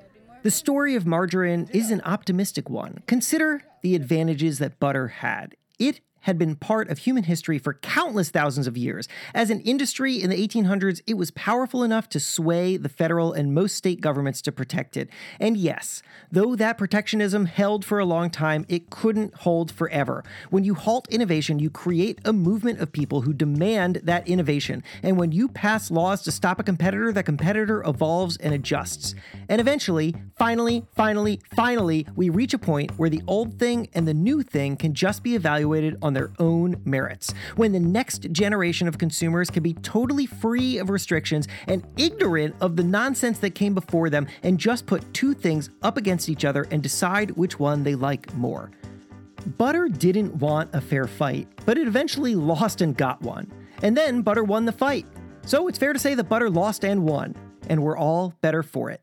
The 0.43 0.51
story 0.51 0.95
of 0.97 1.07
margarine 1.07 1.69
is 1.73 1.91
an 1.91 2.01
optimistic 2.05 2.69
one. 2.69 3.03
Consider 3.07 3.63
the 3.83 3.95
advantages 3.95 4.59
that 4.59 4.79
butter 4.81 5.09
had. 5.09 5.55
It 5.79 6.01
had 6.23 6.39
been 6.39 6.57
part 6.57 6.89
of 6.89 6.99
human 6.99 7.25
history 7.25 7.59
for 7.59 7.75
countless 7.75 8.31
thousands 8.31 8.67
of 8.67 8.77
years. 8.77 9.09
As 9.35 9.51
an 9.51 9.61
industry 9.61 10.21
in 10.21 10.31
the 10.31 10.49
1800s, 10.49 11.01
it 11.07 11.15
was 11.15 11.31
powerful 11.33 11.83
enough 11.83 12.09
to 12.11 12.21
sway 12.21 12.77
the 12.77 12.89
federal 12.89 13.33
and 13.33 13.55
most 13.55 13.77
state 13.77 14.01
governments 14.01 14.43
to 14.43 14.53
protect 14.53 14.97
it. 14.97 15.09
And 15.39 15.57
yes, 15.57 16.03
though 16.31 16.57
that 16.57 16.79
protectionism 16.79 17.47
held 17.47 17.85
for 17.85 17.99
a 17.99 18.05
long 18.05 18.31
time, 18.31 18.65
it 18.69 18.91
couldn't 18.91 19.35
hold 19.35 19.71
forever. 19.71 20.25
When 20.51 20.65
you 20.65 20.75
halt 20.75 21.09
innovation, 21.09 21.59
you 21.59 21.71
create 21.71 22.21
a 22.25 22.33
movement 22.33 22.81
of 22.81 22.93
people 22.93 23.23
who 23.23 23.33
demand 23.33 24.01
that 24.05 24.27
innovation. 24.27 24.83
And 25.03 25.19
when 25.19 25.33
you 25.33 25.49
pass 25.49 25.91
laws 25.91 26.23
to 26.23 26.33
stop 26.33 26.59
a 26.59 26.63
competitor, 26.63 27.13
that 27.13 27.25
competitor 27.25 27.83
evolves 27.87 28.37
and 28.39 28.55
adjusts. 28.55 29.15
And 29.49 29.61
eventually, 29.61 30.15
finally, 30.37 30.85
finally, 30.95 31.41
finally, 31.55 32.07
we 32.15 32.29
reach 32.29 32.55
a 32.55 32.59
point 32.59 32.99
where 32.99 33.11
the 33.11 33.23
old 33.27 33.59
thing 33.59 33.89
and 33.95 34.07
the 34.07 34.15
new 34.15 34.43
thing 34.43 34.77
can 34.77 34.95
just 34.95 35.23
be 35.23 35.35
evaluated 35.35 35.97
on 36.03 36.12
their 36.13 36.31
own 36.39 36.81
merits. 36.85 37.35
When 37.57 37.73
the 37.73 37.81
next 37.81 38.31
generation 38.33 38.89
of 38.89 38.99
consumers 38.99 39.51
can 39.51 39.63
be 39.63 39.75
totally 39.75 40.27
free 40.27 40.79
of 40.79 40.91
restrictions 40.91 41.49
and 41.67 41.87
ignorant 41.97 42.57
of 42.61 42.77
the 42.77 42.85
nonsense 42.85 43.39
that 43.41 43.55
came 43.55 43.75
before 43.75 44.11
them 44.11 44.27
and 44.43 44.59
just 44.59 44.87
put 44.87 45.13
two 45.15 45.35
things 45.35 45.71
up 45.83 45.97
against 45.97 46.29
each 46.29 46.45
other 46.45 46.67
and 46.71 46.83
decide 46.83 47.33
which 47.33 47.59
one 47.59 47.83
they 47.83 47.95
like 47.95 48.33
more. 48.35 48.71
Butter 49.59 49.89
didn't 49.89 50.37
want 50.37 50.71
a 50.73 50.81
fair 50.81 51.07
fight, 51.07 51.49
but 51.67 51.77
it 51.77 51.87
eventually 51.87 52.35
lost 52.35 52.81
and 52.81 52.97
got 52.97 53.21
one. 53.23 53.51
And 53.83 53.97
then 53.97 54.23
Butter 54.23 54.45
won 54.45 54.65
the 54.65 54.73
fight. 54.73 55.07
So 55.45 55.67
it's 55.67 55.79
fair 55.79 55.93
to 55.93 55.99
say 55.99 56.15
that 56.15 56.29
Butter 56.29 56.49
lost 56.49 56.85
and 56.85 57.05
won, 57.05 57.35
and 57.69 57.83
we're 57.83 57.99
all 57.99 58.35
better 58.41 58.63
for 58.63 58.91
it. 58.91 59.01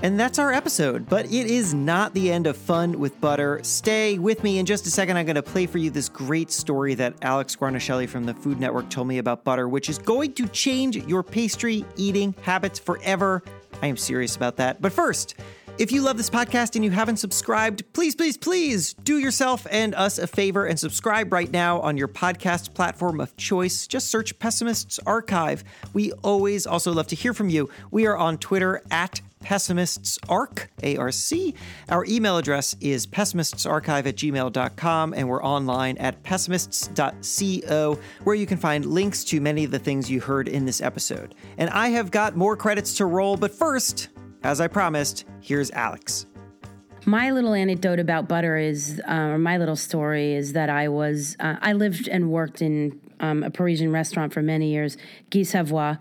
And 0.00 0.18
that's 0.18 0.38
our 0.38 0.52
episode, 0.52 1.08
but 1.08 1.26
it 1.26 1.32
is 1.32 1.74
not 1.74 2.14
the 2.14 2.30
end 2.30 2.46
of 2.46 2.56
Fun 2.56 3.00
with 3.00 3.20
Butter. 3.20 3.58
Stay 3.64 4.16
with 4.16 4.44
me 4.44 4.60
in 4.60 4.64
just 4.64 4.86
a 4.86 4.90
second. 4.92 5.16
I'm 5.16 5.26
going 5.26 5.34
to 5.34 5.42
play 5.42 5.66
for 5.66 5.78
you 5.78 5.90
this 5.90 6.08
great 6.08 6.52
story 6.52 6.94
that 6.94 7.14
Alex 7.22 7.56
Guarnaschelli 7.56 8.08
from 8.08 8.22
the 8.22 8.32
Food 8.32 8.60
Network 8.60 8.88
told 8.90 9.08
me 9.08 9.18
about 9.18 9.42
butter, 9.42 9.68
which 9.68 9.88
is 9.88 9.98
going 9.98 10.34
to 10.34 10.46
change 10.46 10.96
your 10.96 11.24
pastry 11.24 11.84
eating 11.96 12.32
habits 12.42 12.78
forever. 12.78 13.42
I 13.82 13.88
am 13.88 13.96
serious 13.96 14.36
about 14.36 14.56
that. 14.58 14.80
But 14.80 14.92
first, 14.92 15.34
if 15.78 15.92
you 15.92 16.02
love 16.02 16.16
this 16.16 16.28
podcast 16.28 16.74
and 16.74 16.84
you 16.84 16.90
haven't 16.90 17.18
subscribed, 17.18 17.84
please, 17.92 18.14
please, 18.14 18.36
please 18.36 18.94
do 18.94 19.18
yourself 19.18 19.66
and 19.70 19.94
us 19.94 20.18
a 20.18 20.26
favor 20.26 20.66
and 20.66 20.78
subscribe 20.78 21.32
right 21.32 21.50
now 21.50 21.80
on 21.80 21.96
your 21.96 22.08
podcast 22.08 22.74
platform 22.74 23.20
of 23.20 23.36
choice. 23.36 23.86
Just 23.86 24.08
search 24.08 24.36
Pessimists 24.40 24.98
Archive. 25.06 25.62
We 25.94 26.10
always 26.24 26.66
also 26.66 26.92
love 26.92 27.06
to 27.08 27.16
hear 27.16 27.32
from 27.32 27.48
you. 27.48 27.70
We 27.92 28.06
are 28.06 28.16
on 28.16 28.38
Twitter 28.38 28.82
at 28.90 29.20
Pessimists 29.40 30.18
Arc, 30.28 30.68
A-R-C. 30.82 31.54
Our 31.88 32.04
email 32.06 32.38
address 32.38 32.74
is 32.80 33.06
pessimistsarchive 33.06 34.06
at 34.06 34.16
gmail.com, 34.16 35.14
and 35.14 35.28
we're 35.28 35.44
online 35.44 35.96
at 35.98 36.20
pessimists.co, 36.24 37.98
where 38.24 38.34
you 38.34 38.46
can 38.46 38.58
find 38.58 38.84
links 38.84 39.22
to 39.24 39.40
many 39.40 39.62
of 39.62 39.70
the 39.70 39.78
things 39.78 40.10
you 40.10 40.20
heard 40.20 40.48
in 40.48 40.64
this 40.64 40.80
episode. 40.80 41.36
And 41.56 41.70
I 41.70 41.90
have 41.90 42.10
got 42.10 42.36
more 42.36 42.56
credits 42.56 42.96
to 42.96 43.06
roll, 43.06 43.36
but 43.36 43.52
first, 43.52 44.08
as 44.42 44.60
I 44.60 44.68
promised, 44.68 45.24
here's 45.40 45.70
Alex. 45.72 46.26
My 47.04 47.30
little 47.30 47.54
anecdote 47.54 47.98
about 47.98 48.28
butter 48.28 48.56
is, 48.56 49.00
uh, 49.08 49.12
or 49.12 49.38
my 49.38 49.56
little 49.56 49.76
story 49.76 50.34
is 50.34 50.52
that 50.52 50.68
I 50.68 50.88
was, 50.88 51.36
uh, 51.40 51.56
I 51.60 51.72
lived 51.72 52.08
and 52.08 52.30
worked 52.30 52.60
in 52.60 53.00
um, 53.20 53.42
a 53.42 53.50
Parisian 53.50 53.92
restaurant 53.92 54.32
for 54.32 54.42
many 54.42 54.70
years, 54.70 54.96
Guy 55.30 55.42
Savoy, 55.42 55.96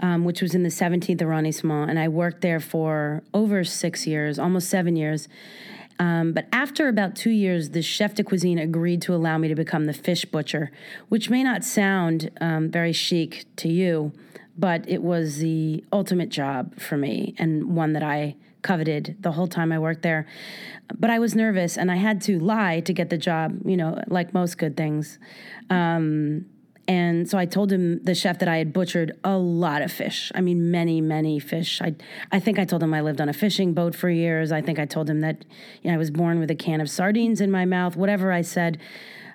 um, 0.00 0.24
which 0.24 0.42
was 0.42 0.54
in 0.54 0.62
the 0.62 0.70
17th 0.70 1.22
arrondissement, 1.22 1.90
and 1.90 1.98
I 1.98 2.08
worked 2.08 2.40
there 2.40 2.60
for 2.60 3.22
over 3.32 3.64
six 3.64 4.06
years, 4.06 4.38
almost 4.38 4.68
seven 4.68 4.96
years. 4.96 5.28
Um, 6.00 6.32
but 6.32 6.46
after 6.50 6.88
about 6.88 7.14
two 7.14 7.30
years, 7.30 7.70
the 7.70 7.82
chef 7.82 8.14
de 8.14 8.24
cuisine 8.24 8.58
agreed 8.58 9.02
to 9.02 9.14
allow 9.14 9.36
me 9.36 9.48
to 9.48 9.54
become 9.54 9.84
the 9.84 9.92
fish 9.92 10.24
butcher, 10.24 10.72
which 11.10 11.28
may 11.28 11.42
not 11.44 11.62
sound 11.62 12.30
um, 12.40 12.70
very 12.70 12.94
chic 12.94 13.44
to 13.56 13.68
you, 13.68 14.12
but 14.56 14.88
it 14.88 15.02
was 15.02 15.38
the 15.38 15.84
ultimate 15.92 16.30
job 16.30 16.80
for 16.80 16.96
me 16.96 17.34
and 17.38 17.76
one 17.76 17.92
that 17.92 18.02
I 18.02 18.36
coveted 18.62 19.16
the 19.20 19.32
whole 19.32 19.46
time 19.46 19.72
I 19.72 19.78
worked 19.78 20.00
there. 20.00 20.26
But 20.98 21.10
I 21.10 21.18
was 21.18 21.34
nervous 21.34 21.76
and 21.76 21.90
I 21.90 21.96
had 21.96 22.22
to 22.22 22.38
lie 22.38 22.80
to 22.80 22.94
get 22.94 23.10
the 23.10 23.18
job, 23.18 23.60
you 23.66 23.76
know, 23.76 24.02
like 24.06 24.32
most 24.32 24.56
good 24.56 24.78
things. 24.78 25.18
Um, 25.68 26.46
and 26.90 27.30
so 27.30 27.38
I 27.38 27.46
told 27.46 27.70
him, 27.70 28.02
the 28.02 28.16
chef, 28.16 28.40
that 28.40 28.48
I 28.48 28.56
had 28.56 28.72
butchered 28.72 29.12
a 29.22 29.38
lot 29.38 29.80
of 29.80 29.92
fish. 29.92 30.32
I 30.34 30.40
mean, 30.40 30.72
many, 30.72 31.00
many 31.00 31.38
fish. 31.38 31.80
I, 31.80 31.94
I 32.32 32.40
think 32.40 32.58
I 32.58 32.64
told 32.64 32.82
him 32.82 32.92
I 32.92 33.00
lived 33.00 33.20
on 33.20 33.28
a 33.28 33.32
fishing 33.32 33.74
boat 33.74 33.94
for 33.94 34.10
years. 34.10 34.50
I 34.50 34.60
think 34.60 34.80
I 34.80 34.86
told 34.86 35.08
him 35.08 35.20
that 35.20 35.44
you 35.82 35.88
know, 35.88 35.94
I 35.94 35.98
was 35.98 36.10
born 36.10 36.40
with 36.40 36.50
a 36.50 36.56
can 36.56 36.80
of 36.80 36.90
sardines 36.90 37.40
in 37.40 37.48
my 37.48 37.64
mouth. 37.64 37.94
Whatever 37.94 38.32
I 38.32 38.42
said, 38.42 38.80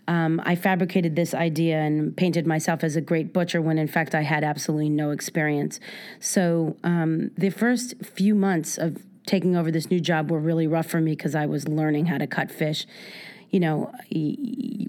um, 0.06 0.42
I 0.44 0.56
fabricated 0.56 1.16
this 1.16 1.34
idea 1.34 1.80
and 1.80 2.18
painted 2.18 2.46
myself 2.46 2.84
as 2.84 2.98
a 2.98 3.02
great 3.02 3.32
butcher 3.32 3.62
when 3.62 3.78
in 3.78 3.88
fact 3.88 4.14
I 4.14 4.24
had 4.24 4.44
absolutely 4.44 4.90
no 4.90 5.12
experience. 5.12 5.80
So 6.20 6.76
um, 6.84 7.32
the 7.38 7.52
first 7.52 7.94
few 8.04 8.36
months 8.36 8.78
of 8.78 9.02
taking 9.26 9.56
over 9.56 9.72
this 9.72 9.90
new 9.90 10.02
job 10.02 10.30
were 10.30 10.42
really 10.42 10.68
rough 10.68 10.88
for 10.88 11.00
me 11.00 11.12
because 11.12 11.36
I 11.36 11.46
was 11.46 11.70
learning 11.70 12.08
how 12.08 12.18
to 12.18 12.28
cut 12.28 12.52
fish. 12.52 12.86
You 13.56 13.62
know, 13.62 13.90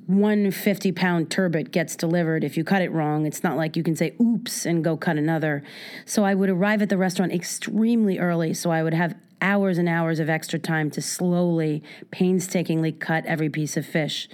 one 0.08 0.50
50 0.50 0.90
pound 0.90 1.30
turbot 1.30 1.70
gets 1.70 1.94
delivered. 1.94 2.42
If 2.42 2.56
you 2.56 2.64
cut 2.64 2.82
it 2.82 2.90
wrong, 2.90 3.24
it's 3.24 3.44
not 3.44 3.56
like 3.56 3.76
you 3.76 3.84
can 3.84 3.94
say 3.94 4.16
oops 4.20 4.66
and 4.66 4.82
go 4.82 4.96
cut 4.96 5.16
another. 5.16 5.62
So 6.04 6.24
I 6.24 6.34
would 6.34 6.50
arrive 6.50 6.82
at 6.82 6.88
the 6.88 6.98
restaurant 6.98 7.32
extremely 7.32 8.18
early. 8.18 8.54
So 8.54 8.72
I 8.72 8.82
would 8.82 8.92
have 8.92 9.14
hours 9.40 9.78
and 9.78 9.88
hours 9.88 10.18
of 10.18 10.28
extra 10.28 10.58
time 10.58 10.90
to 10.90 11.00
slowly, 11.00 11.84
painstakingly 12.10 12.90
cut 12.90 13.24
every 13.26 13.48
piece 13.48 13.76
of 13.76 13.86
fish. 13.86 14.28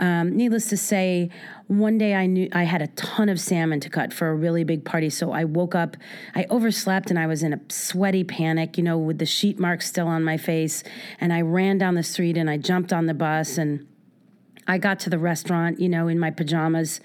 Um, 0.00 0.36
needless 0.36 0.68
to 0.68 0.76
say, 0.76 1.30
one 1.68 1.98
day 1.98 2.14
I 2.14 2.26
knew 2.26 2.48
I 2.52 2.64
had 2.64 2.82
a 2.82 2.88
ton 2.88 3.28
of 3.28 3.40
salmon 3.40 3.80
to 3.80 3.88
cut 3.88 4.12
for 4.12 4.28
a 4.28 4.34
really 4.34 4.64
big 4.64 4.84
party. 4.84 5.08
So 5.08 5.32
I 5.32 5.44
woke 5.44 5.74
up, 5.74 5.96
I 6.34 6.46
overslept, 6.50 7.10
and 7.10 7.18
I 7.18 7.26
was 7.26 7.42
in 7.42 7.52
a 7.52 7.60
sweaty 7.68 8.24
panic, 8.24 8.76
you 8.76 8.82
know, 8.82 8.98
with 8.98 9.18
the 9.18 9.26
sheet 9.26 9.58
marks 9.58 9.86
still 9.86 10.08
on 10.08 10.24
my 10.24 10.36
face. 10.36 10.82
And 11.20 11.32
I 11.32 11.42
ran 11.42 11.78
down 11.78 11.94
the 11.94 12.02
street 12.02 12.36
and 12.36 12.50
I 12.50 12.56
jumped 12.56 12.92
on 12.92 13.06
the 13.06 13.14
bus 13.14 13.56
and 13.56 13.86
I 14.66 14.78
got 14.78 14.98
to 15.00 15.10
the 15.10 15.18
restaurant, 15.18 15.80
you 15.80 15.88
know, 15.88 16.08
in 16.08 16.18
my 16.18 16.30
pajamas, 16.30 17.00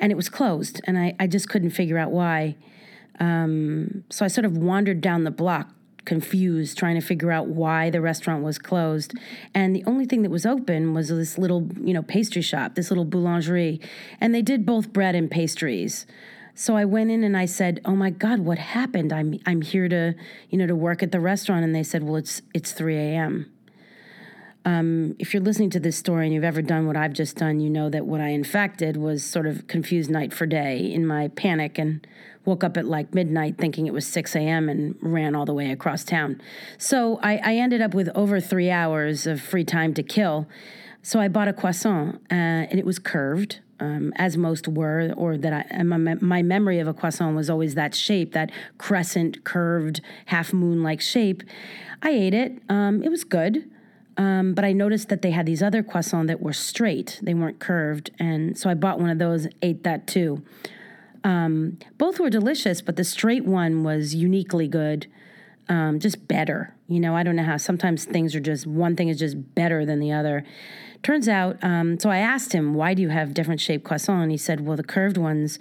and 0.00 0.10
it 0.10 0.16
was 0.16 0.28
closed. 0.28 0.80
And 0.84 0.98
I, 0.98 1.14
I 1.20 1.26
just 1.26 1.48
couldn't 1.48 1.70
figure 1.70 1.98
out 1.98 2.10
why. 2.10 2.56
Um, 3.20 4.04
so 4.10 4.24
I 4.24 4.28
sort 4.28 4.44
of 4.44 4.56
wandered 4.56 5.00
down 5.00 5.24
the 5.24 5.30
block 5.30 5.70
confused, 6.06 6.78
trying 6.78 6.94
to 6.94 7.00
figure 7.00 7.30
out 7.30 7.48
why 7.48 7.90
the 7.90 8.00
restaurant 8.00 8.42
was 8.42 8.58
closed. 8.58 9.12
And 9.54 9.76
the 9.76 9.84
only 9.84 10.06
thing 10.06 10.22
that 10.22 10.30
was 10.30 10.46
open 10.46 10.94
was 10.94 11.08
this 11.08 11.36
little, 11.36 11.68
you 11.80 11.92
know, 11.92 12.02
pastry 12.02 12.42
shop, 12.42 12.74
this 12.74 12.90
little 12.90 13.04
boulangerie. 13.04 13.84
And 14.20 14.34
they 14.34 14.42
did 14.42 14.64
both 14.64 14.92
bread 14.92 15.14
and 15.14 15.30
pastries. 15.30 16.06
So 16.54 16.74
I 16.74 16.86
went 16.86 17.10
in 17.10 17.22
and 17.22 17.36
I 17.36 17.44
said, 17.44 17.80
"Oh 17.84 17.94
my 17.94 18.08
God, 18.08 18.40
what 18.40 18.56
happened? 18.56 19.12
I'm 19.12 19.38
I'm 19.44 19.60
here 19.60 19.90
to, 19.90 20.14
you 20.48 20.56
know, 20.56 20.66
to 20.66 20.74
work 20.74 21.02
at 21.02 21.12
the 21.12 21.20
restaurant." 21.20 21.64
And 21.64 21.74
they 21.74 21.82
said, 21.82 22.02
"Well, 22.02 22.16
it's 22.16 22.40
it's 22.54 22.72
3 22.72 22.96
a.m." 22.96 23.52
Um, 24.66 25.14
if 25.20 25.32
you're 25.32 25.42
listening 25.44 25.70
to 25.70 25.80
this 25.80 25.96
story 25.96 26.26
and 26.26 26.34
you've 26.34 26.42
ever 26.42 26.60
done 26.60 26.88
what 26.88 26.96
I've 26.96 27.12
just 27.12 27.36
done, 27.36 27.60
you 27.60 27.70
know 27.70 27.88
that 27.88 28.04
what 28.04 28.20
I 28.20 28.30
in 28.30 28.42
fact 28.42 28.80
did 28.80 28.96
was 28.96 29.24
sort 29.24 29.46
of 29.46 29.68
confused 29.68 30.10
night 30.10 30.34
for 30.34 30.44
day 30.44 30.78
in 30.78 31.06
my 31.06 31.28
panic 31.28 31.78
and 31.78 32.04
woke 32.44 32.64
up 32.64 32.76
at 32.76 32.84
like 32.84 33.14
midnight 33.14 33.58
thinking 33.58 33.86
it 33.86 33.92
was 33.92 34.04
6 34.08 34.34
a.m. 34.34 34.68
and 34.68 34.96
ran 35.00 35.36
all 35.36 35.46
the 35.46 35.54
way 35.54 35.70
across 35.70 36.02
town. 36.02 36.42
So 36.78 37.20
I, 37.22 37.36
I 37.44 37.54
ended 37.54 37.80
up 37.80 37.94
with 37.94 38.08
over 38.16 38.40
three 38.40 38.68
hours 38.68 39.24
of 39.24 39.40
free 39.40 39.64
time 39.64 39.94
to 39.94 40.02
kill. 40.02 40.48
So 41.00 41.20
I 41.20 41.28
bought 41.28 41.46
a 41.46 41.52
croissant, 41.52 42.16
uh, 42.32 42.34
and 42.34 42.80
it 42.80 42.84
was 42.84 42.98
curved, 42.98 43.60
um, 43.78 44.12
as 44.16 44.36
most 44.36 44.66
were, 44.66 45.12
or 45.16 45.36
that 45.36 45.68
I, 45.70 45.82
my, 45.84 46.14
my 46.14 46.42
memory 46.42 46.80
of 46.80 46.88
a 46.88 46.94
croissant 46.94 47.36
was 47.36 47.48
always 47.48 47.76
that 47.76 47.94
shape, 47.94 48.32
that 48.32 48.50
crescent, 48.78 49.44
curved, 49.44 50.00
half 50.26 50.52
moon 50.52 50.82
like 50.82 51.00
shape. 51.00 51.44
I 52.02 52.10
ate 52.10 52.34
it. 52.34 52.60
Um, 52.68 53.04
it 53.04 53.10
was 53.10 53.22
good. 53.22 53.70
Um, 54.18 54.54
but 54.54 54.64
I 54.64 54.72
noticed 54.72 55.10
that 55.10 55.20
they 55.20 55.32
had 55.32 55.44
these 55.44 55.62
other 55.62 55.82
croissants 55.82 56.28
that 56.28 56.40
were 56.40 56.54
straight, 56.54 57.20
they 57.22 57.34
weren't 57.34 57.58
curved. 57.58 58.10
And 58.18 58.56
so 58.56 58.70
I 58.70 58.74
bought 58.74 58.98
one 58.98 59.10
of 59.10 59.18
those, 59.18 59.46
ate 59.60 59.84
that 59.84 60.06
too. 60.06 60.42
Um, 61.22 61.78
both 61.98 62.18
were 62.18 62.30
delicious, 62.30 62.80
but 62.80 62.96
the 62.96 63.04
straight 63.04 63.44
one 63.44 63.82
was 63.82 64.14
uniquely 64.14 64.68
good, 64.68 65.06
um, 65.68 65.98
just 65.98 66.28
better. 66.28 66.74
You 66.88 67.00
know, 67.00 67.16
I 67.16 67.24
don't 67.24 67.36
know 67.36 67.42
how 67.42 67.56
sometimes 67.56 68.04
things 68.04 68.34
are 68.34 68.40
just, 68.40 68.66
one 68.66 68.96
thing 68.96 69.08
is 69.08 69.18
just 69.18 69.54
better 69.54 69.84
than 69.84 69.98
the 69.98 70.12
other. 70.12 70.44
Turns 71.02 71.28
out, 71.28 71.62
um, 71.62 71.98
so 71.98 72.08
I 72.08 72.18
asked 72.18 72.52
him, 72.52 72.74
why 72.74 72.94
do 72.94 73.02
you 73.02 73.10
have 73.10 73.34
different 73.34 73.60
shaped 73.60 73.84
croissants? 73.84 74.22
And 74.22 74.30
he 74.30 74.36
said, 74.36 74.64
well, 74.64 74.76
the 74.76 74.84
curved 74.84 75.18
ones 75.18 75.58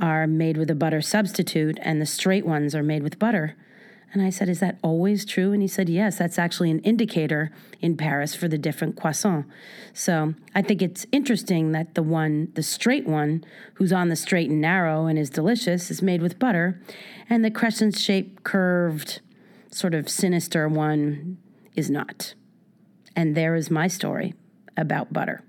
are 0.00 0.26
made 0.26 0.56
with 0.56 0.70
a 0.70 0.74
butter 0.74 1.00
substitute, 1.00 1.78
and 1.82 2.00
the 2.00 2.06
straight 2.06 2.44
ones 2.44 2.74
are 2.74 2.82
made 2.82 3.02
with 3.02 3.18
butter. 3.18 3.54
And 4.12 4.22
I 4.22 4.30
said, 4.30 4.48
Is 4.48 4.60
that 4.60 4.78
always 4.82 5.24
true? 5.24 5.52
And 5.52 5.60
he 5.60 5.68
said, 5.68 5.88
Yes, 5.88 6.18
that's 6.18 6.38
actually 6.38 6.70
an 6.70 6.80
indicator 6.80 7.50
in 7.80 7.96
Paris 7.96 8.34
for 8.34 8.48
the 8.48 8.58
different 8.58 8.96
croissants. 8.96 9.46
So 9.92 10.34
I 10.54 10.62
think 10.62 10.82
it's 10.82 11.06
interesting 11.12 11.72
that 11.72 11.94
the 11.94 12.02
one, 12.02 12.48
the 12.54 12.62
straight 12.62 13.06
one, 13.06 13.44
who's 13.74 13.92
on 13.92 14.08
the 14.08 14.16
straight 14.16 14.50
and 14.50 14.60
narrow 14.60 15.06
and 15.06 15.18
is 15.18 15.30
delicious, 15.30 15.90
is 15.90 16.02
made 16.02 16.22
with 16.22 16.38
butter, 16.38 16.80
and 17.28 17.44
the 17.44 17.50
crescent 17.50 17.96
shaped, 17.96 18.44
curved, 18.44 19.20
sort 19.70 19.94
of 19.94 20.08
sinister 20.08 20.68
one 20.68 21.38
is 21.74 21.90
not. 21.90 22.34
And 23.14 23.34
there 23.34 23.54
is 23.54 23.70
my 23.70 23.88
story 23.88 24.34
about 24.76 25.12
butter. 25.12 25.42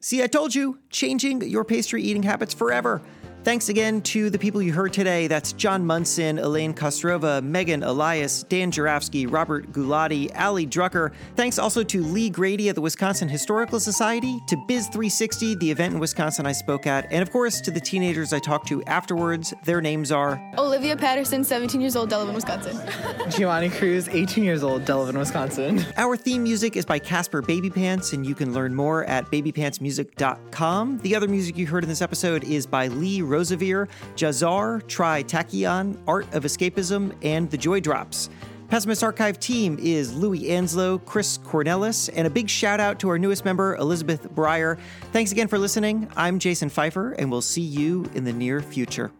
See, 0.00 0.22
I 0.22 0.28
told 0.28 0.54
you, 0.54 0.78
changing 0.90 1.42
your 1.42 1.64
pastry 1.64 2.02
eating 2.02 2.22
habits 2.22 2.54
forever. 2.54 3.02
Thanks 3.48 3.70
again 3.70 4.02
to 4.02 4.28
the 4.28 4.38
people 4.38 4.60
you 4.60 4.74
heard 4.74 4.92
today. 4.92 5.26
That's 5.26 5.54
John 5.54 5.86
Munson, 5.86 6.38
Elaine 6.38 6.74
Khosrova, 6.74 7.42
Megan 7.42 7.82
Elias, 7.82 8.42
Dan 8.42 8.70
Jurafsky, 8.70 9.26
Robert 9.26 9.72
Gulotty, 9.72 10.30
Ali 10.38 10.66
Drucker. 10.66 11.12
Thanks 11.34 11.58
also 11.58 11.82
to 11.82 12.02
Lee 12.02 12.28
Grady 12.28 12.68
of 12.68 12.74
the 12.74 12.82
Wisconsin 12.82 13.26
Historical 13.26 13.80
Society, 13.80 14.38
to 14.48 14.56
Biz 14.68 14.88
360, 14.88 15.54
the 15.54 15.70
event 15.70 15.94
in 15.94 15.98
Wisconsin 15.98 16.44
I 16.44 16.52
spoke 16.52 16.86
at, 16.86 17.10
and 17.10 17.22
of 17.22 17.30
course 17.30 17.62
to 17.62 17.70
the 17.70 17.80
teenagers 17.80 18.34
I 18.34 18.38
talked 18.38 18.68
to 18.68 18.82
afterwards. 18.84 19.54
Their 19.64 19.80
names 19.80 20.12
are 20.12 20.38
Olivia 20.58 20.94
Patterson, 20.94 21.42
17 21.42 21.80
years 21.80 21.96
old, 21.96 22.10
Delavan, 22.10 22.34
Wisconsin. 22.34 22.78
Giovanni 23.30 23.70
Cruz, 23.70 24.10
18 24.10 24.44
years 24.44 24.62
old, 24.62 24.84
Delavan, 24.84 25.16
Wisconsin. 25.18 25.82
Our 25.96 26.18
theme 26.18 26.42
music 26.42 26.76
is 26.76 26.84
by 26.84 26.98
Casper 26.98 27.40
Babypants, 27.40 28.12
and 28.12 28.26
you 28.26 28.34
can 28.34 28.52
learn 28.52 28.74
more 28.74 29.06
at 29.06 29.24
babypantsmusic.com. 29.30 30.98
The 30.98 31.16
other 31.16 31.28
music 31.28 31.56
you 31.56 31.66
heard 31.66 31.82
in 31.82 31.88
this 31.88 32.02
episode 32.02 32.44
is 32.44 32.66
by 32.66 32.88
Lee 32.88 33.22
Rosevere, 33.38 33.88
Jazar, 34.16 34.86
Tri 34.88 35.22
Tachyon, 35.22 35.96
Art 36.06 36.32
of 36.34 36.42
Escapism, 36.44 37.14
and 37.22 37.48
The 37.50 37.56
Joy 37.56 37.80
Drops. 37.80 38.30
Pessimist 38.68 39.02
Archive 39.02 39.38
team 39.38 39.78
is 39.80 40.12
Louis 40.12 40.50
Anslow, 40.50 41.02
Chris 41.06 41.38
Cornelis, 41.38 42.10
and 42.14 42.26
a 42.26 42.30
big 42.30 42.50
shout 42.50 42.80
out 42.80 42.98
to 42.98 43.08
our 43.08 43.18
newest 43.18 43.44
member, 43.44 43.76
Elizabeth 43.76 44.28
Breyer. 44.34 44.78
Thanks 45.12 45.32
again 45.32 45.48
for 45.48 45.58
listening. 45.58 46.10
I'm 46.16 46.38
Jason 46.38 46.68
Feifer, 46.68 47.14
and 47.18 47.30
we'll 47.30 47.40
see 47.40 47.62
you 47.62 48.10
in 48.14 48.24
the 48.24 48.32
near 48.32 48.60
future. 48.60 49.10